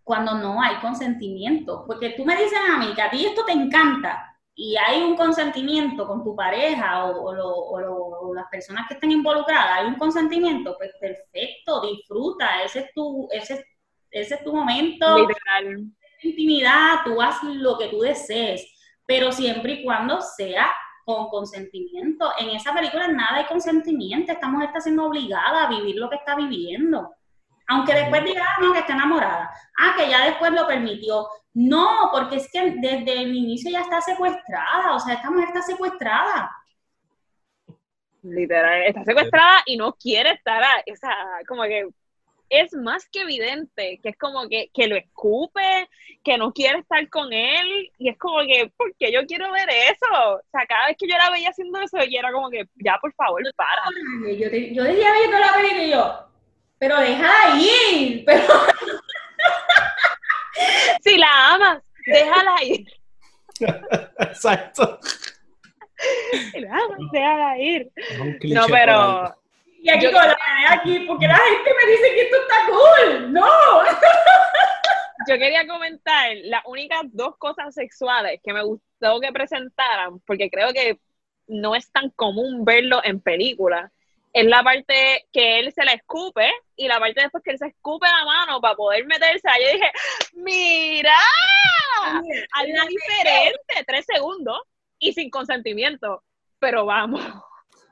cuando 0.03 0.33
no 0.35 0.61
hay 0.61 0.75
consentimiento. 0.77 1.83
Porque 1.87 2.09
tú 2.11 2.25
me 2.25 2.35
dices 2.35 2.59
a 2.69 2.77
mí 2.77 2.93
que 2.93 3.01
a 3.01 3.09
ti 3.09 3.25
esto 3.25 3.45
te 3.45 3.51
encanta 3.53 4.29
y 4.55 4.75
hay 4.75 5.01
un 5.01 5.15
consentimiento 5.15 6.07
con 6.07 6.23
tu 6.23 6.35
pareja 6.35 7.05
o, 7.05 7.23
o 7.29 7.33
lo- 7.33 7.55
o 7.55 7.79
lo- 7.79 7.95
o 8.05 8.33
las 8.35 8.45
personas 8.49 8.85
que 8.87 8.95
estén 8.95 9.11
involucradas, 9.11 9.79
hay 9.79 9.87
un 9.87 9.95
consentimiento, 9.95 10.75
pues 10.77 10.91
perfecto, 10.99 11.81
disfruta, 11.81 12.61
ese 12.63 12.79
es 12.81 12.93
tu, 12.93 13.27
ese, 13.31 13.53
es- 13.55 13.65
ese 14.11 14.35
es 14.35 14.43
tu 14.43 14.53
momento 14.53 15.17
Literal. 15.17 15.85
intimidad, 16.21 16.99
tú 17.03 17.19
haz 17.21 17.41
lo 17.43 17.77
que 17.79 17.87
tú 17.87 17.99
desees, 18.01 18.63
pero 19.07 19.31
siempre 19.31 19.73
y 19.73 19.83
cuando 19.83 20.21
sea 20.21 20.71
con 21.05 21.29
consentimiento. 21.29 22.31
En 22.37 22.49
esa 22.49 22.73
película 22.73 23.07
nada 23.07 23.37
hay 23.37 23.45
consentimiento, 23.45 24.31
esta 24.31 24.47
mujer 24.47 24.67
está 24.67 24.81
siendo 24.81 25.05
obligada 25.05 25.65
a 25.65 25.69
vivir 25.69 25.95
lo 25.95 26.09
que 26.09 26.15
está 26.15 26.35
viviendo. 26.35 27.13
Aunque 27.67 27.93
después 27.93 28.23
diga, 28.25 28.43
ah, 28.43 28.61
no, 28.61 28.73
que 28.73 28.79
está 28.79 28.93
enamorada. 28.93 29.49
Ah, 29.77 29.93
que 29.97 30.09
ya 30.09 30.25
después 30.25 30.51
lo 30.51 30.67
permitió. 30.67 31.27
No, 31.53 32.09
porque 32.11 32.37
es 32.37 32.51
que 32.51 32.71
desde 32.71 33.21
el 33.21 33.35
inicio 33.35 33.71
ya 33.71 33.81
está 33.81 34.01
secuestrada. 34.01 34.93
O 34.95 34.99
sea, 34.99 35.15
esta 35.15 35.31
mujer 35.31 35.47
está 35.47 35.61
secuestrada. 35.61 36.51
Literal, 38.21 38.83
está 38.83 39.03
secuestrada 39.03 39.63
y 39.65 39.77
no 39.77 39.93
quiere 39.93 40.31
estar 40.31 40.61
ahí. 40.61 40.91
O 40.91 40.95
sea, 40.95 41.15
como 41.47 41.63
que 41.63 41.87
es 42.61 42.73
más 42.73 43.07
que 43.09 43.21
evidente 43.21 43.99
que 44.01 44.09
es 44.09 44.17
como 44.17 44.47
que, 44.47 44.69
que 44.73 44.87
lo 44.87 44.95
escupe, 44.95 45.89
que 46.23 46.37
no 46.37 46.53
quiere 46.53 46.79
estar 46.79 47.09
con 47.09 47.33
él, 47.33 47.91
y 47.97 48.09
es 48.09 48.17
como 48.17 48.39
que, 48.45 48.71
¿por 48.77 48.95
qué 48.97 49.11
yo 49.11 49.25
quiero 49.25 49.51
ver 49.51 49.67
eso? 49.69 50.05
O 50.35 50.41
sea, 50.51 50.65
cada 50.67 50.87
vez 50.87 50.95
que 50.99 51.07
yo 51.07 51.17
la 51.17 51.29
veía 51.31 51.49
haciendo 51.49 51.79
eso, 51.81 51.97
y 52.07 52.15
era 52.15 52.31
como 52.31 52.49
que, 52.49 52.63
ya, 52.75 52.97
por 53.01 53.13
favor, 53.15 53.41
para. 53.55 53.81
Yo, 54.37 54.49
te- 54.51 54.73
yo 54.73 54.83
decía 54.83 55.11
viendo 55.19 55.37
la 55.39 55.53
película 55.53 55.83
y 55.83 55.89
yo, 55.91 56.27
pero 56.77 56.99
déjala 56.99 57.57
ir. 57.59 58.23
Pero 58.25 58.43
Si 61.03 61.17
la 61.17 61.53
amas, 61.53 61.83
déjala 62.05 62.63
ir. 62.63 62.85
Exacto. 64.19 64.99
Si 66.51 66.59
la 66.59 66.71
amas, 66.75 66.99
déjala 67.11 67.57
ir. 67.59 67.91
No, 68.43 68.65
pero. 68.67 69.35
Y 69.83 69.89
aquí 69.89 70.05
Yo- 70.05 70.13
con 70.13 70.25
la 70.25 70.37
aquí, 70.69 70.99
porque 70.99 71.27
la 71.27 71.35
gente 71.35 71.71
me 71.73 71.91
dice 71.91 72.13
que 72.15 72.21
esto 72.21 72.37
está 72.37 72.55
cool. 72.67 73.33
No. 73.33 73.83
yo 75.27 75.37
quería 75.37 75.67
comentar 75.67 76.31
las 76.45 76.61
únicas 76.65 77.01
dos 77.11 77.35
cosas 77.37 77.73
sexuales 77.75 78.39
que 78.41 78.53
me 78.53 78.63
gustó 78.63 79.19
que 79.19 79.33
presentaran, 79.33 80.21
porque 80.21 80.49
creo 80.49 80.71
que 80.71 80.99
no 81.47 81.75
es 81.75 81.91
tan 81.91 82.09
común 82.11 82.63
verlo 82.63 83.01
en 83.03 83.19
películas. 83.19 83.91
Es 84.31 84.45
la 84.45 84.63
parte 84.63 85.27
que 85.33 85.59
él 85.59 85.73
se 85.73 85.83
la 85.83 85.91
escupe 85.91 86.49
y 86.77 86.87
la 86.87 86.97
parte 86.99 87.21
después 87.21 87.43
que 87.43 87.51
él 87.51 87.57
se 87.57 87.67
escupe 87.67 88.07
la 88.07 88.23
mano 88.23 88.61
para 88.61 88.75
poder 88.75 89.05
meterse. 89.05 89.49
Yo 89.61 89.73
dije, 89.73 89.91
mira, 90.35 91.13
algo 92.53 92.87
diferente, 92.87 93.83
tres 93.85 94.05
segundos 94.05 94.61
y 94.97 95.11
sin 95.11 95.29
consentimiento. 95.29 96.23
Pero 96.57 96.85
vamos. 96.85 97.21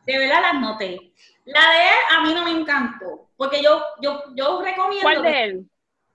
De 0.05 0.17
verdad 0.17 0.41
las 0.41 0.61
noté. 0.61 1.11
La 1.53 1.69
de 1.69 1.83
él 1.83 1.99
a 2.11 2.21
mí 2.21 2.33
no 2.33 2.43
me 2.45 2.51
encantó, 2.51 3.29
porque 3.35 3.61
yo, 3.61 3.83
yo, 4.01 4.23
yo 4.35 4.61
recomiendo 4.61 5.01
¿Cuál 5.03 5.21
de 5.23 5.43
él? 5.43 5.69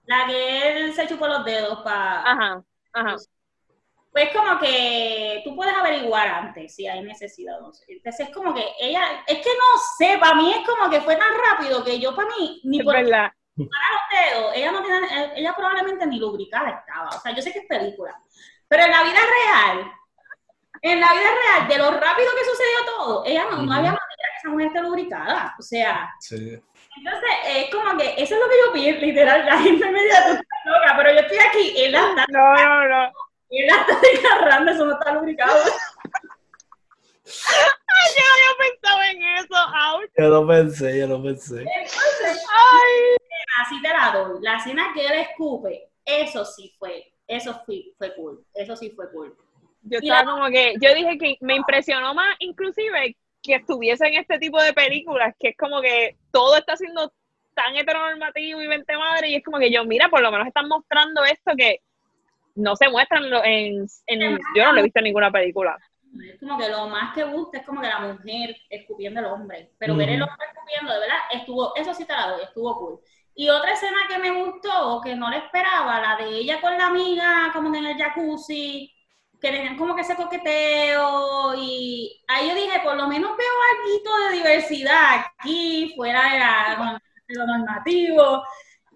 la 0.05 0.25
que 0.25 0.71
él 0.85 0.93
se 0.93 1.07
chupó 1.07 1.27
los 1.27 1.43
dedos 1.45 1.79
para... 1.83 2.21
Ajá, 2.21 2.63
ajá. 2.93 3.15
Pues 4.11 4.33
como 4.35 4.57
que 4.59 5.41
tú 5.43 5.55
puedes 5.55 5.75
averiguar 5.75 6.27
antes 6.27 6.73
si 6.73 6.87
hay 6.87 7.03
necesidad 7.03 7.59
o 7.59 7.67
no. 7.67 7.71
Entonces 7.87 8.27
es 8.27 8.33
como 8.33 8.53
que 8.53 8.63
ella, 8.79 9.23
es 9.27 9.37
que 9.37 9.49
no 9.49 9.79
sé, 9.97 10.17
para 10.17 10.33
mí 10.35 10.51
es 10.51 10.67
como 10.67 10.89
que 10.89 11.01
fue 11.01 11.15
tan 11.17 11.31
rápido 11.51 11.83
que 11.83 11.99
yo 11.99 12.15
para 12.15 12.29
mí, 12.29 12.61
ni 12.63 12.79
Es 12.79 12.85
por 12.85 12.95
los 12.95 13.03
verdad. 13.03 13.31
dedos, 13.55 14.53
ella 14.55 14.71
no 14.71 14.81
tiene, 14.81 15.05
eh, 15.07 15.33
ella 15.35 15.53
probablemente 15.55 16.07
ni 16.07 16.17
lubricada 16.19 16.69
estaba. 16.69 17.09
O 17.09 17.19
sea, 17.21 17.31
yo 17.35 17.41
sé 17.43 17.51
que 17.53 17.59
es 17.59 17.65
película. 17.67 18.19
Pero 18.67 18.83
en 18.85 18.91
la 18.91 19.03
vida 19.03 19.19
real, 19.19 19.91
en 20.81 20.99
la 20.99 21.13
vida 21.13 21.29
real, 21.43 21.67
de 21.67 21.77
lo 21.77 21.91
rápido 21.91 22.29
que 22.35 22.45
sucedió 22.49 22.85
todo, 22.97 23.23
ella 23.25 23.45
no, 23.51 23.57
no 23.63 23.73
había 23.73 23.91
esa 24.37 24.49
mujer 24.49 24.67
esté 24.67 24.81
lubricada. 24.81 25.55
O 25.59 25.61
sea, 25.61 26.13
Sí. 26.19 26.59
entonces 26.97 27.29
es 27.47 27.69
como 27.73 27.97
que 27.97 28.13
eso 28.17 28.35
es 28.35 28.39
lo 28.41 28.49
que 28.49 28.57
yo 28.65 28.73
pienso, 28.73 29.01
literal, 29.05 29.45
la 29.45 29.57
gente 29.59 29.89
me 29.91 30.03
dice, 30.03 30.17
tú 30.25 30.31
estás 30.33 30.65
loca, 30.65 30.93
pero 30.97 31.13
yo 31.13 31.19
estoy 31.19 31.37
aquí, 31.39 31.73
él 31.83 31.91
la 31.91 32.09
está, 32.09 32.25
No, 32.29 32.53
no, 32.53 32.87
no. 32.87 33.11
él 33.49 33.65
la 33.67 33.75
está 33.81 33.99
desgarrando, 34.01 34.71
eso 34.71 34.85
no 34.85 34.93
está 34.93 35.13
lubricado. 35.13 35.57
Yo 37.25 38.23
no 38.23 38.31
había 38.33 38.71
pensado 38.71 39.01
en 39.11 39.23
eso. 39.37 39.55
Ouch. 39.55 40.09
Yo 40.17 40.27
lo 40.29 40.47
pensé, 40.47 40.99
yo 40.99 41.07
lo 41.07 41.23
pensé. 41.23 41.61
Entonces, 41.61 42.45
Ay. 42.49 43.17
así 43.65 43.81
te 43.81 43.89
la 43.89 44.11
doy. 44.13 44.39
La 44.41 44.55
escena 44.57 44.91
que 44.93 45.05
él 45.05 45.13
escupe, 45.13 45.89
eso 46.05 46.45
sí 46.45 46.73
fue, 46.79 47.13
eso 47.27 47.61
fue, 47.65 47.83
fue 47.97 48.15
cool, 48.15 48.45
eso 48.53 48.75
sí 48.77 48.91
fue 48.91 49.11
cool. 49.11 49.35
Yo 49.81 49.99
Mira. 50.01 50.19
estaba 50.19 50.37
como 50.37 50.49
que, 50.49 50.75
yo 50.81 50.93
dije 50.95 51.17
que 51.17 51.37
me 51.41 51.55
impresionó 51.55 52.13
más 52.13 52.35
inclusive 52.39 53.17
que 53.47 53.55
estuviese 53.55 54.05
en 54.05 54.15
este 54.15 54.37
tipo 54.37 54.61
de 54.61 54.73
películas, 54.73 55.33
que 55.39 55.49
es 55.49 55.57
como 55.57 55.81
que 55.81 56.17
todo 56.31 56.57
está 56.57 56.75
siendo 56.75 57.11
tan 57.55 57.75
heteronormativo 57.75 58.61
y 58.61 58.67
vente 58.67 58.95
madre, 58.95 59.29
y 59.29 59.35
es 59.35 59.43
como 59.43 59.57
que 59.57 59.71
yo, 59.71 59.83
mira, 59.85 60.09
por 60.09 60.21
lo 60.21 60.31
menos 60.31 60.45
están 60.45 60.67
mostrando 60.67 61.23
esto 61.23 61.53
que 61.57 61.81
no 62.55 62.75
se 62.75 62.89
muestra 62.89 63.19
en, 63.45 63.87
en, 64.07 64.39
yo 64.55 64.65
no 64.65 64.73
lo 64.73 64.79
he 64.79 64.83
visto 64.83 64.99
en 64.99 65.05
ninguna 65.05 65.31
película. 65.31 65.77
Es 66.23 66.39
como 66.39 66.57
que 66.57 66.69
lo 66.69 66.87
más 66.87 67.13
que 67.13 67.23
gusta 67.23 67.59
es 67.59 67.65
como 67.65 67.81
que 67.81 67.87
la 67.87 67.99
mujer 67.99 68.55
escupiendo 68.69 69.19
al 69.19 69.27
hombre. 69.27 69.71
Pero 69.77 69.95
ver 69.95 70.09
el 70.09 70.21
hombre 70.21 70.47
escupiendo, 70.53 70.93
de 70.93 70.99
verdad, 70.99 71.17
estuvo, 71.31 71.75
eso 71.75 71.93
sí 71.93 72.05
te 72.05 72.13
la 72.13 72.29
doy, 72.29 72.43
estuvo 72.43 72.77
cool. 72.77 72.99
Y 73.35 73.49
otra 73.49 73.73
escena 73.73 73.97
que 74.09 74.17
me 74.17 74.31
gustó, 74.31 74.99
que 75.03 75.15
no 75.15 75.29
le 75.29 75.37
esperaba, 75.37 75.99
la 76.01 76.15
de 76.17 76.37
ella 76.37 76.59
con 76.59 76.75
la 76.77 76.87
amiga, 76.87 77.51
como 77.53 77.71
que 77.71 77.77
en 77.77 77.85
el 77.85 77.97
jacuzzi, 77.97 78.91
que 79.39 79.51
tenían 79.51 79.77
como 79.77 79.95
que 79.95 80.01
ese 80.01 80.15
coqueteo, 80.15 81.53
y 81.55 82.23
ahí 82.27 82.49
yo 82.49 82.55
dije, 82.55 82.79
por 82.83 82.95
lo 82.95 83.07
menos 83.07 83.31
veo 83.37 83.47
algo 83.71 84.29
de 84.29 84.35
diversidad 84.37 85.25
aquí, 85.39 85.93
fuera 85.95 86.23
de, 86.31 86.39
la- 86.39 87.01
de 87.27 87.35
lo 87.35 87.45
normativo. 87.45 88.43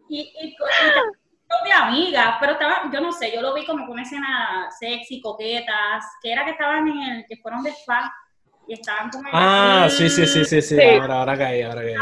Y, 0.10 0.20
y, 0.42 0.48
y 0.48 0.56
de 1.66 1.74
amigas, 1.74 2.38
pero 2.40 2.54
estaba, 2.54 2.90
yo 2.92 3.02
no 3.02 3.12
sé, 3.12 3.32
yo 3.34 3.42
lo 3.42 3.54
vi 3.54 3.66
como 3.66 3.84
con 3.86 3.94
una 3.94 4.04
escena 4.04 4.68
sexy, 4.80 5.22
coquetas, 5.22 6.06
que 6.22 6.32
era 6.32 6.44
que 6.46 6.52
estaban 6.52 6.88
en 6.88 7.02
el, 7.02 7.26
que 7.28 7.38
fueron 7.38 7.62
de 7.64 7.72
spa 7.72 8.12
y 8.68 8.74
estaban 8.74 9.10
el 9.14 9.22
Ah, 9.34 9.88
sí, 9.90 10.10
sí, 10.10 10.26
sí, 10.26 10.46
sí, 10.46 10.62
sí. 10.62 10.76
Sí. 10.78 10.82
Ahora, 10.82 11.20
ahora 11.20 11.38
caí, 11.38 11.62
ahora 11.62 11.82
caí. 11.82 11.96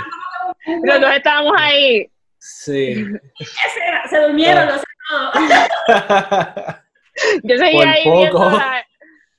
Los 0.83 1.01
dos 1.01 1.11
estábamos 1.15 1.53
ahí. 1.57 2.11
Sí. 2.37 2.93
escena, 3.39 4.07
se 4.09 4.19
durmieron 4.21 4.69
Ah. 5.11 5.31
los 5.35 5.87
dos. 5.87 6.75
Yo 7.43 7.57
seguía 7.57 7.79
Por 7.79 7.87
ahí 7.87 8.03
poco. 8.03 8.19
viendo 8.19 8.49
la, 8.57 8.85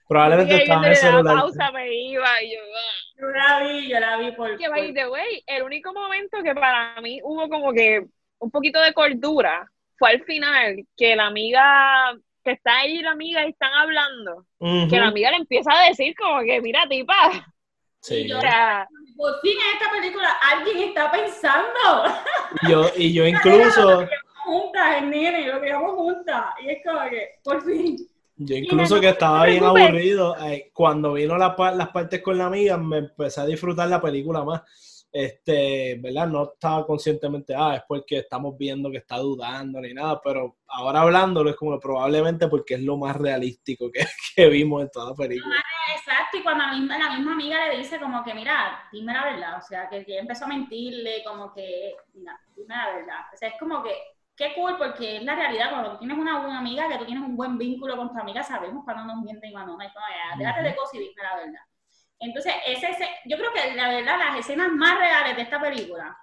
Probablemente 0.08 0.56
estaba 0.56 0.84
en 0.86 0.90
el 0.90 0.96
celular. 0.96 1.36
pausa, 1.36 1.70
me 1.70 1.94
iba 1.94 2.42
y 2.42 2.52
yo, 2.52 2.58
ah. 2.60 3.20
Yo 3.20 3.26
la 3.28 3.60
vi, 3.60 3.88
yo 3.88 4.00
la 4.00 4.16
vi 4.16 4.32
por... 4.32 4.56
que 4.58 4.68
by 4.68 4.92
the 4.92 5.08
way, 5.08 5.42
el 5.46 5.62
único 5.62 5.92
momento 5.92 6.42
que 6.42 6.52
para 6.54 7.00
mí 7.00 7.20
hubo 7.22 7.48
como 7.48 7.72
que 7.72 8.04
un 8.40 8.50
poquito 8.50 8.80
de 8.80 8.92
cordura 8.92 9.70
fue 9.98 10.10
al 10.10 10.24
final, 10.24 10.84
que 10.96 11.14
la 11.14 11.26
amiga, 11.26 12.12
que 12.42 12.52
está 12.52 12.78
ahí 12.78 12.98
y 12.98 13.02
la 13.02 13.12
amiga 13.12 13.46
y 13.46 13.50
están 13.50 13.72
hablando, 13.72 14.46
Ujú. 14.58 14.88
que 14.88 14.98
la 14.98 15.08
amiga 15.08 15.30
le 15.30 15.36
empieza 15.36 15.70
a 15.72 15.88
decir 15.88 16.12
como 16.16 16.40
que, 16.40 16.60
mira, 16.60 16.86
tipa, 16.88 17.14
Sí. 18.02 18.32
o 18.32 18.40
sea, 18.40 18.88
por 19.16 19.40
fin 19.42 19.52
en 19.52 19.76
esta 19.78 19.92
película 19.92 20.28
alguien 20.50 20.88
está 20.88 21.10
pensando 21.12 21.68
Y 22.62 22.70
yo, 22.70 22.86
y 22.96 23.12
yo 23.12 23.26
incluso, 23.28 24.08
juntas, 24.44 25.02
el 25.02 25.10
nene, 25.10 25.46
lo 25.46 25.60
criamos 25.60 25.94
juntas. 25.94 26.44
Y 26.62 26.70
es 26.70 26.78
como 26.84 27.08
que, 27.08 27.28
por 27.42 27.62
fin. 27.62 27.96
yo 28.36 28.56
incluso 28.56 29.00
que 29.00 29.08
estaba 29.08 29.46
bien 29.46 29.64
aburrido, 29.64 30.36
eh, 30.46 30.70
cuando 30.72 31.14
vino 31.14 31.36
la 31.36 31.54
las 31.74 31.88
partes 31.88 32.22
con 32.22 32.38
la 32.38 32.46
amiga, 32.46 32.76
me 32.76 32.98
empecé 32.98 33.40
a 33.40 33.46
disfrutar 33.46 33.88
la 33.88 34.00
película 34.00 34.44
más. 34.44 34.62
Este, 35.12 35.96
¿verdad? 36.00 36.28
No 36.28 36.52
estaba 36.52 36.86
conscientemente, 36.86 37.52
ah, 37.56 37.74
es 37.74 37.82
porque 37.88 38.18
estamos 38.18 38.56
viendo 38.56 38.90
que 38.92 38.98
está 38.98 39.16
dudando 39.16 39.80
ni 39.80 39.92
nada, 39.92 40.20
pero 40.22 40.58
ahora 40.68 41.00
hablándolo 41.00 41.50
es 41.50 41.56
como 41.56 41.80
probablemente 41.80 42.46
porque 42.46 42.74
es 42.74 42.82
lo 42.82 42.96
más 42.96 43.16
realístico 43.16 43.90
que, 43.90 44.04
que 44.36 44.48
vimos 44.48 44.82
en 44.82 44.90
toda 44.90 45.10
la 45.10 45.16
película. 45.16 45.56
Exacto, 45.96 46.36
y 46.38 46.42
cuando 46.42 46.64
la 46.64 46.72
misma, 46.72 46.98
la 46.98 47.16
misma 47.16 47.32
amiga 47.32 47.68
le 47.68 47.78
dice 47.78 47.98
como 47.98 48.22
que, 48.22 48.34
mira, 48.34 48.88
dime 48.92 49.12
la 49.12 49.24
verdad, 49.24 49.58
o 49.58 49.62
sea, 49.62 49.88
que, 49.88 50.04
que 50.04 50.18
empezó 50.18 50.44
a 50.44 50.48
mentirle, 50.48 51.24
como 51.24 51.52
que, 51.52 51.96
mira, 52.14 52.40
dime 52.54 52.76
la 52.76 52.94
verdad. 52.94 53.20
O 53.34 53.36
sea, 53.36 53.48
es 53.48 53.58
como 53.58 53.82
que, 53.82 53.90
qué 54.40 54.54
cool, 54.54 54.78
porque 54.78 55.18
es 55.18 55.22
la 55.22 55.34
realidad, 55.34 55.68
cuando 55.70 55.92
tú 55.92 55.98
tienes 55.98 56.16
una 56.16 56.38
buena 56.40 56.58
amiga, 56.60 56.88
que 56.88 56.96
tú 56.98 57.04
tienes 57.04 57.22
un 57.22 57.36
buen 57.36 57.58
vínculo 57.58 57.94
con 57.96 58.10
tu 58.10 58.18
amiga, 58.18 58.42
sabemos 58.42 58.84
cuando 58.84 59.04
nos 59.04 59.22
mienten 59.22 59.50
y 59.50 59.52
cuando 59.52 59.76
no, 59.76 59.84
y 59.84 59.88
como, 59.92 60.06
ya, 60.08 60.38
déjate 60.38 60.62
de 60.62 60.74
cosas 60.74 60.94
y 60.94 60.98
dime 61.00 61.22
la 61.22 61.36
verdad. 61.36 61.60
Entonces, 62.18 62.54
ese, 62.66 62.88
ese- 62.90 63.08
yo 63.26 63.36
creo 63.36 63.52
que 63.52 63.74
la 63.74 63.88
verdad, 63.90 64.18
las 64.18 64.38
escenas 64.38 64.70
más 64.72 64.98
reales 64.98 65.36
de 65.36 65.42
esta 65.42 65.60
película 65.60 66.16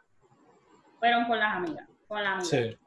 fueron 1.00 1.26
con 1.26 1.40
las 1.40 1.56
amigas, 1.58 1.88
con 2.08 2.24
la 2.24 2.32
amiga 2.34 2.50
Sí. 2.50 2.78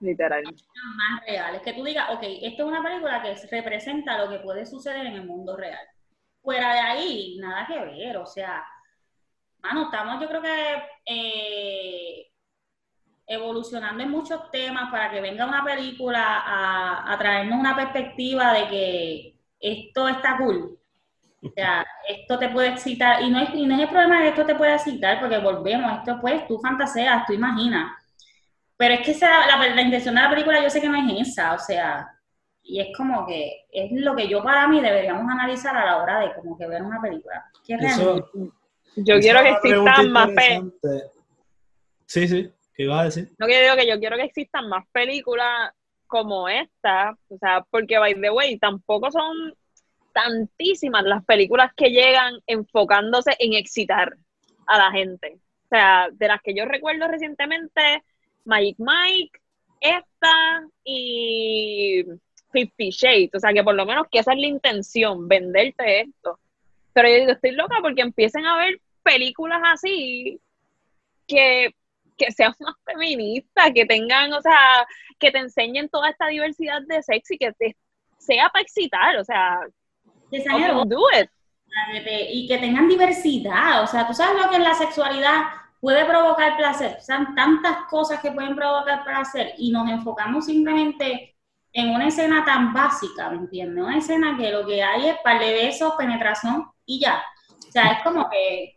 literal. 0.00 0.42
más 0.44 1.20
reales. 1.26 1.60
Que 1.62 1.72
tú 1.74 1.84
digas, 1.84 2.08
ok, 2.10 2.22
esto 2.22 2.62
es 2.62 2.68
una 2.68 2.82
película 2.82 3.22
que 3.22 3.34
representa 3.50 4.18
lo 4.18 4.30
que 4.30 4.38
puede 4.38 4.64
suceder 4.64 5.04
en 5.06 5.14
el 5.14 5.26
mundo 5.26 5.54
real. 5.56 5.86
Fuera 6.42 6.72
de 6.72 6.80
ahí, 6.80 7.36
nada 7.40 7.66
que 7.66 7.78
ver. 7.78 8.16
O 8.18 8.26
sea, 8.26 8.64
mano, 9.60 9.84
estamos 9.84 10.20
yo 10.20 10.28
creo 10.28 10.42
que 10.42 10.82
eh, 11.06 12.25
evolucionando 13.26 14.02
en 14.02 14.10
muchos 14.10 14.50
temas 14.50 14.90
para 14.90 15.10
que 15.10 15.20
venga 15.20 15.46
una 15.46 15.64
película 15.64 16.22
a, 16.44 17.12
a 17.12 17.18
traernos 17.18 17.58
una 17.58 17.74
perspectiva 17.74 18.52
de 18.52 18.68
que 18.68 19.34
esto 19.60 20.08
está 20.08 20.36
cool. 20.38 20.78
O 21.42 21.50
sea, 21.50 21.84
esto 22.08 22.38
te 22.38 22.48
puede 22.48 22.68
excitar, 22.68 23.22
y 23.22 23.30
no, 23.30 23.40
es, 23.40 23.50
y 23.54 23.66
no 23.66 23.74
es 23.74 23.80
el 23.82 23.88
problema 23.88 24.16
de 24.18 24.22
que 24.24 24.28
esto 24.30 24.46
te 24.46 24.54
puede 24.54 24.74
excitar, 24.74 25.18
porque 25.20 25.38
volvemos, 25.38 25.98
esto 25.98 26.18
pues 26.20 26.46
tú 26.46 26.58
fantaseas, 26.60 27.24
tú 27.26 27.32
imaginas. 27.32 27.92
Pero 28.76 28.94
es 28.94 29.00
que 29.00 29.10
esa, 29.12 29.46
la, 29.46 29.56
la 29.74 29.82
intención 29.82 30.14
de 30.14 30.20
la 30.22 30.30
película 30.30 30.62
yo 30.62 30.70
sé 30.70 30.80
que 30.80 30.88
no 30.88 30.96
es 30.96 31.28
esa, 31.28 31.54
o 31.54 31.58
sea, 31.58 32.08
y 32.62 32.80
es 32.80 32.88
como 32.96 33.26
que 33.26 33.64
es 33.72 33.90
lo 33.92 34.14
que 34.14 34.28
yo 34.28 34.42
para 34.42 34.66
mí 34.68 34.80
deberíamos 34.80 35.28
analizar 35.30 35.76
a 35.76 35.84
la 35.86 35.96
hora 36.02 36.20
de 36.20 36.34
como 36.34 36.58
que 36.58 36.66
ver 36.66 36.82
una 36.82 37.00
película. 37.00 37.44
Eso- 37.66 38.02
realmente- 38.04 38.56
Yo 38.96 39.18
quiero 39.20 39.40
que 39.42 39.48
existan 39.50 40.10
más. 40.12 40.28
Sí, 42.06 42.28
sí, 42.28 42.50
No 43.38 43.46
que 43.46 43.62
digo 43.62 43.76
que 43.76 43.88
yo 43.88 43.98
quiero 43.98 44.16
que 44.16 44.24
existan 44.24 44.68
más 44.68 44.86
películas 44.92 45.72
como 46.06 46.48
esta, 46.48 47.16
o 47.28 47.38
sea, 47.38 47.64
porque 47.70 47.98
by 47.98 48.20
the 48.20 48.30
way, 48.30 48.58
tampoco 48.58 49.10
son 49.10 49.54
tantísimas 50.12 51.04
las 51.04 51.24
películas 51.24 51.72
que 51.76 51.90
llegan 51.90 52.34
enfocándose 52.46 53.34
en 53.38 53.54
excitar 53.54 54.16
a 54.66 54.78
la 54.78 54.90
gente. 54.90 55.38
O 55.64 55.68
sea, 55.68 56.08
de 56.12 56.28
las 56.28 56.40
que 56.42 56.54
yo 56.54 56.64
recuerdo 56.64 57.08
recientemente, 57.08 58.02
Magic 58.44 58.76
Mike, 58.78 59.40
esta 59.80 60.66
y 60.84 62.04
Fifty 62.52 62.90
Shades, 62.90 63.34
o 63.34 63.40
sea, 63.40 63.52
que 63.52 63.64
por 63.64 63.74
lo 63.74 63.84
menos 63.84 64.06
que 64.10 64.20
esa 64.20 64.32
es 64.32 64.38
la 64.38 64.46
intención, 64.46 65.28
venderte 65.28 66.02
esto. 66.02 66.38
Pero 66.92 67.08
yo 67.08 67.14
digo, 67.16 67.32
estoy 67.32 67.50
loca 67.50 67.76
porque 67.82 68.02
empiecen 68.02 68.46
a 68.46 68.56
ver 68.56 68.80
películas 69.02 69.60
así 69.64 70.40
que 71.26 71.74
que 72.16 72.30
sean 72.32 72.54
más 72.60 72.74
feministas, 72.84 73.70
que 73.74 73.86
tengan, 73.86 74.32
o 74.32 74.40
sea, 74.40 74.86
que 75.18 75.30
te 75.30 75.38
enseñen 75.38 75.88
toda 75.88 76.10
esta 76.10 76.26
diversidad 76.28 76.82
de 76.86 77.02
sexo 77.02 77.34
y 77.34 77.38
que 77.38 77.52
te 77.52 77.76
sea 78.18 78.48
para 78.48 78.62
excitar, 78.62 79.16
o 79.16 79.24
sea, 79.24 79.60
do 80.30 81.06
it. 81.20 81.30
y 82.30 82.48
que 82.48 82.58
tengan 82.58 82.88
diversidad. 82.88 83.82
O 83.82 83.86
sea, 83.86 84.06
tú 84.06 84.14
sabes 84.14 84.42
lo 84.42 84.50
que 84.50 84.56
en 84.56 84.64
la 84.64 84.74
sexualidad 84.74 85.44
puede 85.80 86.04
provocar 86.04 86.56
placer. 86.56 86.96
O 86.98 87.00
sea, 87.00 87.28
tantas 87.36 87.86
cosas 87.88 88.20
que 88.20 88.32
pueden 88.32 88.56
provocar 88.56 89.04
placer 89.04 89.54
y 89.58 89.70
nos 89.70 89.88
enfocamos 89.88 90.46
simplemente 90.46 91.36
en 91.72 91.90
una 91.90 92.08
escena 92.08 92.44
tan 92.44 92.72
básica, 92.72 93.28
¿me 93.30 93.36
entiendes? 93.36 93.84
Una 93.84 93.98
escena 93.98 94.36
que 94.36 94.50
lo 94.50 94.66
que 94.66 94.82
hay 94.82 95.08
es 95.08 95.18
par 95.22 95.38
de 95.38 95.52
besos, 95.52 95.94
penetración 95.96 96.66
y 96.86 97.00
ya. 97.00 97.22
O 97.68 97.70
sea, 97.70 97.92
es 97.92 98.02
como 98.02 98.28
que 98.30 98.75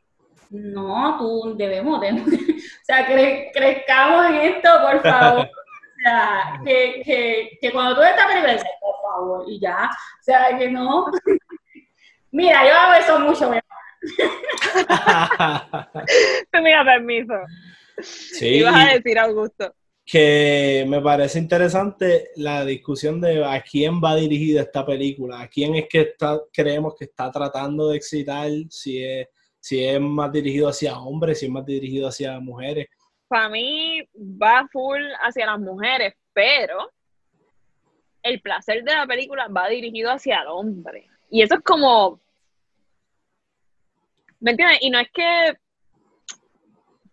no, 0.49 1.17
tú 1.17 1.55
debemos, 1.57 1.99
debemos 2.01 2.27
o 2.33 2.83
sea, 2.85 3.07
cre- 3.07 3.49
crezcamos 3.53 4.25
en 4.27 4.35
esto, 4.35 4.69
por 4.81 5.01
favor. 5.01 5.49
O 5.99 6.01
sea, 6.01 6.61
que, 6.65 7.01
que, 7.03 7.57
que 7.59 7.71
cuando 7.73 7.93
tú 7.95 7.99
ves 7.99 8.11
esta 8.11 8.25
película 8.25 8.53
dices, 8.53 8.69
por 8.79 8.95
favor, 9.01 9.43
y 9.49 9.59
ya. 9.59 9.89
O 9.91 10.23
sea, 10.23 10.57
que 10.57 10.71
no. 10.71 11.11
Mira, 12.31 12.65
yo 12.65 12.73
hago 12.73 12.93
eso 12.93 13.19
mucho. 13.19 13.51
Pues 16.51 16.63
mira, 16.63 16.83
permiso. 16.85 17.33
sí, 18.01 18.47
Ibas 18.59 18.75
a 18.75 18.93
decir, 18.93 19.19
Augusto. 19.19 19.73
que 20.05 20.85
me 20.87 21.01
parece 21.01 21.39
interesante 21.39 22.29
la 22.37 22.63
discusión 22.65 23.19
de 23.21 23.43
a 23.43 23.61
quién 23.61 24.01
va 24.01 24.15
dirigida 24.15 24.61
esta 24.61 24.85
película, 24.85 25.41
a 25.41 25.47
quién 25.49 25.75
es 25.75 25.87
que 25.89 26.01
está, 26.01 26.39
creemos 26.53 26.95
que 26.97 27.05
está 27.05 27.29
tratando 27.31 27.89
de 27.89 27.97
excitar, 27.97 28.49
si 28.69 29.03
es, 29.03 29.27
si 29.59 29.83
es 29.83 29.99
más 29.99 30.31
dirigido 30.31 30.69
hacia 30.69 30.97
hombres, 30.97 31.39
si 31.39 31.45
es 31.45 31.51
más 31.51 31.65
dirigido 31.65 32.07
hacia 32.07 32.39
mujeres. 32.39 32.87
Para 33.27 33.49
mí 33.49 34.01
va 34.15 34.67
full 34.71 35.01
hacia 35.21 35.45
las 35.45 35.59
mujeres, 35.59 36.15
pero 36.33 36.91
el 38.23 38.41
placer 38.41 38.83
de 38.83 38.93
la 38.93 39.05
película 39.05 39.47
va 39.47 39.67
dirigido 39.67 40.11
hacia 40.11 40.41
el 40.41 40.47
hombre. 40.47 41.07
Y 41.29 41.41
eso 41.41 41.55
es 41.55 41.61
como... 41.61 42.19
¿Me 44.39 44.51
entiendes? 44.51 44.79
Y 44.81 44.89
no 44.89 44.99
es 44.99 45.11
que... 45.11 45.57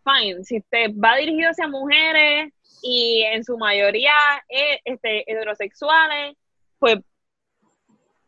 Fine, 0.05 0.45
si 0.45 0.61
te 0.61 0.89
va 0.89 1.17
dirigido 1.17 1.51
hacia 1.51 1.67
mujeres 1.67 2.53
y 2.81 3.23
en 3.23 3.43
su 3.43 3.59
mayoría 3.59 4.15
eh, 4.49 4.81
este, 4.85 5.31
heterosexuales, 5.31 6.37
pues 6.79 6.99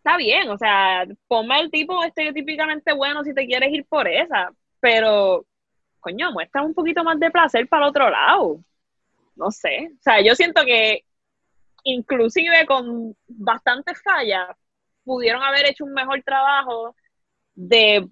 está 0.09 0.17
bien, 0.17 0.49
o 0.49 0.57
sea, 0.57 1.07
ponme 1.27 1.61
el 1.61 1.71
tipo 1.71 2.03
estereotípicamente 2.03 2.93
bueno 2.95 3.23
si 3.25 3.35
te 3.35 3.47
quieres 3.47 3.71
ir 3.73 3.85
por 3.85 4.09
esa, 4.09 4.51
pero 4.81 5.45
coño, 6.01 6.33
muestra 6.33 6.63
un 6.63 6.73
poquito 6.73 7.05
más 7.05 7.21
de 7.21 7.31
placer 7.31 7.69
para 7.69 7.85
el 7.85 7.91
otro 7.91 8.09
lado. 8.09 8.61
No 9.37 9.51
sé, 9.51 9.91
o 9.93 10.03
sea, 10.03 10.23
yo 10.23 10.35
siento 10.35 10.65
que 10.65 11.05
inclusive 11.85 12.65
con 12.67 13.15
bastantes 13.27 14.03
fallas 14.03 14.49
pudieron 15.05 15.43
haber 15.43 15.67
hecho 15.67 15.85
un 15.85 15.93
mejor 15.93 16.23
trabajo 16.23 16.95
de 17.55 18.09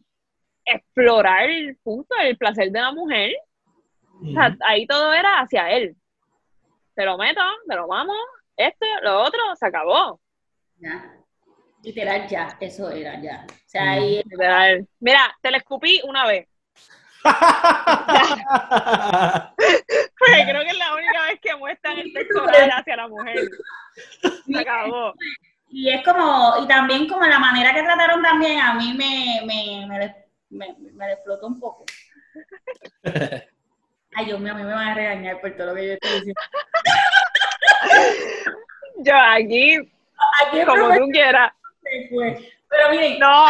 explorar 0.67 1.49
el 1.49 1.77
punto 1.79 2.15
del 2.17 2.37
placer 2.37 2.71
de 2.71 2.81
la 2.81 2.93
mujer. 2.93 3.33
O 4.23 4.33
sea, 4.33 4.57
ahí 4.67 4.87
todo 4.87 5.13
era 5.15 5.41
hacia 5.41 5.71
él. 5.71 5.97
Te 6.95 7.05
lo 7.05 7.17
meto, 7.17 7.41
te 7.67 7.75
lo 7.75 7.87
vamos, 7.87 8.17
esto, 8.57 8.87
lo 9.03 9.23
otro, 9.23 9.41
se 9.57 9.67
acabó. 9.67 10.21
Ya. 10.79 11.17
Literal, 11.87 12.27
ya, 12.27 12.59
eso 12.59 12.91
era, 12.91 13.21
ya. 13.23 13.47
O 13.49 13.55
sea, 13.65 13.93
ahí 13.93 14.21
Literal. 14.25 14.89
Mira, 14.99 15.33
te 15.41 15.53
la 15.53 15.59
escupí 15.59 16.01
una 16.03 16.27
vez. 16.27 16.49
Porque 20.19 20.45
creo 20.49 20.63
que 20.63 20.71
es 20.71 20.79
la 20.79 20.95
única 20.95 21.23
vez 21.29 21.39
que 21.41 21.55
muestran 21.55 21.99
el 22.01 22.13
sexo 22.13 22.43
oral 22.43 22.71
hacia 22.73 22.97
la 22.97 23.07
mujer. 23.07 23.39
Se 24.21 24.59
acabó. 24.59 25.15
Y 25.71 25.91
es 25.91 26.05
como, 26.05 26.57
y 26.61 26.67
también 26.67 27.07
como 27.07 27.25
la 27.25 27.39
manera 27.39 27.73
que 27.73 27.85
trataron 27.85 28.21
también 28.21 28.59
a 28.59 28.75
mí 28.75 28.93
me, 28.93 29.47
me, 29.47 29.87
me, 29.87 30.13
me, 30.51 30.75
me 30.93 31.13
explotó 31.13 31.47
un 31.47 31.61
poco. 31.61 31.85
Ay, 34.17 34.25
Dios 34.25 34.41
mío, 34.41 34.55
a 34.55 34.57
mí 34.57 34.65
me 34.65 34.75
van 34.75 34.89
a 34.89 34.95
regañar 34.95 35.41
por 35.41 35.57
todo 35.57 35.69
lo 35.69 35.75
que 35.77 35.87
yo 35.87 35.93
estoy 35.93 36.11
diciendo. 36.11 36.41
Yo 39.05 39.15
aquí, 39.17 39.79
como 40.67 40.93
tú 40.97 41.09
quieras. 41.13 41.53
Se 42.03 42.09
fue. 42.09 42.53
Pero 42.69 42.91
miren, 42.91 43.19
No, 43.19 43.47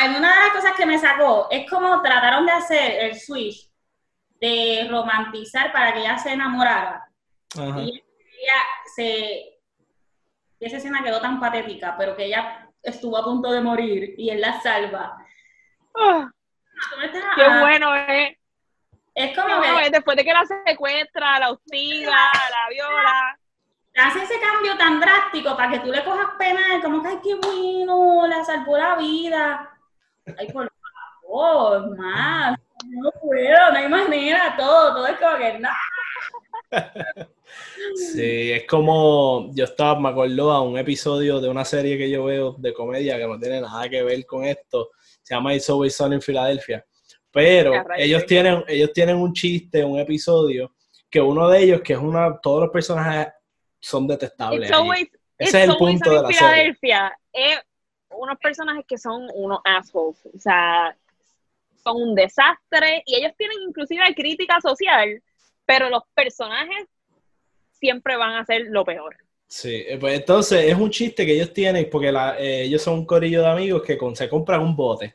alguna 0.00 0.34
de 0.34 0.40
las 0.40 0.50
cosas 0.52 0.72
que 0.76 0.86
me 0.86 0.98
sacó 0.98 1.48
es 1.50 1.68
como 1.70 2.00
trataron 2.02 2.46
de 2.46 2.52
hacer 2.52 3.04
el 3.04 3.18
switch 3.18 3.70
de 4.40 4.86
romantizar 4.90 5.72
para 5.72 5.92
que 5.92 6.00
ella 6.00 6.18
se 6.18 6.32
enamorara. 6.32 7.06
Ajá. 7.56 7.80
Y 7.80 7.90
ella 8.42 8.60
se. 8.94 9.58
y 10.58 10.66
esa 10.66 10.78
escena 10.78 11.02
quedó 11.02 11.20
tan 11.20 11.38
patética, 11.40 11.94
pero 11.96 12.16
que 12.16 12.24
ella 12.26 12.68
estuvo 12.82 13.16
a 13.16 13.24
punto 13.24 13.50
de 13.52 13.60
morir 13.60 14.14
y 14.18 14.30
él 14.30 14.40
la 14.40 14.60
salva. 14.60 15.16
ah, 15.96 16.28
estás- 17.02 17.22
qué 17.36 17.48
bueno 17.60 17.94
es. 17.94 18.36
Es 19.14 19.36
como 19.38 19.62
que 19.62 19.86
es. 19.86 19.92
Después 19.92 20.16
de 20.16 20.24
que 20.24 20.32
la 20.32 20.44
secuestra, 20.66 21.38
la 21.38 21.50
hostiga, 21.52 22.10
la 22.10 22.68
viola. 22.70 23.38
Hace 23.94 24.24
ese 24.24 24.40
cambio 24.40 24.76
tan 24.76 25.00
drástico 25.00 25.56
para 25.56 25.72
que 25.72 25.80
tú 25.80 25.90
le 25.90 26.04
cojas 26.04 26.30
pena, 26.38 26.80
como 26.82 27.02
que, 27.02 27.08
ay, 27.08 27.18
qué 27.22 27.34
bueno, 27.34 28.26
le 28.26 28.44
salvó 28.44 28.76
la 28.76 28.96
vida. 28.96 29.70
Ay, 30.36 30.50
por 30.52 30.70
favor, 31.22 31.96
más. 31.96 32.58
No 32.86 33.10
puedo, 33.20 33.72
no 33.72 33.78
hay 33.78 33.88
manera, 33.88 34.54
todo, 34.58 34.94
todo 34.94 35.06
es 35.06 35.18
como 35.18 35.38
que, 35.38 35.58
no. 35.58 35.68
Sí, 37.96 38.52
es 38.52 38.66
como 38.66 39.50
yo 39.54 39.64
estaba, 39.64 39.98
me 40.00 40.08
acuerdo 40.08 40.50
a 40.50 40.62
un 40.62 40.76
episodio 40.78 41.40
de 41.40 41.48
una 41.48 41.64
serie 41.64 41.96
que 41.96 42.10
yo 42.10 42.24
veo 42.24 42.56
de 42.58 42.72
comedia 42.72 43.16
que 43.16 43.26
no 43.26 43.38
tiene 43.38 43.60
nada 43.60 43.88
que 43.88 44.02
ver 44.02 44.26
con 44.26 44.44
esto, 44.44 44.90
se 45.22 45.34
llama 45.34 45.54
It's 45.54 45.70
Always 45.70 45.96
Sunny 45.96 46.16
en 46.16 46.22
Filadelfia, 46.22 46.84
pero 47.30 47.72
ellos 47.96 48.26
tienen, 48.26 48.64
ellos 48.66 48.92
tienen 48.92 49.16
un 49.16 49.32
chiste, 49.32 49.84
un 49.84 49.98
episodio, 49.98 50.74
que 51.08 51.20
uno 51.20 51.48
de 51.48 51.62
ellos, 51.62 51.80
que 51.82 51.92
es 51.92 51.98
una, 51.98 52.38
todos 52.40 52.62
los 52.62 52.70
personajes 52.70 53.32
son 53.84 54.06
detestables. 54.06 54.70
Always, 54.70 55.08
Ese 55.38 55.58
es 55.62 55.68
el 55.68 55.76
punto 55.76 56.10
de 56.10 56.22
la 56.22 56.28
serie. 56.32 56.38
Philadelphia 56.38 57.18
es 57.32 57.58
unos 58.10 58.38
personajes 58.38 58.84
que 58.86 58.96
son 58.98 59.28
unos 59.34 59.60
assholes. 59.64 60.18
O 60.34 60.38
sea, 60.38 60.96
son 61.82 61.96
un 62.00 62.14
desastre 62.14 63.02
y 63.06 63.16
ellos 63.16 63.32
tienen 63.36 63.58
inclusive 63.68 64.02
crítica 64.14 64.58
social, 64.60 65.22
pero 65.66 65.90
los 65.90 66.02
personajes 66.14 66.86
siempre 67.72 68.16
van 68.16 68.34
a 68.36 68.44
ser 68.44 68.62
lo 68.68 68.84
peor. 68.84 69.16
Sí, 69.46 69.84
eh, 69.86 69.98
pues 69.98 70.18
entonces 70.18 70.64
es 70.64 70.74
un 70.76 70.90
chiste 70.90 71.26
que 71.26 71.32
ellos 71.34 71.52
tienen 71.52 71.88
porque 71.90 72.10
la- 72.10 72.38
eh, 72.38 72.62
ellos 72.62 72.82
son 72.82 72.94
un 73.00 73.06
corillo 73.06 73.42
de 73.42 73.48
amigos 73.48 73.82
que 73.82 73.98
con- 73.98 74.16
se 74.16 74.28
compran 74.28 74.62
un 74.62 74.74
bote 74.74 75.14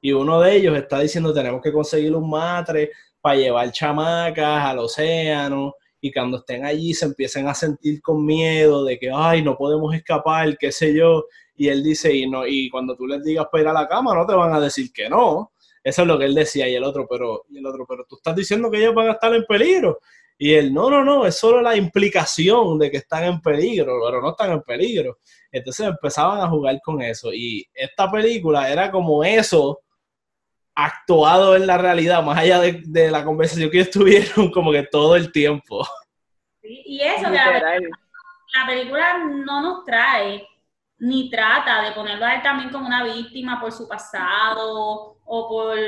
y 0.00 0.12
uno 0.12 0.40
de 0.40 0.56
ellos 0.56 0.76
está 0.76 1.00
diciendo 1.00 1.32
tenemos 1.32 1.62
que 1.62 1.72
conseguir 1.72 2.14
un 2.14 2.28
matre 2.28 2.90
para 3.20 3.36
llevar 3.36 3.72
chamacas 3.72 4.64
al 4.64 4.78
océano 4.80 5.74
y 6.00 6.12
cuando 6.12 6.38
estén 6.38 6.64
allí 6.64 6.94
se 6.94 7.06
empiecen 7.06 7.48
a 7.48 7.54
sentir 7.54 8.00
con 8.00 8.24
miedo 8.24 8.84
de 8.84 8.98
que 8.98 9.10
ay 9.12 9.42
no 9.42 9.56
podemos 9.56 9.94
escapar, 9.94 10.56
qué 10.58 10.72
sé 10.72 10.94
yo, 10.94 11.26
y 11.56 11.68
él 11.68 11.82
dice 11.82 12.14
y 12.14 12.28
no 12.28 12.46
y 12.46 12.70
cuando 12.70 12.96
tú 12.96 13.06
les 13.06 13.22
digas 13.22 13.46
para 13.50 13.62
ir 13.62 13.68
a 13.68 13.72
la 13.72 13.88
cama 13.88 14.14
no 14.14 14.26
te 14.26 14.34
van 14.34 14.52
a 14.54 14.60
decir 14.60 14.92
que 14.92 15.08
no. 15.08 15.52
Eso 15.82 16.02
es 16.02 16.08
lo 16.08 16.18
que 16.18 16.26
él 16.26 16.34
decía 16.34 16.68
y 16.68 16.74
el 16.74 16.84
otro, 16.84 17.06
pero 17.08 17.44
y 17.48 17.58
el 17.58 17.66
otro, 17.66 17.86
pero 17.88 18.04
tú 18.06 18.16
estás 18.16 18.36
diciendo 18.36 18.70
que 18.70 18.78
ellos 18.78 18.94
van 18.94 19.08
a 19.08 19.12
estar 19.12 19.34
en 19.34 19.44
peligro. 19.44 19.98
Y 20.36 20.54
él, 20.54 20.72
no, 20.72 20.88
no, 20.88 21.04
no, 21.04 21.26
es 21.26 21.36
solo 21.36 21.60
la 21.60 21.76
implicación 21.76 22.78
de 22.78 22.90
que 22.90 22.98
están 22.98 23.24
en 23.24 23.40
peligro, 23.42 24.00
pero 24.04 24.22
no 24.22 24.30
están 24.30 24.52
en 24.52 24.62
peligro. 24.62 25.18
Entonces 25.52 25.86
empezaban 25.86 26.40
a 26.40 26.48
jugar 26.48 26.78
con 26.82 27.02
eso. 27.02 27.32
Y 27.32 27.66
esta 27.74 28.10
película 28.10 28.70
era 28.70 28.90
como 28.90 29.22
eso 29.22 29.80
actuado 30.84 31.56
en 31.56 31.66
la 31.66 31.78
realidad, 31.78 32.22
más 32.22 32.38
allá 32.38 32.60
de, 32.60 32.82
de 32.84 33.10
la 33.10 33.24
conversación 33.24 33.70
que 33.70 33.78
ellos 33.80 33.90
tuvieron 33.90 34.50
como 34.52 34.72
que 34.72 34.82
todo 34.84 35.16
el 35.16 35.32
tiempo. 35.32 35.86
Sí, 36.62 36.82
Y 36.86 37.00
eso, 37.00 37.24
que 37.30 37.36
la, 37.36 37.52
Literal. 37.52 37.90
la 38.54 38.66
película 38.66 39.18
no 39.24 39.62
nos 39.62 39.84
trae 39.84 40.46
ni 40.98 41.30
trata 41.30 41.82
de 41.82 41.92
ponerlo 41.92 42.26
a 42.26 42.34
él 42.34 42.42
también 42.42 42.70
como 42.70 42.86
una 42.86 43.04
víctima 43.04 43.58
por 43.58 43.72
su 43.72 43.88
pasado 43.88 45.16
o 45.24 45.48
por, 45.48 45.78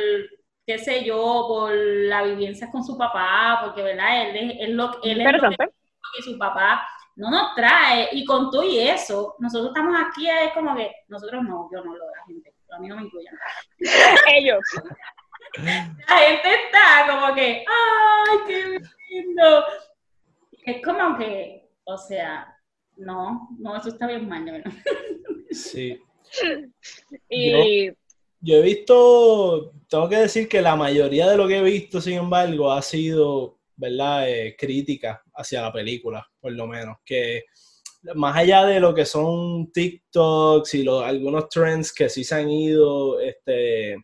qué 0.67 0.79
sé 0.79 1.05
yo, 1.05 1.45
por 1.47 1.73
la 1.75 2.23
vivencia 2.23 2.71
con 2.71 2.83
su 2.83 2.97
papá, 2.97 3.61
porque, 3.63 3.83
¿verdad? 3.83 4.29
Él 4.29 4.37
es, 4.37 4.57
él 4.61 4.77
lo, 4.77 5.03
él 5.03 5.21
es 5.21 5.43
lo 5.43 5.51
que 5.51 5.57
que 6.15 6.23
su 6.23 6.39
papá 6.39 6.87
no 7.17 7.31
nos 7.31 7.55
trae. 7.55 8.09
Y 8.13 8.25
con 8.25 8.51
todo 8.51 8.63
y 8.63 8.79
eso, 8.79 9.37
nosotros 9.39 9.73
estamos 9.75 9.97
aquí, 10.01 10.29
es 10.29 10.53
como 10.53 10.75
que, 10.77 10.93
nosotros 11.09 11.43
no, 11.43 11.69
yo 11.73 11.83
no 11.83 11.97
lo 11.97 12.07
la 12.07 12.25
gente, 12.27 12.52
a 12.73 12.79
mí 12.79 12.89
no 12.89 12.97
me 12.97 13.03
incluyen. 13.03 13.35
Ellos. 14.35 14.61
La 15.59 16.19
gente 16.19 16.49
está 16.65 17.07
como 17.09 17.35
que, 17.35 17.65
¡ay, 17.67 18.39
qué 18.47 18.81
lindo! 19.11 19.65
Es 20.65 20.83
como 20.83 21.19
que, 21.19 21.69
o 21.85 21.99
sea, 21.99 22.57
no, 22.97 23.49
no, 23.59 23.77
eso 23.77 23.89
está 23.89 24.07
bien 24.07 24.29
mal, 24.29 24.45
verdad. 24.45 24.73
Sí. 25.51 26.01
Y 27.29 27.89
Yo 28.41 28.57
he 28.57 28.63
visto, 28.63 29.73
tengo 29.89 30.09
que 30.09 30.17
decir 30.17 30.49
que 30.49 30.63
la 30.63 30.77
mayoría 30.77 31.29
de 31.29 31.37
lo 31.37 31.47
que 31.47 31.59
he 31.59 31.63
visto, 31.63 32.01
sin 32.01 32.15
embargo, 32.15 32.73
ha 32.73 32.81
sido, 32.81 33.59
¿verdad?, 33.77 34.31
Eh, 34.31 34.57
crítica 34.57 35.23
hacia 35.35 35.63
la 35.63 35.73
película, 35.73 36.27
por 36.41 36.53
lo 36.53 36.67
menos. 36.67 36.99
Que 37.05 37.45
más 38.15 38.37
allá 38.37 38.65
de 38.65 38.81
lo 38.81 38.95
que 38.95 39.05
son 39.05 39.71
TikToks 39.73 40.75
y 40.75 40.83
los, 40.83 41.03
algunos 41.03 41.49
trends 41.49 41.93
que 41.93 42.09
sí 42.09 42.25
se 42.25 42.35
han 42.35 42.51
ido 42.51 43.21
este, 43.21 43.97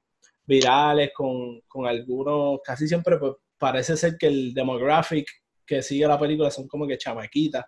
virales 0.47 1.11
con, 1.15 1.61
con 1.63 1.87
algunos, 1.87 2.61
casi 2.65 2.87
siempre 2.87 3.19
pues, 3.19 3.35
parece 3.59 3.97
ser 3.97 4.17
que 4.17 4.29
el 4.29 4.55
demographic 4.55 5.29
que 5.67 5.83
sigue 5.83 6.07
la 6.07 6.19
película 6.19 6.51
son 6.51 6.67
como 6.67 6.87
que 6.87 6.97
chamaquitas, 6.97 7.65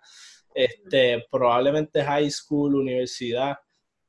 este, 0.53 1.25
probablemente 1.29 2.03
high 2.03 2.29
school, 2.29 2.75
universidad, 2.75 3.55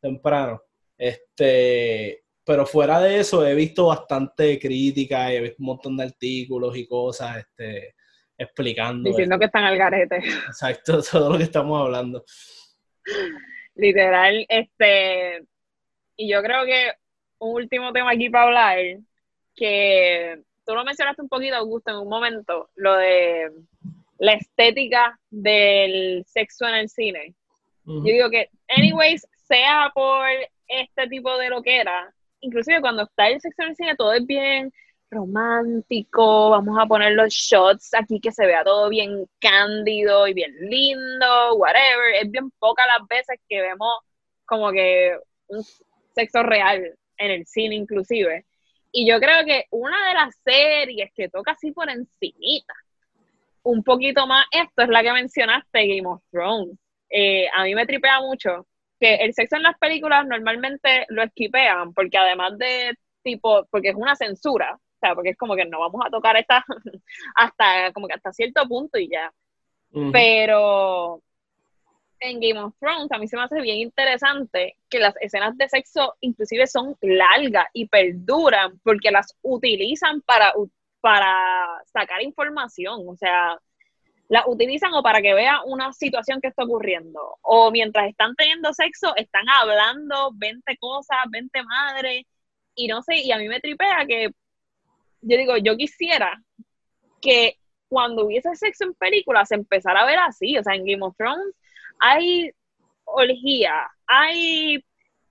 temprano. 0.00 0.62
Este, 0.96 2.24
pero 2.44 2.66
fuera 2.66 3.00
de 3.00 3.20
eso, 3.20 3.46
he 3.46 3.54
visto 3.54 3.86
bastante 3.86 4.58
crítica, 4.58 5.32
he 5.32 5.40
visto 5.40 5.56
un 5.60 5.66
montón 5.66 5.96
de 5.96 6.04
artículos 6.04 6.76
y 6.76 6.86
cosas 6.86 7.38
este, 7.38 7.94
explicando 8.37 9.09
diciendo 9.09 9.39
que 9.39 9.47
están 9.47 9.64
al 9.64 9.76
garete. 9.76 10.16
exacto 10.16 11.01
todo 11.11 11.30
lo 11.30 11.39
que 11.39 11.45
estamos 11.45 11.80
hablando. 11.80 12.24
Literal, 13.74 14.45
este, 14.49 15.45
y 16.16 16.30
yo 16.30 16.43
creo 16.43 16.64
que 16.64 16.93
un 17.39 17.55
último 17.55 17.93
tema 17.93 18.12
aquí 18.12 18.30
para 18.30 18.45
hablar, 18.45 18.78
que 19.55 20.43
tú 20.64 20.74
lo 20.74 20.85
mencionaste 20.85 21.22
un 21.22 21.28
poquito, 21.28 21.57
Augusto, 21.57 21.91
en 21.91 21.99
un 21.99 22.09
momento, 22.09 22.70
lo 22.76 22.95
de 22.97 23.51
la 24.18 24.35
estética 24.35 25.18
del 25.30 26.24
sexo 26.26 26.66
en 26.68 26.74
el 26.76 26.89
cine. 26.89 27.35
Yo 27.85 28.03
digo 28.03 28.30
que, 28.30 28.49
anyways, 28.68 29.26
sea 29.49 29.91
por 29.93 30.24
este 30.68 31.09
tipo 31.09 31.37
de 31.37 31.51
lo 31.51 31.62
que 31.62 31.80
era, 31.80 32.14
inclusive 32.41 32.80
cuando 32.80 33.03
está 33.03 33.28
el 33.28 33.41
sexo 33.41 33.62
en 33.62 33.70
el 33.70 33.76
cine, 33.76 33.97
todo 33.97 34.12
es 34.12 34.24
bien 34.24 34.72
romántico, 35.12 36.50
vamos 36.50 36.78
a 36.78 36.86
poner 36.86 37.12
los 37.12 37.32
shots 37.32 37.94
aquí 37.94 38.18
que 38.18 38.32
se 38.32 38.46
vea 38.46 38.64
todo 38.64 38.88
bien 38.88 39.26
cándido 39.38 40.26
y 40.26 40.34
bien 40.34 40.52
lindo, 40.60 41.54
whatever. 41.56 42.14
Es 42.20 42.30
bien 42.30 42.50
pocas 42.58 42.86
las 42.86 43.06
veces 43.06 43.38
que 43.48 43.60
vemos 43.60 43.98
como 44.44 44.72
que 44.72 45.16
un 45.48 45.62
sexo 46.14 46.42
real 46.42 46.96
en 47.18 47.30
el 47.30 47.46
cine 47.46 47.74
inclusive. 47.76 48.46
Y 48.90 49.08
yo 49.08 49.20
creo 49.20 49.44
que 49.44 49.66
una 49.70 50.08
de 50.08 50.14
las 50.14 50.34
series 50.44 51.10
que 51.14 51.28
toca 51.28 51.52
así 51.52 51.72
por 51.72 51.88
encimita, 51.90 52.74
un 53.62 53.82
poquito 53.82 54.26
más 54.26 54.46
esto 54.50 54.82
es 54.82 54.88
la 54.88 55.02
que 55.02 55.12
mencionaste, 55.12 55.86
Game 55.86 56.06
of 56.06 56.22
Thrones. 56.30 56.78
Eh, 57.10 57.46
a 57.54 57.64
mí 57.64 57.74
me 57.74 57.86
tripea 57.86 58.20
mucho 58.20 58.66
que 58.98 59.16
el 59.16 59.34
sexo 59.34 59.56
en 59.56 59.62
las 59.64 59.78
películas 59.78 60.26
normalmente 60.26 61.06
lo 61.08 61.22
esquipean, 61.22 61.92
porque 61.92 62.18
además 62.18 62.56
de 62.58 62.94
tipo, 63.22 63.66
porque 63.70 63.90
es 63.90 63.94
una 63.94 64.16
censura, 64.16 64.78
o 65.03 65.07
sea, 65.07 65.14
porque 65.14 65.30
es 65.30 65.36
como 65.36 65.57
que 65.57 65.64
no 65.64 65.80
vamos 65.80 66.00
a 66.07 66.11
tocar 66.11 66.36
esta 66.36 66.64
hasta 67.34 67.92
como 67.92 68.07
que 68.07 68.14
hasta 68.14 68.32
cierto 68.32 68.66
punto 68.68 68.98
y 68.98 69.09
ya. 69.09 69.32
Pero 70.12 71.22
en 72.20 72.40
Game 72.40 72.59
of 72.59 72.74
Thrones 72.78 73.11
a 73.11 73.18
mí 73.18 73.28
se 73.28 73.36
me 73.36 73.42
hace 73.42 73.61
bien 73.61 73.78
interesante 73.78 74.76
que 74.88 75.00
las 75.00 75.14
escenas 75.20 75.57
de 75.59 75.68
sexo 75.68 76.14
inclusive 76.20 76.66
son 76.66 76.96
largas 77.03 77.66
y 77.74 77.88
perduran 77.88 78.78
porque 78.82 79.11
las 79.11 79.36
utilizan 79.42 80.22
para, 80.22 80.53
para 81.00 81.82
sacar 81.92 82.22
información, 82.22 83.07
o 83.07 83.16
sea, 83.16 83.59
las 84.28 84.44
utilizan 84.46 84.94
o 84.94 85.03
para 85.03 85.20
que 85.20 85.34
vea 85.34 85.62
una 85.66 85.92
situación 85.92 86.40
que 86.40 86.48
está 86.48 86.64
ocurriendo, 86.64 87.36
o 87.42 87.70
mientras 87.70 88.09
están 88.09 88.34
teniendo 88.34 88.72
sexo 88.72 89.14
están 89.16 89.46
hablando 89.50 90.30
20 90.34 90.76
cosas, 90.78 91.18
20 91.30 91.62
madres, 91.64 92.24
y 92.74 92.88
no 92.88 93.03
sé, 93.03 93.16
y 93.18 93.32
a 93.32 93.38
mí 93.38 93.48
me 93.48 93.61
tripea 93.61 94.07
que 94.07 94.30
yo 95.22 95.36
digo, 95.38 95.56
yo 95.56 95.76
quisiera 95.76 96.42
que 97.20 97.58
cuando 97.88 98.26
hubiese 98.26 98.54
sexo 98.56 98.84
en 98.84 98.94
películas 98.94 99.48
se 99.48 99.54
empezara 99.54 100.00
a 100.02 100.06
ver 100.06 100.18
así, 100.18 100.56
o 100.58 100.62
sea, 100.62 100.74
en 100.74 100.84
Game 100.84 101.02
of 101.04 101.16
Thrones 101.16 101.54
hay 101.98 102.50
orgía, 103.04 103.88
hay 104.06 104.84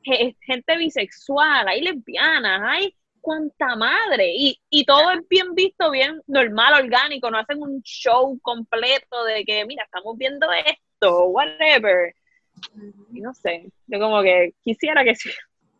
ge- 0.03 0.35
gente 0.41 0.77
bisexual, 0.77 1.67
hay 1.67 1.81
lesbianas, 1.81 2.61
hay 2.63 2.95
cuanta 3.19 3.75
madre, 3.75 4.31
y, 4.35 4.59
y 4.69 4.83
todo 4.85 5.11
es 5.11 5.27
bien 5.27 5.53
visto, 5.53 5.91
bien 5.91 6.21
normal, 6.27 6.83
orgánico, 6.85 7.29
no 7.29 7.37
hacen 7.37 7.61
un 7.61 7.81
show 7.83 8.39
completo 8.41 9.23
de 9.25 9.43
que, 9.43 9.65
mira, 9.65 9.83
estamos 9.83 10.17
viendo 10.17 10.47
esto, 10.51 11.25
whatever, 11.25 12.15
y 13.13 13.21
no 13.21 13.33
sé, 13.33 13.71
yo 13.87 13.99
como 13.99 14.21
que 14.23 14.53
quisiera 14.63 15.03
que, 15.03 15.13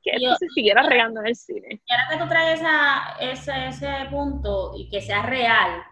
que 0.02 0.12
esto 0.12 0.30
Yo- 0.30 0.36
se 0.36 0.48
siguiera 0.50 0.84
regando 0.84 1.20
en 1.22 1.28
el 1.28 1.36
cine. 1.36 1.82
Y 1.86 1.92
ahora 1.94 2.08
que 2.10 2.18
tú 2.18 2.28
traes 2.28 2.60
esa- 2.60 3.16
ese, 3.20 3.68
ese 3.68 4.08
punto 4.10 4.74
y 4.76 4.90
que 4.90 5.02
sea 5.02 5.24
real, 5.24 5.84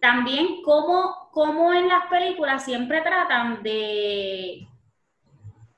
también 0.00 0.62
cómo, 0.64 1.28
cómo 1.32 1.72
en 1.72 1.88
las 1.88 2.06
películas 2.08 2.64
siempre 2.64 3.00
tratan 3.02 3.62
de, 3.62 4.66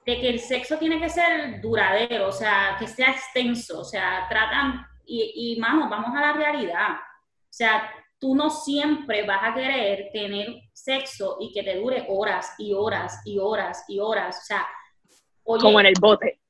de 0.06 0.20
que 0.20 0.28
el 0.30 0.38
sexo 0.40 0.78
tiene 0.78 0.98
que 0.98 1.10
ser 1.10 1.60
duradero, 1.60 2.28
o 2.28 2.32
sea, 2.32 2.76
que 2.78 2.86
sea 2.86 3.10
extenso, 3.10 3.80
o 3.80 3.84
sea, 3.84 4.26
tratan, 4.28 4.86
y, 5.06 5.54
y 5.54 5.60
mano, 5.60 5.88
vamos 5.90 6.16
a 6.16 6.20
la 6.20 6.32
realidad, 6.32 6.92
o 6.94 7.52
sea, 7.56 7.90
tú 8.18 8.34
no 8.34 8.48
siempre 8.48 9.26
vas 9.26 9.40
a 9.42 9.54
querer 9.54 10.08
tener 10.12 10.48
sexo 10.72 11.36
y 11.40 11.52
que 11.52 11.62
te 11.62 11.76
dure 11.78 12.06
horas 12.08 12.54
y 12.58 12.72
horas 12.72 13.20
y 13.26 13.38
horas 13.38 13.84
y 13.88 13.98
horas, 14.00 14.38
o 14.42 14.44
sea, 14.46 14.66
oye, 15.44 15.62
Como 15.62 15.80
en 15.80 15.86
el 15.86 15.94
bote. 16.00 16.40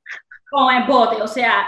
Como 0.55 0.71
el 0.71 0.85
bote, 0.85 1.23
o 1.23 1.27
sea, 1.29 1.67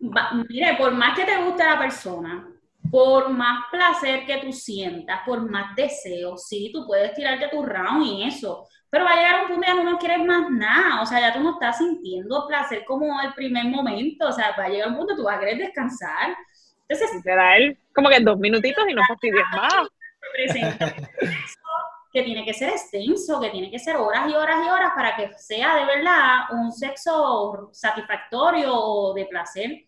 va- 0.00 0.30
mire, 0.48 0.76
por 0.76 0.92
más 0.92 1.16
que 1.16 1.24
te 1.24 1.36
guste 1.42 1.64
la 1.64 1.78
persona, 1.78 2.48
por 2.90 3.30
más 3.30 3.64
placer 3.70 4.24
que 4.26 4.38
tú 4.38 4.52
sientas, 4.52 5.20
por 5.26 5.48
más 5.50 5.74
deseo, 5.74 6.36
sí, 6.36 6.70
tú 6.72 6.86
puedes 6.86 7.12
tirarte 7.14 7.48
tu 7.48 7.62
round 7.64 8.06
y 8.06 8.24
eso, 8.24 8.66
pero 8.88 9.04
va 9.04 9.10
a 9.12 9.16
llegar 9.16 9.42
un 9.42 9.48
punto 9.48 9.70
en 9.70 9.76
que 9.78 9.84
no 9.84 9.98
quieres 9.98 10.24
más 10.24 10.50
nada, 10.50 11.02
o 11.02 11.06
sea, 11.06 11.20
ya 11.20 11.32
tú 11.34 11.40
no 11.40 11.52
estás 11.54 11.78
sintiendo 11.78 12.46
placer 12.48 12.84
como 12.86 13.20
el 13.20 13.34
primer 13.34 13.64
momento, 13.66 14.28
o 14.28 14.32
sea, 14.32 14.54
va 14.58 14.64
a 14.64 14.68
llegar 14.68 14.88
un 14.88 14.96
punto 14.96 15.14
que 15.14 15.16
tú 15.20 15.24
vas 15.24 15.36
a 15.36 15.40
querer 15.40 15.58
descansar. 15.58 16.36
Entonces, 16.88 17.16
Literal, 17.16 17.76
como 17.94 18.08
que 18.08 18.20
dos 18.20 18.38
minutitos 18.38 18.84
y 18.88 18.94
no 18.94 19.02
fastidies 19.08 19.44
más. 19.52 19.88
que 22.16 22.22
tiene 22.22 22.46
que 22.46 22.54
ser 22.54 22.70
extenso, 22.70 23.38
que 23.38 23.50
tiene 23.50 23.70
que 23.70 23.78
ser 23.78 23.96
horas 23.96 24.30
y 24.30 24.32
horas 24.32 24.56
y 24.64 24.70
horas 24.70 24.92
para 24.94 25.14
que 25.14 25.36
sea 25.36 25.76
de 25.76 25.84
verdad 25.84 26.50
un 26.50 26.72
sexo 26.72 27.68
satisfactorio 27.72 28.74
o 28.74 29.12
de 29.12 29.26
placer. 29.26 29.84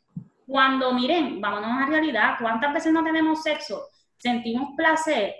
Cuando, 0.46 0.92
miren, 0.92 1.40
vámonos 1.40 1.70
a 1.70 1.80
la 1.80 1.86
realidad, 1.86 2.34
¿cuántas 2.38 2.74
veces 2.74 2.92
no 2.92 3.02
tenemos 3.02 3.42
sexo? 3.42 3.80
Sentimos 4.18 4.76
placer 4.76 5.36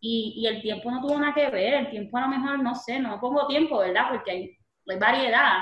y, 0.00 0.34
y 0.36 0.48
el 0.48 0.60
tiempo 0.60 0.90
no 0.90 1.00
tuvo 1.00 1.16
nada 1.16 1.32
que 1.32 1.48
ver, 1.48 1.74
el 1.74 1.90
tiempo 1.90 2.18
a 2.18 2.22
lo 2.22 2.28
mejor, 2.28 2.58
no 2.58 2.74
sé, 2.74 2.98
no 2.98 3.20
pongo 3.20 3.46
tiempo, 3.46 3.78
¿verdad? 3.78 4.06
Porque 4.10 4.32
hay, 4.32 4.58
hay 4.88 4.98
variedad, 4.98 5.58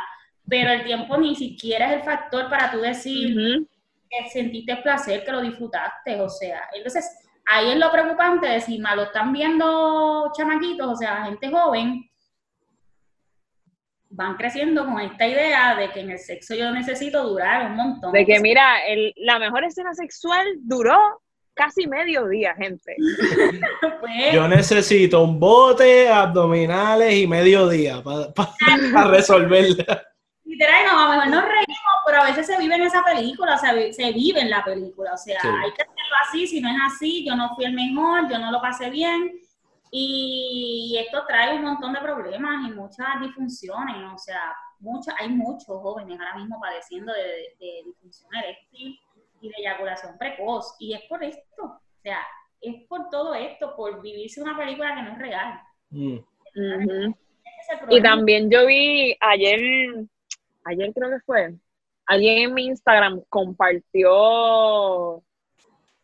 pero 0.49 0.71
el 0.71 0.85
tiempo 0.85 1.15
ni 1.19 1.37
siquiera 1.37 1.91
es 1.91 1.99
el 1.99 2.03
factor 2.05 2.49
para 2.49 2.71
tú 2.71 2.79
decir, 2.79 3.37
Ujú. 3.37 3.69
que 4.09 4.31
sentiste 4.31 4.77
placer, 4.77 5.27
que 5.27 5.33
lo 5.33 5.43
disfrutaste, 5.43 6.19
o 6.23 6.29
sea, 6.31 6.71
entonces 6.73 7.30
ahí 7.51 7.71
es 7.73 7.77
lo 7.77 7.91
preocupante 7.91 8.47
de 8.47 8.61
si 8.61 8.79
mal 8.79 8.97
lo 8.97 9.03
están 9.05 9.33
viendo 9.33 10.31
chamaquitos, 10.37 10.87
o 10.89 10.97
sea, 10.97 11.25
gente 11.25 11.51
joven, 11.51 12.05
van 14.13 14.37
creciendo 14.37 14.85
con 14.85 15.01
esta 15.01 15.27
idea 15.27 15.77
de 15.77 15.91
que 15.91 16.01
en 16.01 16.11
el 16.11 16.19
sexo 16.19 16.55
yo 16.55 16.71
necesito 16.73 17.23
durar 17.29 17.67
un 17.71 17.77
montón. 17.77 18.13
De 18.13 18.27
que, 18.27 18.41
mira, 18.41 18.85
el- 18.87 19.13
la 19.17 19.39
mejor 19.39 19.65
escena 19.65 19.95
sexual 19.95 20.45
duró 20.63 20.97
casi 21.55 21.87
mediodía, 21.87 22.55
gente. 22.55 22.97
Pues, 24.01 24.33
Yo 24.33 24.49
necesito 24.49 25.23
un 25.23 25.39
bote, 25.39 26.09
abdominales 26.09 27.15
y 27.15 27.27
mediodía 27.27 28.03
para 28.03 28.33
resolverla. 29.11 30.03
Literal, 30.61 30.85
no, 30.87 31.01
a 31.01 31.05
lo 31.05 31.11
mejor 31.11 31.29
nos 31.29 31.45
reímos, 31.45 31.95
pero 32.07 32.21
a 32.23 32.25
veces 32.27 32.47
se 32.47 32.59
vive 32.59 32.75
en 32.75 32.83
esa 32.83 33.03
película, 33.03 33.55
o 33.55 33.59
sea, 33.59 33.73
vi- 33.73 33.93
se 33.93 34.13
vive 34.13 34.41
en 34.41 34.51
la 34.51 34.63
película, 34.65 35.15
o 35.15 35.17
sea, 35.17 35.41
Sí. 35.41 35.49
hay 35.49 35.73
que 35.73 35.83
hacerlo 35.83 36.17
así, 36.29 36.47
si 36.47 36.61
no 36.61 36.69
es 36.69 36.77
así, 36.87 37.25
yo 37.27 37.35
no 37.35 37.55
fui 37.55 37.65
el 37.65 37.73
mejor, 37.73 38.29
yo 38.31 38.39
no 38.39 38.51
lo 38.53 38.61
pasé 38.61 38.91
bien, 38.91 39.33
y 39.93 40.97
esto 41.05 41.25
trae 41.27 41.57
un 41.57 41.63
montón 41.65 41.93
de 41.93 42.01
problemas 42.01 42.69
y 42.69 42.73
muchas 42.73 43.21
disfunciones, 43.21 43.97
o 44.15 44.19
sea, 44.19 44.55
mucho, 44.79 45.11
hay 45.19 45.29
muchos 45.29 45.67
jóvenes 45.67 46.19
ahora 46.19 46.37
mismo 46.37 46.61
padeciendo 46.61 47.13
de, 47.13 47.23
de 47.59 47.83
disfunción 47.87 48.35
eréctil 48.35 48.99
y 49.41 49.49
de 49.49 49.55
eyaculación 49.59 50.17
precoz, 50.19 50.77
y 50.79 50.93
es 50.95 51.01
por 51.09 51.23
esto, 51.25 51.63
o 51.65 51.81
sea, 52.03 52.19
es 52.61 52.87
por 52.89 53.09
todo 53.09 53.35
esto, 53.35 53.75
por 53.75 54.01
vivirse 54.03 54.43
una 54.43 54.57
película 54.57 54.95
que 54.95 55.03
no 55.03 55.13
es 55.13 55.19
real. 55.19 55.61
Mm. 55.91 56.19
Y 57.89 58.03
también 58.03 58.51
yo 58.51 58.67
vi 58.67 59.17
ayer, 59.21 59.61
ayer 60.65 60.93
creo 60.95 61.11
que 61.11 61.21
fue, 61.21 61.55
alguien 62.07 62.39
en 62.39 62.55
mi 62.55 62.67
Instagram 62.67 63.23
compartió 63.29 65.23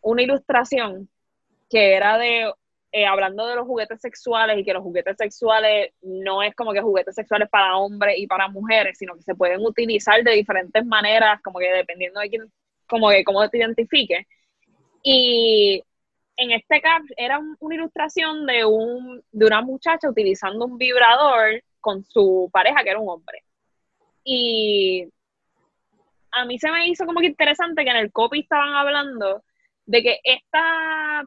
una 0.01 0.23
ilustración 0.23 1.09
que 1.69 1.95
era 1.95 2.17
de, 2.19 2.53
eh, 2.93 3.07
hablando 3.07 3.47
de 3.47 3.57
los 3.57 3.67
juguetes 3.67 4.01
sexuales 4.01 4.59
y 4.59 4.65
que 4.65 4.73
los 4.73 4.83
juguetes 4.83 5.17
sexuales 5.17 5.93
no 6.03 6.43
es 6.43 6.55
como 6.55 6.73
que 6.73 6.81
juguetes 6.81 7.15
sexuales 7.15 7.49
para 7.51 7.77
hombres 7.77 8.17
y 8.19 8.27
para 8.27 8.49
mujeres, 8.49 8.99
sino 8.99 9.15
que 9.17 9.23
se 9.23 9.35
pueden 9.35 9.61
utilizar 9.67 10.23
de 10.23 10.33
diferentes 10.33 10.85
maneras, 10.87 11.41
como 11.43 11.59
que 11.59 11.71
dependiendo 11.73 12.21
de 12.21 12.29
quién, 12.31 12.53
como 12.89 13.11
que 13.11 13.25
cómo 13.25 13.49
te 13.49 13.59
identifique. 13.59 14.27
Y 15.03 15.83
en 16.37 16.53
este 16.53 16.81
caso 16.81 17.07
era 17.17 17.39
un- 17.39 17.57
una 17.61 17.75
ilustración 17.77 18.47
de, 18.47 18.65
un, 18.65 19.23
de 19.33 19.47
una 19.47 19.63
muchacha 19.63 20.09
utilizando 20.09 20.67
un 20.67 20.79
vibrador 20.79 21.63
con 21.81 22.05
su 22.05 22.49
pareja, 22.53 22.83
que 22.85 22.91
era 22.91 23.01
un 23.01 23.09
hombre. 23.09 23.43
Y 24.29 25.09
a 26.33 26.45
mí 26.45 26.59
se 26.59 26.70
me 26.72 26.89
hizo 26.89 27.07
como 27.07 27.20
que 27.20 27.27
interesante 27.27 27.85
que 27.85 27.91
en 27.91 27.97
el 27.97 28.11
copy 28.12 28.41
estaban 28.41 28.74
hablando 28.74 29.45
de 29.87 30.03
que 30.03 30.18
esta, 30.24 31.24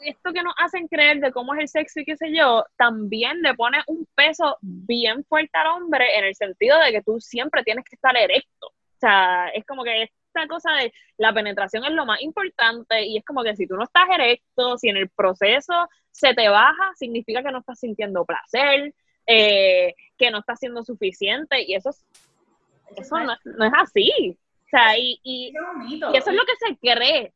esto 0.00 0.32
que 0.32 0.42
nos 0.42 0.54
hacen 0.58 0.88
creer 0.88 1.20
de 1.20 1.30
cómo 1.30 1.54
es 1.54 1.60
el 1.60 1.68
sexo 1.68 2.00
y 2.00 2.04
qué 2.04 2.16
sé 2.16 2.34
yo, 2.34 2.64
también 2.76 3.40
le 3.42 3.54
pone 3.54 3.78
un 3.86 4.08
peso 4.16 4.58
bien 4.60 5.24
fuerte 5.24 5.56
al 5.56 5.68
hombre 5.68 6.18
en 6.18 6.24
el 6.24 6.34
sentido 6.34 6.80
de 6.80 6.90
que 6.90 7.02
tú 7.02 7.20
siempre 7.20 7.62
tienes 7.62 7.84
que 7.84 7.94
estar 7.94 8.16
erecto. 8.16 8.66
O 8.66 8.98
sea, 8.98 9.46
es 9.54 9.64
como 9.64 9.84
que 9.84 10.02
esta 10.02 10.48
cosa 10.48 10.72
de 10.72 10.92
la 11.16 11.32
penetración 11.32 11.84
es 11.84 11.92
lo 11.92 12.06
más 12.06 12.20
importante 12.22 13.06
y 13.06 13.18
es 13.18 13.24
como 13.24 13.44
que 13.44 13.54
si 13.54 13.68
tú 13.68 13.76
no 13.76 13.84
estás 13.84 14.08
erecto, 14.12 14.76
si 14.78 14.88
en 14.88 14.96
el 14.96 15.10
proceso 15.10 15.88
se 16.10 16.34
te 16.34 16.48
baja, 16.48 16.90
significa 16.96 17.40
que 17.44 17.52
no 17.52 17.60
estás 17.60 17.78
sintiendo 17.78 18.24
placer, 18.24 18.92
eh, 19.28 19.94
que 20.16 20.30
no 20.30 20.38
estás 20.40 20.58
siendo 20.60 20.82
suficiente 20.84 21.62
y 21.62 21.74
eso, 21.74 21.90
es- 21.90 22.04
eso 22.96 23.18
no, 23.20 23.36
no 23.44 23.64
es 23.64 23.72
así. 23.76 24.38
O 24.66 24.70
sea, 24.70 24.98
y, 24.98 25.20
y, 25.22 25.52
eso 26.14 26.30
es 26.30 26.36
lo 26.36 26.42
que 26.44 26.56
se 26.66 26.76
cree. 26.78 27.32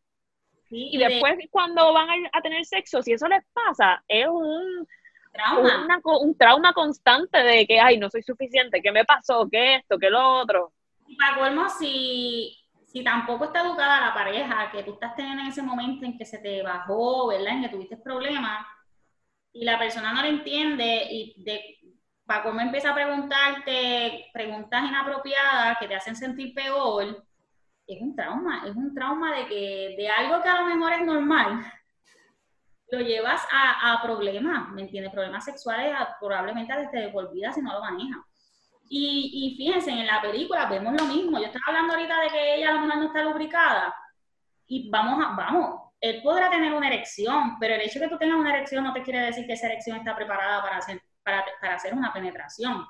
Sí, 0.68 0.88
Y 0.92 0.98
de 0.98 1.08
después 1.08 1.34
cuando 1.50 1.92
van 1.92 2.08
a, 2.10 2.14
a 2.32 2.42
tener 2.42 2.64
sexo, 2.64 3.02
si 3.02 3.12
eso 3.12 3.28
les 3.28 3.44
pasa, 3.52 4.02
es 4.08 4.26
un, 4.28 4.86
trauma. 5.32 5.84
una 5.84 6.00
un 6.20 6.36
trauma 6.36 6.72
constante 6.72 7.38
de 7.38 7.66
que, 7.66 7.80
ay, 7.80 7.98
no 7.98 8.10
soy 8.10 8.22
suficiente, 8.22 8.80
¿qué 8.82 8.92
me 8.92 9.04
pasó? 9.04 9.48
¿Qué 9.50 9.76
esto? 9.76 9.98
¿Qué 9.98 10.10
lo 10.10 10.40
otro? 10.40 10.72
Y 11.06 11.16
para 11.16 11.36
colmo, 11.38 11.68
si, 11.68 12.56
si 12.86 13.04
tampoco 13.04 13.46
está 13.46 13.60
educada 13.62 14.00
la 14.08 14.14
pareja 14.14 14.70
que 14.72 14.82
tú 14.82 14.92
estás 14.94 15.14
teniendo 15.16 15.42
en 15.42 15.48
ese 15.48 15.62
momento 15.62 16.06
en 16.06 16.16
que 16.18 16.24
se 16.24 16.38
te 16.38 16.62
bajó, 16.62 17.28
¿verdad? 17.28 17.54
En 17.56 17.62
que 17.62 17.68
tuviste 17.68 17.96
problemas, 17.98 18.66
y 19.52 19.64
la 19.64 19.78
persona 19.78 20.12
no 20.12 20.22
lo 20.22 20.28
entiende, 20.28 21.06
y 21.10 21.34
de, 21.42 21.76
para 22.32 22.44
colmo 22.44 22.60
empieza 22.62 22.90
a 22.90 22.94
preguntarte 22.94 24.30
preguntas 24.32 24.82
inapropiadas 24.88 25.76
que 25.78 25.86
te 25.86 25.94
hacen 25.94 26.16
sentir 26.16 26.54
peor, 26.54 27.22
es 27.86 28.00
un 28.00 28.16
trauma, 28.16 28.62
es 28.66 28.74
un 28.74 28.94
trauma 28.94 29.36
de 29.36 29.46
que 29.46 29.94
de 29.98 30.08
algo 30.08 30.42
que 30.42 30.48
a 30.48 30.62
lo 30.62 30.66
mejor 30.66 30.94
es 30.94 31.02
normal, 31.04 31.62
lo 32.90 33.00
llevas 33.00 33.46
a, 33.52 34.00
problemas, 34.02 34.70
¿me 34.70 34.82
entiendes? 34.82 35.12
Problemas 35.12 35.44
sexuales 35.44 35.94
a- 35.94 36.16
probablemente 36.18 36.74
desde 36.74 37.00
de 37.06 37.08
por 37.10 37.30
vida 37.32 37.52
si 37.52 37.60
no 37.60 37.74
lo 37.74 37.80
manejas. 37.80 38.22
Y, 38.88 39.30
y 39.34 39.56
fíjense, 39.56 39.90
en 39.90 40.06
la 40.06 40.22
película 40.22 40.66
vemos 40.66 40.94
lo 40.98 41.04
mismo. 41.06 41.38
Yo 41.38 41.46
estaba 41.46 41.64
hablando 41.68 41.94
ahorita 41.94 42.18
de 42.20 42.28
que 42.28 42.54
ella 42.54 42.70
a 42.70 42.72
lo 42.74 42.80
mejor 42.80 42.96
no 42.96 43.06
está 43.08 43.24
lubricada. 43.24 43.94
Y 44.66 44.88
vamos, 44.90 45.22
a, 45.22 45.34
vamos, 45.34 45.80
él 46.00 46.20
podrá 46.22 46.48
tener 46.50 46.72
una 46.72 46.88
erección, 46.88 47.58
pero 47.58 47.74
el 47.74 47.82
hecho 47.82 47.98
de 47.98 48.06
que 48.06 48.10
tú 48.10 48.18
tengas 48.18 48.38
una 48.38 48.54
erección 48.54 48.84
no 48.84 48.92
te 48.94 49.02
quiere 49.02 49.20
decir 49.20 49.46
que 49.46 49.52
esa 49.54 49.66
erección 49.66 49.98
está 49.98 50.14
preparada 50.16 50.62
para 50.62 50.78
hacer, 50.78 51.00
para, 51.22 51.44
para 51.60 51.74
hacer 51.74 51.94
una 51.94 52.12
penetración. 52.12 52.86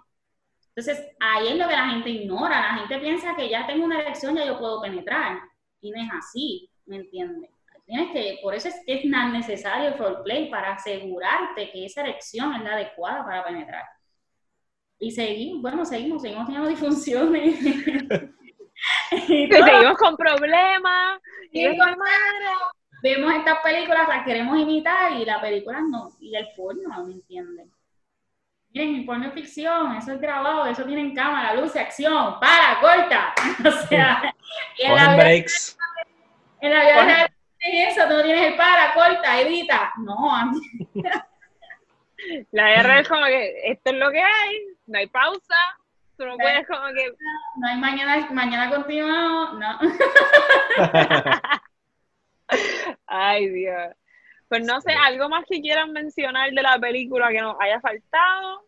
Entonces, 0.75 1.07
ahí 1.21 1.49
es 1.49 1.57
lo 1.57 1.69
que 1.69 1.77
la 1.77 1.89
gente 1.89 2.11
ignora. 2.11 2.61
La 2.61 2.79
gente 2.79 2.99
piensa 2.99 3.37
que 3.37 3.49
ya 3.49 3.67
tengo 3.67 3.85
una 3.85 4.01
erección, 4.01 4.37
ya 4.37 4.47
yo 4.47 4.59
puedo 4.59 4.81
penetrar. 4.81 5.39
Y 5.81 5.91
no 5.91 6.01
es 6.01 6.09
así, 6.13 6.71
¿me 6.87 6.97
entiendes? 6.97 7.51
Tienes 7.85 8.13
que, 8.13 8.39
por 8.43 8.55
eso 8.55 8.69
es 8.69 8.81
que 8.87 8.95
es 8.95 9.11
tan 9.11 9.33
necesario 9.33 9.89
el 9.89 9.99
roleplay, 9.99 10.49
para 10.49 10.75
asegurarte 10.75 11.71
que 11.71 11.85
esa 11.85 12.03
erección 12.03 12.55
es 12.55 12.63
la 12.63 12.75
adecuada 12.75 13.25
para 13.25 13.45
penetrar. 13.45 13.85
Y 14.99 15.11
seguimos, 15.11 15.61
bueno, 15.61 15.85
seguimos, 15.85 16.23
seguimos 16.23 16.47
teniendo 16.47 16.69
disfunciones. 16.69 17.61
Y 19.13 19.45
Y 19.45 19.49
todo. 19.49 19.65
seguimos 19.65 19.99
con 19.99 20.17
problemas. 20.17 21.21
Y 21.53 21.67
Vemos 23.03 23.35
estas 23.35 23.59
películas, 23.65 24.09
las 24.09 24.25
queremos 24.25 24.59
imitar 24.59 25.13
y 25.13 25.25
la 25.25 25.41
película 25.41 25.81
no, 25.81 26.09
y 26.21 26.37
el 26.37 26.49
porno, 26.57 27.05
¿me 27.05 27.15
entienden? 27.15 27.71
Porno 29.07 29.27
es 29.27 29.35
ficción, 29.35 29.95
eso 29.97 30.13
es 30.13 30.21
grabado, 30.21 30.67
eso 30.67 30.85
tiene 30.85 31.03
en 31.03 31.15
cámara, 31.15 31.55
luz, 31.55 31.77
acción, 31.77 32.39
para, 32.41 32.81
corta. 32.81 33.35
O 33.67 33.71
sea, 33.89 34.35
y 34.79 34.83
en 34.85 34.95
la 34.97 35.17
breaks. 35.17 35.79
en 36.61 36.71
la 36.75 36.81
vida 36.81 37.05
real 37.05 37.31
no 37.31 37.57
tienes 37.59 37.97
eso, 37.97 38.09
tú 38.09 38.15
no 38.15 38.23
tienes 38.23 38.47
el 38.53 38.57
para, 38.57 38.95
corta, 38.95 39.41
edita. 39.41 39.93
No, 39.99 40.35
a 40.35 40.47
mí- 40.47 40.61
La 42.53 42.73
R 42.75 43.01
es 43.01 43.09
como 43.09 43.25
que 43.27 43.71
esto 43.73 43.91
es 43.91 43.97
lo 43.97 44.11
que 44.11 44.23
hay, 44.23 44.59
no 44.87 44.99
hay 44.99 45.07
pausa. 45.09 45.57
Tú 46.17 46.25
no 46.25 46.37
puedes 46.37 46.67
como 46.69 46.87
que 46.95 47.13
no 47.57 47.67
hay 47.69 47.77
mañana, 47.79 48.29
mañana 48.31 48.71
continuado, 48.71 49.55
no. 49.55 49.79
Ay, 53.07 53.49
Dios. 53.49 53.95
Pues 54.53 54.67
no 54.67 54.83
sé, 54.83 54.93
algo 54.93 55.31
más 55.31 55.47
que 55.49 55.63
quieran 55.63 55.93
mencionar 55.93 56.51
de 56.53 56.61
la 56.61 56.79
película 56.79 57.31
que 57.31 57.41
nos 57.41 57.57
haya 57.59 57.81
faltado. 57.81 58.67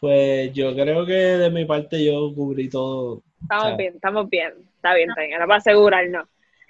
Pues 0.00 0.52
yo 0.52 0.74
creo 0.74 1.06
que 1.06 1.12
de 1.12 1.50
mi 1.50 1.64
parte 1.64 2.04
yo 2.04 2.30
cubrí 2.34 2.68
todo. 2.68 3.22
Estamos 3.40 3.76
bien, 3.78 3.94
estamos 3.94 4.28
bien. 4.28 4.52
Está 4.76 4.92
bien, 4.94 5.08
está 5.08 5.22
bien. 5.22 5.32
Era 5.32 5.46
para 5.46 5.56
asegurarnos. 5.58 6.28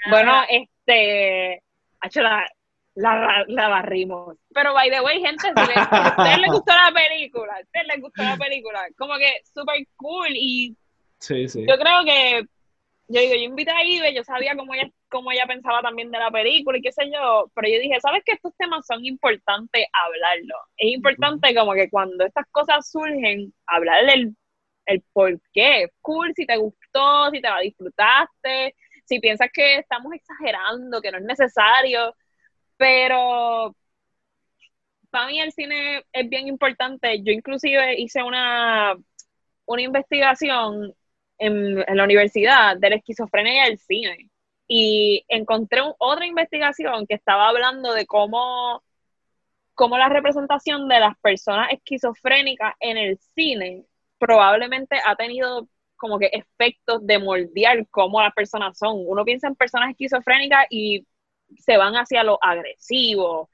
Bueno, 0.09 0.41
este. 0.49 1.64
Hacho, 2.01 2.22
la, 2.22 2.47
la, 2.95 3.45
la 3.49 3.68
barrimos. 3.68 4.36
Pero, 4.55 4.72
by 4.72 4.88
the 4.88 5.01
way, 5.01 5.20
gente, 5.20 5.49
si, 5.49 5.61
les- 5.61 5.88
si 5.88 5.97
a 5.97 6.14
ustedes 6.16 6.38
les 6.38 6.51
gustó 6.53 6.72
la 6.72 6.93
película, 6.95 7.55
a 7.57 7.61
ustedes 7.61 7.86
les 7.88 8.01
gustó 8.01 8.22
la 8.22 8.36
película, 8.36 8.86
como 8.97 9.16
que 9.18 9.32
súper 9.53 9.84
cool. 9.97 10.28
Y 10.34 10.76
Sí, 11.18 11.49
sí. 11.49 11.66
yo 11.68 11.76
creo 11.76 12.05
que. 12.05 12.45
Yo 13.09 13.20
digo, 13.20 13.34
yo 13.34 13.41
invité 13.43 13.72
a 13.72 13.84
Ibe, 13.84 14.14
yo 14.14 14.22
sabía 14.22 14.55
cómo 14.55 14.72
ella, 14.74 14.88
cómo 15.11 15.32
ella 15.32 15.46
pensaba 15.46 15.82
también 15.82 16.11
de 16.11 16.18
la 16.18 16.30
película 16.30 16.78
y 16.78 16.82
qué 16.82 16.92
sé 16.92 17.11
yo, 17.12 17.50
pero 17.54 17.68
yo 17.68 17.80
dije, 17.80 18.00
¿sabes 18.00 18.22
que 18.24 18.32
estos 18.32 18.54
temas 18.56 18.86
son 18.86 19.04
importantes 19.04 19.86
hablarlo? 19.92 20.54
Es 20.76 20.92
importante 20.94 21.54
como 21.54 21.74
que 21.74 21.90
cuando 21.90 22.24
estas 22.24 22.46
cosas 22.50 22.90
surgen, 22.90 23.52
hablar 23.66 24.08
el, 24.08 24.36
el 24.86 25.02
por 25.12 25.40
qué. 25.52 25.88
Cool, 26.02 26.32
si 26.34 26.46
te 26.46 26.56
gustó, 26.56 27.30
si 27.30 27.40
te 27.42 27.48
la 27.48 27.61
disfrutaste, 27.61 28.74
si 29.04 29.20
piensas 29.20 29.50
que 29.52 29.76
estamos 29.78 30.12
exagerando, 30.14 31.00
que 31.02 31.11
no 31.12 31.18
es 31.18 31.24
necesario, 31.24 32.14
pero 32.76 33.76
para 35.11 35.26
mí 35.26 35.40
el 35.40 35.52
cine 35.52 36.04
es 36.12 36.28
bien 36.28 36.48
importante. 36.48 37.22
Yo 37.22 37.32
inclusive 37.32 38.00
hice 38.00 38.22
una, 38.22 38.96
una 39.66 39.82
investigación 39.82 40.94
en, 41.38 41.84
en 41.86 41.96
la 41.96 42.04
universidad 42.04 42.76
de 42.76 42.90
la 42.90 42.96
esquizofrenia 42.96 43.68
y 43.68 43.72
el 43.72 43.78
cine. 43.78 44.30
Y 44.73 45.25
encontré 45.29 45.83
un- 45.83 45.95
otra 45.99 46.27
investigación 46.27 47.07
que 47.09 47.14
estaba 47.16 47.49
hablando 47.49 47.93
de 47.93 48.07
cómo, 48.07 48.85
cómo 49.75 49.99
la 49.99 50.09
representación 50.09 50.89
de 50.89 51.01
las 51.01 51.18
personas 51.21 51.73
esquizofrénicas 51.73 52.75
en 52.81 52.99
el 52.99 53.18
cine 53.35 53.87
probablemente 54.18 54.97
ha 55.07 55.16
tenido 55.16 55.68
como 55.97 56.18
que 56.18 56.27
efectos 56.33 57.07
de 57.07 57.18
moldear 57.18 57.87
cómo 57.91 58.23
las 58.23 58.33
personas 58.35 58.79
son. 58.79 58.97
Uno 59.07 59.25
piensa 59.25 59.49
en 59.49 59.57
personas 59.57 59.91
esquizofrénicas 59.91 60.66
y 60.71 61.07
se 61.59 61.77
van 61.77 61.95
hacia 61.95 62.25
lo 62.25 62.39
agresivo. 62.43 63.51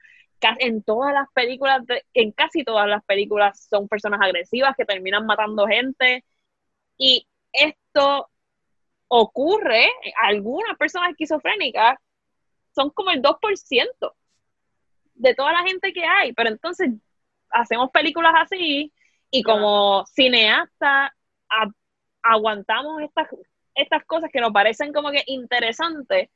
En 0.59 0.83
todas 0.83 1.13
las 1.13 1.27
películas, 1.33 1.81
en 2.13 2.31
casi 2.31 2.63
todas 2.63 2.87
las 2.87 3.03
películas 3.05 3.67
son 3.69 3.87
personas 3.87 4.21
agresivas 4.21 4.75
que 4.77 4.85
terminan 4.85 5.25
matando 5.25 5.65
gente. 5.67 6.23
Y 6.97 7.27
esto 7.53 8.29
ocurre, 9.07 9.89
algunas 10.21 10.77
personas 10.77 11.11
esquizofrénicas 11.11 11.97
son 12.75 12.89
como 12.91 13.11
el 13.11 13.21
2% 13.21 14.13
de 15.15 15.35
toda 15.35 15.51
la 15.51 15.63
gente 15.63 15.93
que 15.93 16.05
hay, 16.05 16.33
pero 16.33 16.49
entonces 16.49 16.91
hacemos 17.49 17.89
películas 17.91 18.33
así 18.35 18.93
y 19.31 19.43
como 19.43 20.05
cineasta 20.05 21.13
aguantamos 22.21 23.01
estas, 23.01 23.27
estas 23.73 24.05
cosas 24.05 24.29
que 24.31 24.41
nos 24.41 24.51
parecen 24.51 24.93
como 24.93 25.11
que 25.11 25.23
interesantes 25.27 26.29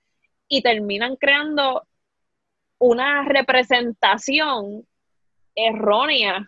y 0.47 0.61
terminan 0.61 1.15
creando 1.15 1.83
una 2.79 3.23
representación 3.23 4.87
errónea 5.53 6.45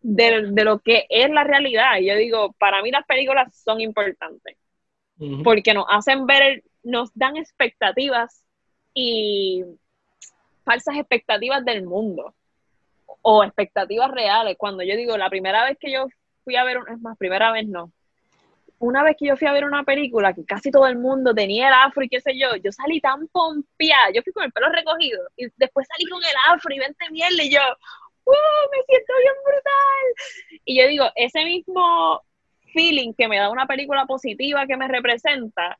de, 0.00 0.48
de 0.50 0.64
lo 0.64 0.80
que 0.80 1.06
es 1.08 1.30
la 1.30 1.44
realidad. 1.44 1.98
Yo 2.00 2.16
digo, 2.16 2.52
para 2.58 2.82
mí 2.82 2.90
las 2.90 3.06
películas 3.06 3.54
son 3.62 3.80
importantes 3.80 4.56
Porque 5.44 5.72
nos 5.72 5.86
hacen 5.88 6.26
ver, 6.26 6.64
nos 6.82 7.10
dan 7.14 7.36
expectativas 7.36 8.44
y 8.92 9.62
falsas 10.64 10.96
expectativas 10.96 11.64
del 11.64 11.84
mundo 11.84 12.34
o 13.22 13.44
expectativas 13.44 14.10
reales. 14.10 14.56
Cuando 14.58 14.82
yo 14.82 14.96
digo, 14.96 15.16
la 15.16 15.30
primera 15.30 15.64
vez 15.64 15.78
que 15.78 15.92
yo 15.92 16.06
fui 16.44 16.56
a 16.56 16.64
ver, 16.64 16.78
es 16.92 17.00
más, 17.00 17.16
primera 17.16 17.52
vez 17.52 17.68
no, 17.68 17.92
una 18.82 19.04
vez 19.04 19.16
que 19.16 19.26
yo 19.26 19.36
fui 19.36 19.46
a 19.46 19.52
ver 19.52 19.64
una 19.64 19.84
película 19.84 20.34
que 20.34 20.44
casi 20.44 20.72
todo 20.72 20.88
el 20.88 20.98
mundo 20.98 21.32
tenía 21.32 21.68
el 21.68 21.74
afro 21.74 22.02
y 22.02 22.08
qué 22.08 22.20
sé 22.20 22.36
yo, 22.36 22.56
yo 22.56 22.72
salí 22.72 23.00
tan 23.00 23.28
pompeada, 23.28 24.10
yo 24.12 24.22
fui 24.22 24.32
con 24.32 24.42
el 24.42 24.50
pelo 24.50 24.70
recogido 24.70 25.20
y 25.36 25.46
después 25.56 25.86
salí 25.86 26.04
con 26.10 26.20
el 26.20 26.34
afro 26.48 26.74
y 26.74 26.80
vente 26.80 27.10
mierda 27.12 27.44
y 27.44 27.50
yo, 27.52 27.60
¡uh! 27.60 28.70
Me 28.72 28.82
siento 28.88 29.12
bien 29.20 29.34
brutal. 29.44 30.60
Y 30.64 30.80
yo 30.80 30.88
digo, 30.88 31.04
ese 31.14 31.44
mismo 31.44 32.22
feeling 32.72 33.12
que 33.14 33.28
me 33.28 33.38
da 33.38 33.50
una 33.50 33.66
película 33.66 34.06
positiva 34.06 34.66
que 34.66 34.76
me 34.76 34.88
representa, 34.88 35.78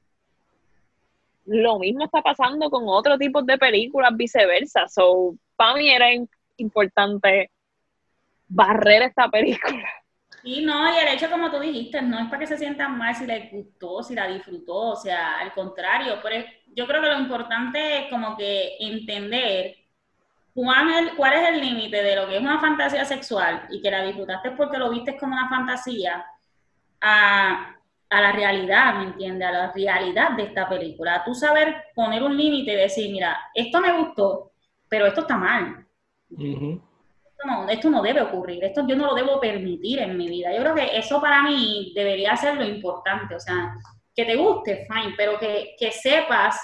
lo 1.46 1.78
mismo 1.78 2.04
está 2.04 2.22
pasando 2.22 2.70
con 2.70 2.84
otro 2.86 3.18
tipo 3.18 3.42
de 3.42 3.58
películas, 3.58 4.12
viceversa. 4.16 4.86
So, 4.88 5.34
para 5.56 5.74
mí 5.74 5.90
era 5.90 6.12
im- 6.12 6.28
importante 6.56 7.50
barrer 8.48 9.02
esta 9.02 9.28
película. 9.28 9.88
Sí, 10.42 10.64
no, 10.64 10.92
y 10.92 10.98
el 10.98 11.08
hecho, 11.08 11.30
como 11.30 11.50
tú 11.52 11.60
dijiste, 11.60 12.02
no 12.02 12.18
es 12.18 12.26
para 12.26 12.40
que 12.40 12.46
se 12.48 12.58
sientan 12.58 12.98
mal 12.98 13.14
si 13.14 13.26
les 13.26 13.50
gustó, 13.52 14.02
si 14.02 14.14
la 14.14 14.26
disfrutó, 14.26 14.74
o 14.90 14.96
sea, 14.96 15.38
al 15.38 15.52
contrario, 15.52 16.18
pero 16.20 16.44
yo 16.74 16.84
creo 16.88 17.00
que 17.00 17.08
lo 17.08 17.20
importante 17.20 17.98
es 17.98 18.10
como 18.10 18.36
que 18.36 18.76
entender 18.80 19.76
cuál 20.54 21.32
es 21.34 21.48
el 21.48 21.60
límite 21.60 22.02
de 22.02 22.16
lo 22.16 22.28
que 22.28 22.36
es 22.36 22.42
una 22.42 22.60
fantasía 22.60 23.04
sexual 23.04 23.66
y 23.70 23.80
que 23.80 23.90
la 23.90 24.02
disfrutaste 24.04 24.52
porque 24.52 24.78
lo 24.78 24.90
viste 24.90 25.16
como 25.16 25.34
una 25.34 25.48
fantasía 25.48 26.24
a, 27.02 27.76
a 28.10 28.20
la 28.20 28.32
realidad, 28.32 28.94
¿me 28.94 29.04
entiendes? 29.04 29.48
A 29.48 29.52
la 29.52 29.72
realidad 29.72 30.32
de 30.36 30.44
esta 30.44 30.68
película. 30.68 31.22
Tú 31.24 31.34
saber 31.34 31.84
poner 31.94 32.22
un 32.22 32.36
límite 32.36 32.72
y 32.72 32.76
decir, 32.76 33.10
mira, 33.12 33.36
esto 33.54 33.80
me 33.80 33.92
gustó, 33.98 34.52
pero 34.88 35.06
esto 35.06 35.22
está 35.22 35.36
mal 35.36 35.86
esto 37.32 37.46
no, 37.46 37.68
esto 37.68 37.90
no 37.90 38.02
debe 38.02 38.22
ocurrir, 38.22 38.62
esto 38.64 38.86
yo 38.86 38.96
no 38.96 39.06
lo 39.06 39.14
debo 39.14 39.40
permitir 39.40 39.98
en 40.00 40.16
mi 40.16 40.28
vida. 40.28 40.52
Yo 40.54 40.60
creo 40.60 40.74
que 40.74 40.96
eso 40.96 41.20
para 41.20 41.42
mí 41.42 41.92
debería 41.94 42.36
ser 42.36 42.56
lo 42.56 42.64
importante, 42.64 43.34
o 43.34 43.40
sea, 43.40 43.74
que 44.14 44.24
te 44.24 44.36
guste, 44.36 44.86
fine, 44.86 45.14
pero 45.16 45.38
que, 45.38 45.74
que 45.78 45.90
sepas 45.90 46.60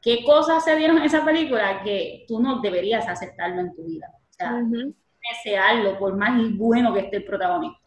qué 0.00 0.24
cosas 0.24 0.64
se 0.64 0.76
dieron 0.76 0.98
en 0.98 1.04
esa 1.04 1.24
película 1.24 1.82
que 1.82 2.24
tú 2.28 2.40
no 2.40 2.60
deberías 2.60 3.08
aceptarlo 3.08 3.60
en 3.60 3.74
tu 3.74 3.84
vida. 3.84 4.06
O 4.30 4.32
sea, 4.32 4.54
Ujú. 4.54 4.94
desearlo 5.32 5.98
por 5.98 6.16
más 6.16 6.32
bueno 6.56 6.94
que 6.94 7.00
esté 7.00 7.16
el 7.16 7.24
protagonista. 7.24 7.85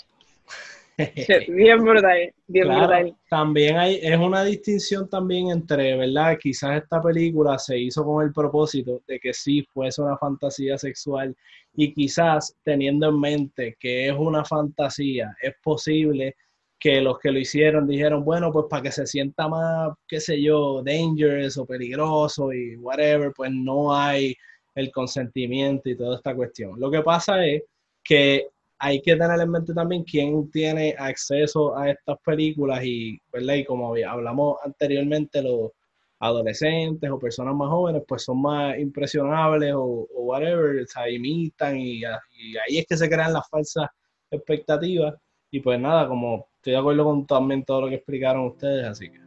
Bien 1.47 1.82
brutal, 1.84 2.34
bien 2.47 2.66
Claro, 2.66 2.88
brutal. 2.88 3.16
también 3.30 3.78
hay, 3.78 4.00
es 4.02 4.18
una 4.18 4.43
distinción 4.43 5.10
también 5.10 5.50
entre, 5.50 5.95
¿verdad? 5.95 6.38
Quizás 6.39 6.82
esta 6.84 7.02
película 7.02 7.58
se 7.58 7.80
hizo 7.80 8.04
con 8.04 8.26
el 8.26 8.34
propósito 8.34 9.02
de 9.08 9.20
que 9.20 9.34
sí 9.34 9.64
fuese 9.74 10.02
una 10.02 10.18
fantasía 10.18 10.78
sexual 10.78 11.36
y 11.74 11.93
quizás 11.93 12.56
teniendo 12.64 13.08
en 13.10 13.20
mente 13.20 13.78
que 13.80 14.08
es 14.10 14.14
una 14.18 14.43
fantasía, 14.43 15.36
es 15.41 15.54
posible 15.64 16.36
que 16.80 17.02
los 17.02 17.20
que 17.20 17.32
lo 17.32 17.39
hicieron 17.39 17.88
dijeron, 17.88 18.24
bueno, 18.26 18.52
pues 18.52 18.66
para 18.70 18.84
que 18.84 18.91
se 18.91 19.06
sienta 19.06 19.47
más, 19.47 19.91
qué 20.08 20.20
sé 20.20 20.41
yo, 20.41 20.82
dangerous 20.84 21.58
o 21.58 21.66
peligroso 21.66 22.52
y 22.54 22.76
whatever, 22.78 23.32
pues 23.36 23.52
no 23.54 23.95
hay 23.95 24.36
el 24.76 24.91
consentimiento 24.91 25.89
y 25.89 25.97
toda 25.97 26.18
esta 26.18 26.36
cuestión. 26.36 26.80
Lo 26.80 26.89
que 26.91 27.02
pasa 27.02 27.45
es 27.45 27.64
que 28.04 28.47
hay 28.80 29.02
que 29.02 29.16
tener 29.16 29.40
en 29.40 29.52
mente 29.52 29.74
también 29.74 30.04
quién 30.04 30.50
tiene 30.52 30.96
acceso 30.98 31.78
a 31.78 31.90
estas 31.90 32.18
películas 32.26 32.84
y, 32.84 33.20
¿verdad? 33.32 33.56
y 33.56 33.66
como 33.66 33.94
hablamos 33.94 34.58
anteriormente, 34.64 35.42
los 35.42 35.72
adolescentes 36.20 37.10
o 37.10 37.20
personas 37.20 37.56
más 37.56 37.70
jóvenes 37.70 38.04
pues 38.08 38.24
son 38.24 38.42
más 38.42 38.78
impresionables 38.78 39.74
o, 39.76 40.08
whatever, 40.12 40.82
o 40.82 40.88
sea, 40.88 41.10
imitan 41.10 41.78
y, 41.78 42.02
y 42.02 42.58
ahí 42.58 42.78
es 42.80 42.86
que 42.88 42.98
se 42.98 43.10
crean 43.10 43.34
las 43.34 43.50
falsas 43.50 43.90
expectativas 44.32 45.16
y 45.52 45.60
pues 45.60 45.80
nada, 45.80 46.08
como 46.08 46.48
estoy 46.56 46.74
de 46.74 46.80
acuerdo 46.80 47.04
con 47.04 47.26
también 47.26 47.64
todo 47.64 47.82
lo 47.82 47.90
que 47.90 47.96
explicaron 47.96 48.46
ustedes, 48.48 48.86
así 48.86 49.10
que 49.10 49.20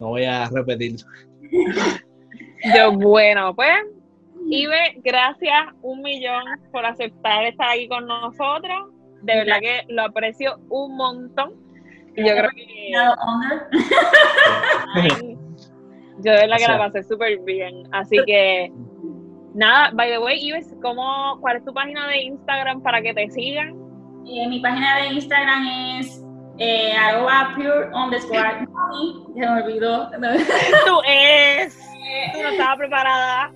no 0.00 0.08
voy 0.08 0.24
a 0.24 0.48
repetir. 0.48 0.96
Yo, 2.76 2.92
bueno, 2.92 3.54
pues, 3.54 3.76
Ibe, 4.50 5.00
gracias 5.04 5.66
un 5.82 6.00
millón 6.00 6.42
por 6.72 6.86
aceptar 6.86 7.44
estar 7.44 7.70
aquí 7.70 7.88
con 7.88 8.06
nosotros. 8.06 8.90
De 9.22 9.34
verdad 9.34 9.60
que 9.60 9.82
lo 9.88 10.04
aprecio 10.04 10.58
un 10.70 10.96
montón. 10.96 11.52
Y 12.16 12.26
yo 12.26 12.34
creo 12.34 12.50
que 12.50 12.92
ay, 14.94 15.36
yo 16.20 16.32
de 16.32 16.38
verdad 16.38 16.56
que 16.56 16.68
la 16.68 16.78
pasé 16.78 17.02
súper 17.02 17.38
bien. 17.40 17.82
Así 17.92 18.16
que 18.26 18.72
nada, 19.54 19.90
by 19.92 20.10
the 20.10 20.18
way, 20.18 20.38
Ibe, 20.40 20.64
¿cómo, 20.80 21.38
¿cuál 21.40 21.58
es 21.58 21.64
tu 21.64 21.74
página 21.74 22.08
de 22.08 22.22
Instagram 22.22 22.82
para 22.82 23.02
que 23.02 23.12
te 23.12 23.28
sigan? 23.30 23.76
Eh, 24.26 24.48
mi 24.48 24.60
página 24.60 24.96
de 24.96 25.06
Instagram 25.08 25.66
es 25.98 26.24
eh, 26.58 26.92
arroba 26.92 27.52
pure 27.54 27.90
underscore. 27.94 28.66
Se 29.34 29.40
me 29.40 29.62
olvidó. 29.62 30.10
Tú 30.86 31.00
es, 31.06 31.78
tú 32.32 32.42
no 32.42 32.48
estabas 32.48 32.78
preparada. 32.78 33.52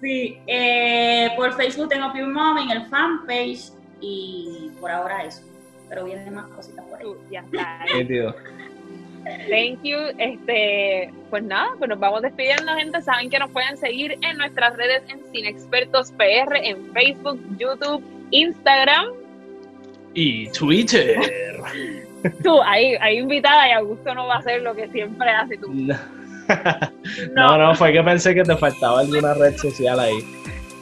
Sí, 0.00 0.38
eh, 0.46 1.30
por 1.36 1.52
Facebook 1.54 1.88
tengo 1.88 2.10
Pure 2.12 2.26
Mom 2.26 2.58
en 2.58 2.70
el 2.70 2.86
fanpage 2.86 3.72
y 4.00 4.70
por 4.80 4.90
ahora 4.90 5.24
eso. 5.24 5.42
Pero 5.88 6.04
vienen 6.04 6.34
más 6.34 6.46
cositas 6.48 6.84
por 6.86 7.00
ahí. 7.00 7.06
Ya 7.30 7.40
está. 7.40 7.84
Thank 9.24 9.82
you. 9.82 9.98
Este, 10.18 11.10
pues 11.30 11.42
nada, 11.42 11.70
pues 11.78 11.88
nos 11.88 11.98
vamos 11.98 12.22
despidiendo, 12.22 12.74
gente. 12.74 13.00
Saben 13.02 13.30
que 13.30 13.38
nos 13.38 13.50
pueden 13.50 13.76
seguir 13.76 14.18
en 14.20 14.36
nuestras 14.36 14.76
redes 14.76 15.02
en 15.08 15.20
Cine 15.32 15.48
Expertos 15.48 16.12
PR, 16.12 16.56
en 16.56 16.92
Facebook, 16.92 17.40
YouTube, 17.58 18.04
Instagram. 18.30 19.06
Y 20.12 20.48
Twitter. 20.50 21.18
Tú, 22.42 22.60
ahí, 22.62 22.94
ahí 23.00 23.18
invitada 23.18 23.68
y 23.68 23.72
Augusto 23.72 24.14
no 24.14 24.26
va 24.26 24.36
a 24.36 24.38
hacer 24.38 24.62
lo 24.62 24.74
que 24.74 24.88
siempre 24.88 25.28
hace 25.30 25.56
tú. 25.58 25.72
No, 25.72 25.96
no, 27.34 27.74
fue 27.74 27.92
que 27.92 28.02
pensé 28.02 28.34
que 28.34 28.42
te 28.42 28.56
faltaba 28.56 29.00
alguna 29.00 29.34
red 29.34 29.56
social 29.56 29.98
ahí. 30.00 30.24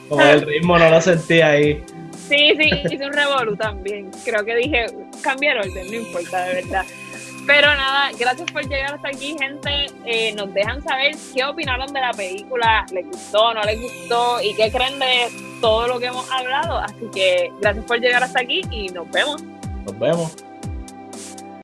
Como 0.08 0.22
el 0.22 0.42
ritmo 0.42 0.78
no 0.78 0.90
lo 0.90 1.00
sentí 1.00 1.40
ahí. 1.40 1.82
Sí, 2.28 2.54
sí, 2.58 2.70
hice 2.90 3.06
un 3.06 3.12
revolú 3.12 3.56
también. 3.56 4.10
Creo 4.24 4.44
que 4.44 4.56
dije, 4.56 4.86
cambiar 5.22 5.58
orden, 5.58 5.86
no 5.86 5.94
importa, 5.94 6.44
de 6.44 6.54
verdad. 6.62 6.84
Pero 7.46 7.66
nada, 7.74 8.10
gracias 8.18 8.50
por 8.52 8.62
llegar 8.62 8.94
hasta 8.94 9.08
aquí, 9.08 9.36
gente. 9.38 9.86
Eh, 10.06 10.32
nos 10.34 10.52
dejan 10.54 10.82
saber 10.82 11.14
qué 11.34 11.44
opinaron 11.44 11.92
de 11.92 12.00
la 12.00 12.12
película, 12.12 12.86
les 12.92 13.06
gustó, 13.06 13.52
no 13.52 13.62
les 13.64 13.80
gustó 13.80 14.40
y 14.40 14.54
qué 14.54 14.70
creen 14.70 14.98
de 14.98 15.28
todo 15.60 15.88
lo 15.88 15.98
que 15.98 16.06
hemos 16.06 16.30
hablado. 16.30 16.78
Así 16.78 17.08
que 17.12 17.50
gracias 17.60 17.84
por 17.84 17.98
llegar 17.98 18.22
hasta 18.22 18.40
aquí 18.40 18.62
y 18.70 18.88
nos 18.90 19.10
vemos. 19.10 19.42
Nos 19.84 19.98
vemos. 19.98 20.36